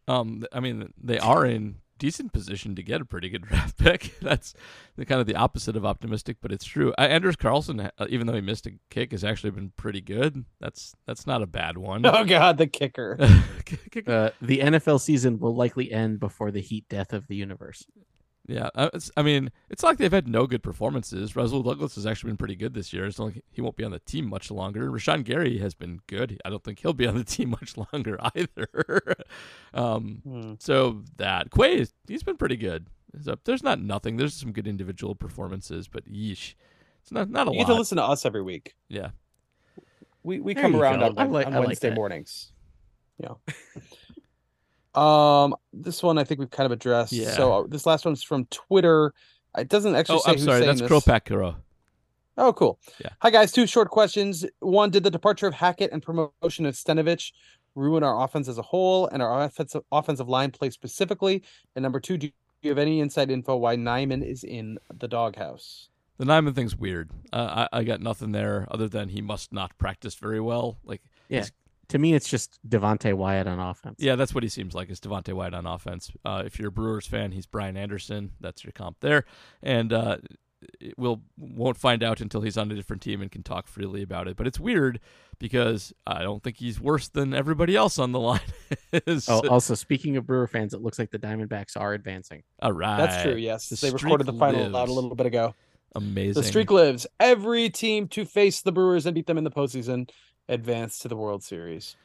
[0.07, 4.15] Um, I mean, they are in decent position to get a pretty good draft pick.
[4.21, 4.53] That's
[4.95, 6.93] the kind of the opposite of optimistic, but it's true.
[6.97, 10.45] Uh, Anders Carlson, uh, even though he missed a kick, has actually been pretty good.
[10.59, 12.05] That's that's not a bad one.
[12.15, 13.17] Oh God, the kicker.
[13.65, 17.35] Kick- kick- Uh, the NFL season will likely end before the heat death of the
[17.35, 17.85] universe.
[18.47, 21.35] Yeah, uh, it's, I mean, it's not like they've had no good performances.
[21.35, 23.05] Rasul Douglas has actually been pretty good this year.
[23.05, 24.91] It's not like he won't be on the team much longer.
[24.91, 26.39] Rashan Gary has been good.
[26.45, 29.15] I don't think he'll be on the team much longer either.
[29.73, 30.53] um, Hmm.
[30.59, 32.85] so that Quay, he's been pretty good.
[33.23, 34.17] So there's not nothing.
[34.17, 36.53] There's some good individual performances, but yeesh,
[37.01, 37.61] it's not not a You lot.
[37.61, 38.75] You get to listen to us every week.
[38.89, 39.09] Yeah,
[40.21, 41.13] We we There come around go.
[41.17, 41.95] on, like- on I like Wednesday that.
[41.95, 42.51] mornings.
[43.17, 43.35] Yeah.
[44.97, 47.13] um, this one I think we've kind of addressed.
[47.13, 47.31] Yeah.
[47.31, 49.13] So uh, this last one's from Twitter.
[49.57, 50.59] It doesn't actually Oh, say I'm who's sorry.
[50.61, 50.89] saying That's this.
[51.05, 51.55] Kropak
[52.37, 52.79] Oh, cool.
[52.99, 53.09] Yeah.
[53.19, 53.51] Hi guys.
[53.51, 54.45] Two short questions.
[54.59, 57.31] One, did the departure of Hackett and promotion of Stenavich
[57.75, 61.43] ruin our offense as a whole and our offensive offensive line play specifically?
[61.75, 62.29] And number two, do
[62.61, 65.87] you have any inside info why Nijman is in the doghouse?
[66.17, 67.09] The Nijman thing's weird.
[67.31, 70.77] Uh, I I got nothing there other than he must not practice very well.
[70.83, 71.01] Like
[71.89, 73.97] To me, it's just Devonte Wyatt on offense.
[73.99, 74.89] Yeah, that's what he seems like.
[74.89, 76.11] Is Devonte Wyatt on offense?
[76.23, 78.31] Uh, if you're a Brewers fan, he's Brian Anderson.
[78.39, 79.25] That's your comp there,
[79.61, 80.17] and uh,
[80.97, 84.27] we'll won't find out until he's on a different team and can talk freely about
[84.27, 84.35] it.
[84.35, 84.99] But it's weird
[85.39, 88.39] because I don't think he's worse than everybody else on the line.
[88.91, 89.27] is.
[89.29, 92.43] Oh, also, speaking of Brewer fans, it looks like the Diamondbacks are advancing.
[92.61, 93.35] All right, That's true.
[93.35, 95.53] Yes, The they recorded the final out a little bit ago.
[95.95, 96.33] Amazing.
[96.33, 97.07] The streak lives.
[97.19, 100.09] Every team to face the Brewers and beat them in the postseason
[100.47, 101.95] advance to the World Series.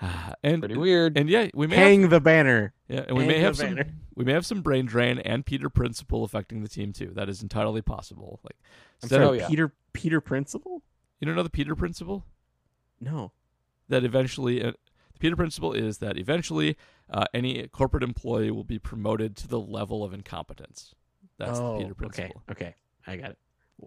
[0.42, 1.16] and Pretty weird.
[1.16, 2.72] and yeah, we may Hang have, the banner.
[2.88, 3.78] yeah, and we hang may the have some
[4.14, 7.12] we may have some brain drain and Peter Principle affecting the team too.
[7.14, 8.40] That is entirely possible.
[8.42, 9.48] Like, I'm instead sorry, of- Oh, yeah.
[9.48, 10.82] Peter Peter Principle?
[11.20, 12.24] you don't know the Peter Principle?
[13.00, 13.32] No.
[13.88, 14.72] that eventually uh,
[15.12, 16.76] the Peter principle is that eventually
[17.10, 20.94] uh, any corporate employee will be promoted to the level of incompetence.
[21.38, 22.42] That's oh, the Peter principle.
[22.50, 22.74] Okay, okay,
[23.06, 23.38] I got it.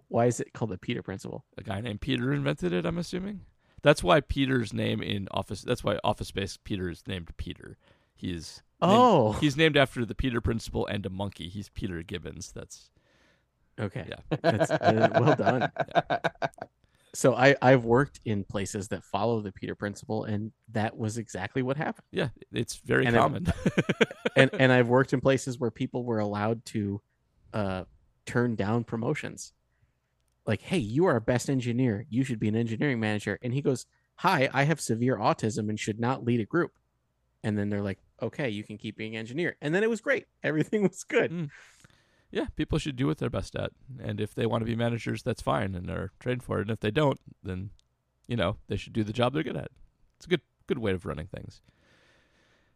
[0.10, 1.46] Why is it called the Peter Principle?
[1.58, 2.86] A guy named Peter invented it.
[2.86, 3.42] I'm assuming.
[3.86, 5.62] That's why Peter's name in Office.
[5.62, 7.78] That's why Office Space Peter is named Peter.
[8.16, 11.50] He's named- Oh, he's named after the Peter principle and a monkey.
[11.50, 12.52] He's Peter Gibbons.
[12.52, 12.90] That's
[13.80, 14.06] okay.
[14.10, 14.38] yeah.
[14.42, 15.72] That's uh, well done.
[17.14, 21.62] So I I've worked in places that follow the Peter Principle, and that was exactly
[21.62, 22.06] what happened.
[22.12, 23.54] Yeah, it's very And common.
[24.36, 27.02] And and I've worked in places where people were allowed to
[27.54, 27.84] uh,
[28.26, 29.54] turn down promotions.
[30.46, 32.06] Like, hey, you are a best engineer.
[32.10, 33.40] You should be an engineering manager.
[33.42, 33.86] And he goes,
[34.18, 36.72] Hi, I have severe autism and should not lead a group.
[37.44, 39.58] And then they're like, Okay, you can keep being an engineer.
[39.62, 40.26] And then it was great.
[40.44, 41.32] Everything was good.
[41.32, 41.50] Mm.
[42.32, 45.24] yeah, people should do what they're best at, and if they want to be managers,
[45.24, 46.64] that's fine, and they're trained for it.
[46.64, 47.72] And if they don't, then
[48.28, 49.72] you know they should do the job they're good at.
[50.18, 51.62] It's a good good way of running things.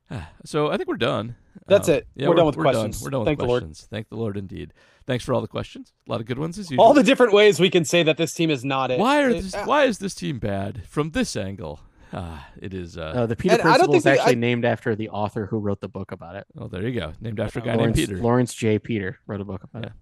[0.45, 1.35] So I think we're done.
[1.67, 2.07] That's Um, it.
[2.15, 3.01] Yeah, We're done with questions.
[3.01, 3.63] We're done with Thank the Lord.
[3.63, 3.87] questions.
[3.91, 4.73] Thank the Lord, indeed.
[5.05, 5.93] Thanks for all the questions.
[6.07, 6.83] A lot of good ones as usual.
[6.83, 8.99] All the different ways we can say that this team is not it.
[8.99, 11.79] why are It- this, uh, why is this team bad from this angle?
[12.11, 12.97] Ah, it is.
[12.97, 14.95] Uh, Uh, the Peter And I don't Principle is think they- actually I- named after
[14.95, 16.45] the author who wrote the book about it.
[16.57, 17.13] oh, there you go.
[17.21, 18.17] Named after a Uh, guy named Peter.
[18.17, 18.79] Lawrence J.
[18.79, 19.89] Peter wrote a book about Yeah.
[19.89, 19.93] it.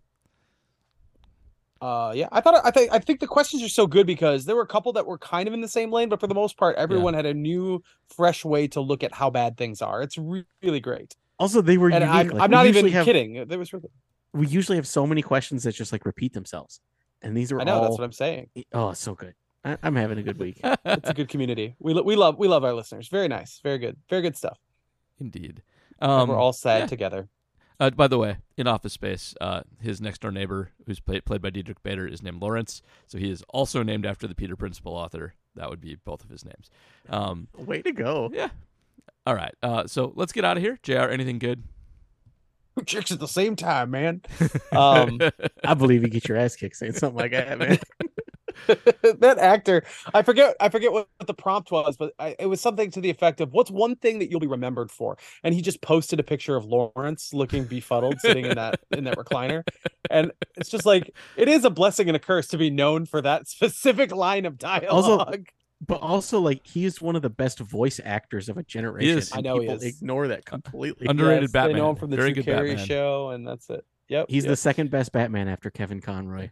[1.81, 4.55] Uh, yeah, I thought I think I think the questions are so good because there
[4.55, 6.57] were a couple that were kind of in the same lane, but for the most
[6.57, 10.01] part, everyone had a new, fresh way to look at how bad things are.
[10.01, 12.09] It's re- really great, Also, they were and unique.
[12.15, 13.47] I'm, Like, I'm we not even have- kidding.
[13.47, 13.89] There was, really-
[14.33, 16.81] We usually have so many questions that just like repeat themselves,
[17.21, 17.81] and these are I know all.
[17.83, 18.49] that's what I'm saying.
[18.73, 19.33] Oh, so good.
[19.63, 20.59] I, I'm having a good week.
[20.85, 21.75] It's a good community.
[21.79, 23.07] We lo- we love we love our listeners.
[23.09, 24.57] Very nice, very good, very good stuff.
[25.19, 25.61] Indeed.
[25.99, 26.85] Um, we're all sad yeah.
[26.87, 27.27] together.
[27.79, 31.41] Uh, by the way, in Office Space, uh, his next door neighbor, who's played played
[31.41, 32.81] by Diedrich Bader, is named Lawrence.
[33.05, 35.35] So he is also named after the Peter Principle author.
[35.55, 36.69] That would be both of his names.
[37.09, 38.29] Um, Way to go!
[38.33, 38.49] yeah.
[39.27, 39.53] All right.
[39.61, 40.79] Uh, so let's get out of here.
[40.83, 41.09] Jr.
[41.09, 41.63] Anything good?
[42.77, 44.21] Two chicks at the same time, man.
[44.71, 45.19] Um,
[45.63, 47.79] I believe you get your ass kicked saying something like that, man.
[48.67, 52.61] that actor, I forget, I forget what, what the prompt was, but I, it was
[52.61, 55.61] something to the effect of, "What's one thing that you'll be remembered for?" And he
[55.61, 59.63] just posted a picture of Lawrence looking befuddled, sitting in that in that recliner,
[60.09, 63.21] and it's just like it is a blessing and a curse to be known for
[63.21, 65.47] that specific line of dialogue.
[65.85, 69.17] But also, like, he is one of the best voice actors of a generation.
[69.19, 69.31] is.
[69.31, 69.83] I and know he people is.
[69.83, 71.05] ignore that completely.
[71.09, 71.73] Underrated Yes, Batman.
[71.73, 72.87] They know him from the Very Drew good Carey Batman.
[72.87, 73.85] show, and that's it.
[74.09, 74.25] Yep.
[74.29, 74.51] He's yep.
[74.51, 76.49] the second best Batman after Kevin Conroy.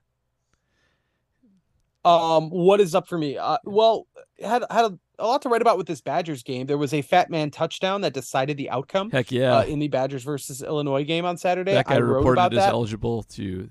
[2.06, 3.38] Um, what is up for me?
[3.38, 4.07] Uh, well,
[4.40, 6.68] had had a, a lot to write about with this Badgers game.
[6.68, 9.57] There was a fat man touchdown that decided the outcome Heck yeah.
[9.57, 11.73] uh, in the Badgers versus Illinois game on Saturday.
[11.73, 12.69] that guy I wrote reported about as that.
[12.69, 13.69] eligible to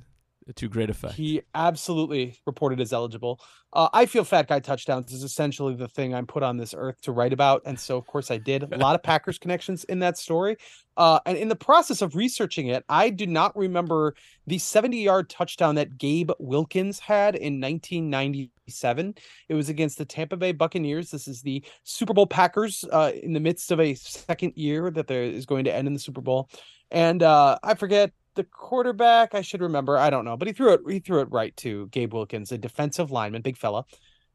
[0.55, 1.15] to great effect.
[1.15, 3.41] He absolutely reported as eligible.
[3.73, 7.01] Uh, I feel fat guy touchdowns is essentially the thing I'm put on this earth
[7.03, 8.73] to write about, and so of course I did.
[8.73, 10.57] A lot of Packers connections in that story,
[10.97, 14.15] uh, and in the process of researching it, I do not remember
[14.47, 19.15] the 70 yard touchdown that Gabe Wilkins had in 1997.
[19.49, 21.11] It was against the Tampa Bay Buccaneers.
[21.11, 25.09] This is the Super Bowl Packers uh, in the midst of a second year that
[25.09, 26.49] there is going to end in the Super Bowl,
[26.93, 29.97] and uh, I forget the quarterback, I should remember.
[29.97, 30.81] I don't know, but he threw it.
[30.89, 33.85] He threw it right to Gabe Wilkins, a defensive lineman, big fella,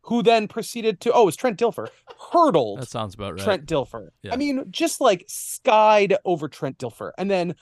[0.03, 1.13] who then proceeded to.
[1.13, 1.87] Oh, it was Trent Dilfer
[2.31, 3.43] hurdled That sounds about right.
[3.43, 4.09] Trent Dilfer.
[4.23, 4.33] Yeah.
[4.33, 7.55] I mean, just like skied over Trent Dilfer and then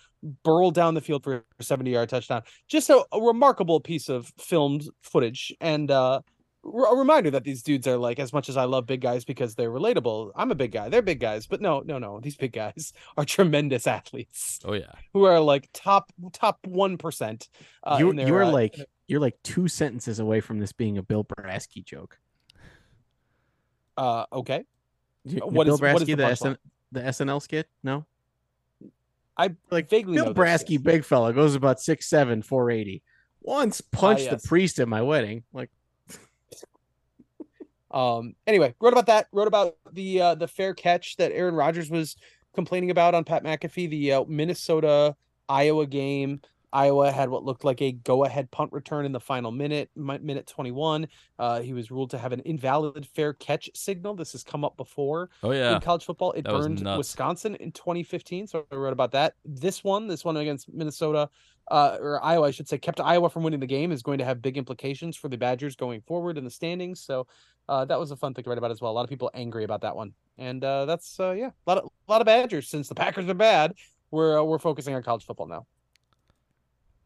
[0.43, 2.43] burled down the field for a 70 yard touchdown.
[2.67, 6.21] Just a, a remarkable piece of filmed footage and uh,
[6.67, 9.55] a reminder that these dudes are like, as much as I love big guys because
[9.55, 10.89] they're relatable, I'm a big guy.
[10.89, 12.19] They're big guys, but no, no, no.
[12.19, 14.91] These big guys are tremendous athletes Oh yeah.
[15.13, 17.47] who are like top top 1%.
[17.83, 18.75] Uh, you in their, you are uh, like
[19.07, 22.17] you're like two sentences away from this being a Bill Brasky joke.
[23.97, 24.63] uh, okay.
[25.23, 26.35] You- What Bill is- what is Brasky the the.
[26.35, 26.55] SN,
[26.91, 27.67] the SNL skit?
[27.83, 28.05] No,
[29.37, 33.03] I like vaguely Bill Brasky, big fella, goes about six seven, four eighty.
[33.41, 34.41] Once punched yes.
[34.41, 35.43] the priest at my wedding.
[35.53, 35.69] Like
[37.91, 38.35] Um.
[38.45, 39.27] Anyway, wrote about that.
[39.31, 42.15] Wrote about the uh, the fair catch that Aaron Rodgers was
[42.53, 43.89] complaining about on Pat McAfee.
[43.89, 45.15] The uh, Minnesota
[45.49, 46.41] Iowa game.
[46.73, 50.17] Iowa had what looked like a go ahead punt return in the final minute, mi-
[50.17, 51.07] minute twenty one.
[51.39, 54.15] Uh, he was ruled to have an invalid fair catch signal.
[54.15, 55.75] This has come up before Oh yeah.
[55.75, 56.33] in college football.
[56.33, 56.85] It That burned.
[56.97, 58.47] Wisconsin in 2015.
[58.47, 59.35] So I wrote about that.
[59.45, 61.29] This one, this one against Minnesota,
[61.69, 64.25] uh, or Iowa, I should say, kept Iowa from winning the game is going to
[64.25, 67.01] have big implications for the Badgers going forward in the standings.
[67.01, 67.27] So
[67.67, 68.91] uh, that was a fun thing to write about as well.
[68.91, 71.77] A lot of people angry about that one, and uh, that's uh, yeah, a lot
[71.77, 73.73] of a lot of Badgers since the Packers are bad.
[74.11, 75.65] We're uh, we're focusing on college football now.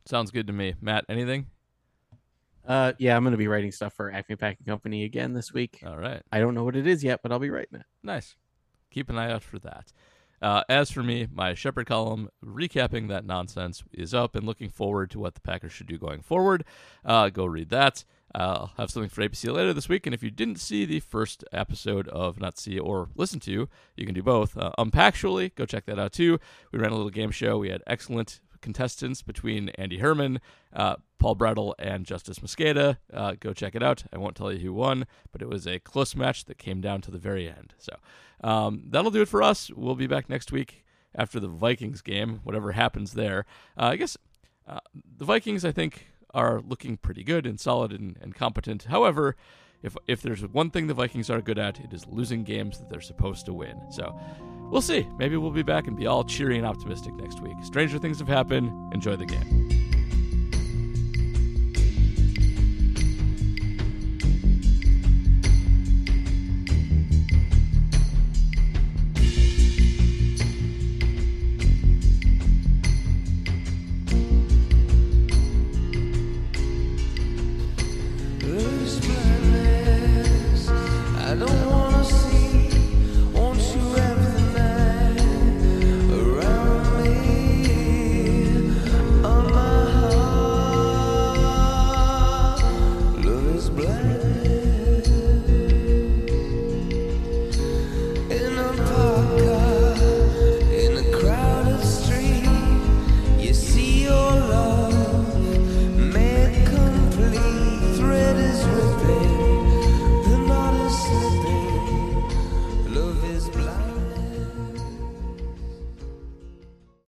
[0.05, 0.75] Sounds good to me.
[0.81, 1.47] Matt, anything?
[2.67, 5.81] Uh, yeah, I'm going to be writing stuff for Acme Packing Company again this week.
[5.85, 6.21] All right.
[6.31, 7.85] I don't know what it is yet, but I'll be writing it.
[8.03, 8.35] Nice.
[8.91, 9.91] Keep an eye out for that.
[10.41, 15.11] Uh, as for me, my Shepherd column recapping that nonsense is up and looking forward
[15.11, 16.63] to what the Packers should do going forward.
[17.05, 18.03] Uh, go read that.
[18.33, 20.07] I'll have something for APC later this week.
[20.07, 24.05] And if you didn't see the first episode of Not See or listen to, you
[24.05, 24.57] can do both.
[24.57, 26.39] Uh, Unpactually, go check that out too.
[26.71, 27.57] We ran a little game show.
[27.57, 30.39] We had excellent contestants between Andy Herman,
[30.73, 32.97] uh, Paul Brattle, and Justis Mosqueda.
[33.13, 34.03] Uh, go check it out.
[34.13, 37.01] I won't tell you who won, but it was a close match that came down
[37.01, 37.73] to the very end.
[37.77, 37.95] So
[38.43, 39.69] um, that'll do it for us.
[39.71, 40.85] We'll be back next week
[41.15, 43.45] after the Vikings game, whatever happens there.
[43.77, 44.17] Uh, I guess
[44.67, 44.79] uh,
[45.17, 48.83] the Vikings, I think, are looking pretty good and solid and, and competent.
[48.83, 49.35] However,
[49.83, 52.89] if if there's one thing the Vikings are good at, it is losing games that
[52.89, 53.81] they're supposed to win.
[53.91, 54.17] So
[54.71, 55.07] we'll see.
[55.17, 57.57] Maybe we'll be back and be all cheery and optimistic next week.
[57.61, 58.93] Stranger things have happened.
[58.93, 59.90] Enjoy the game.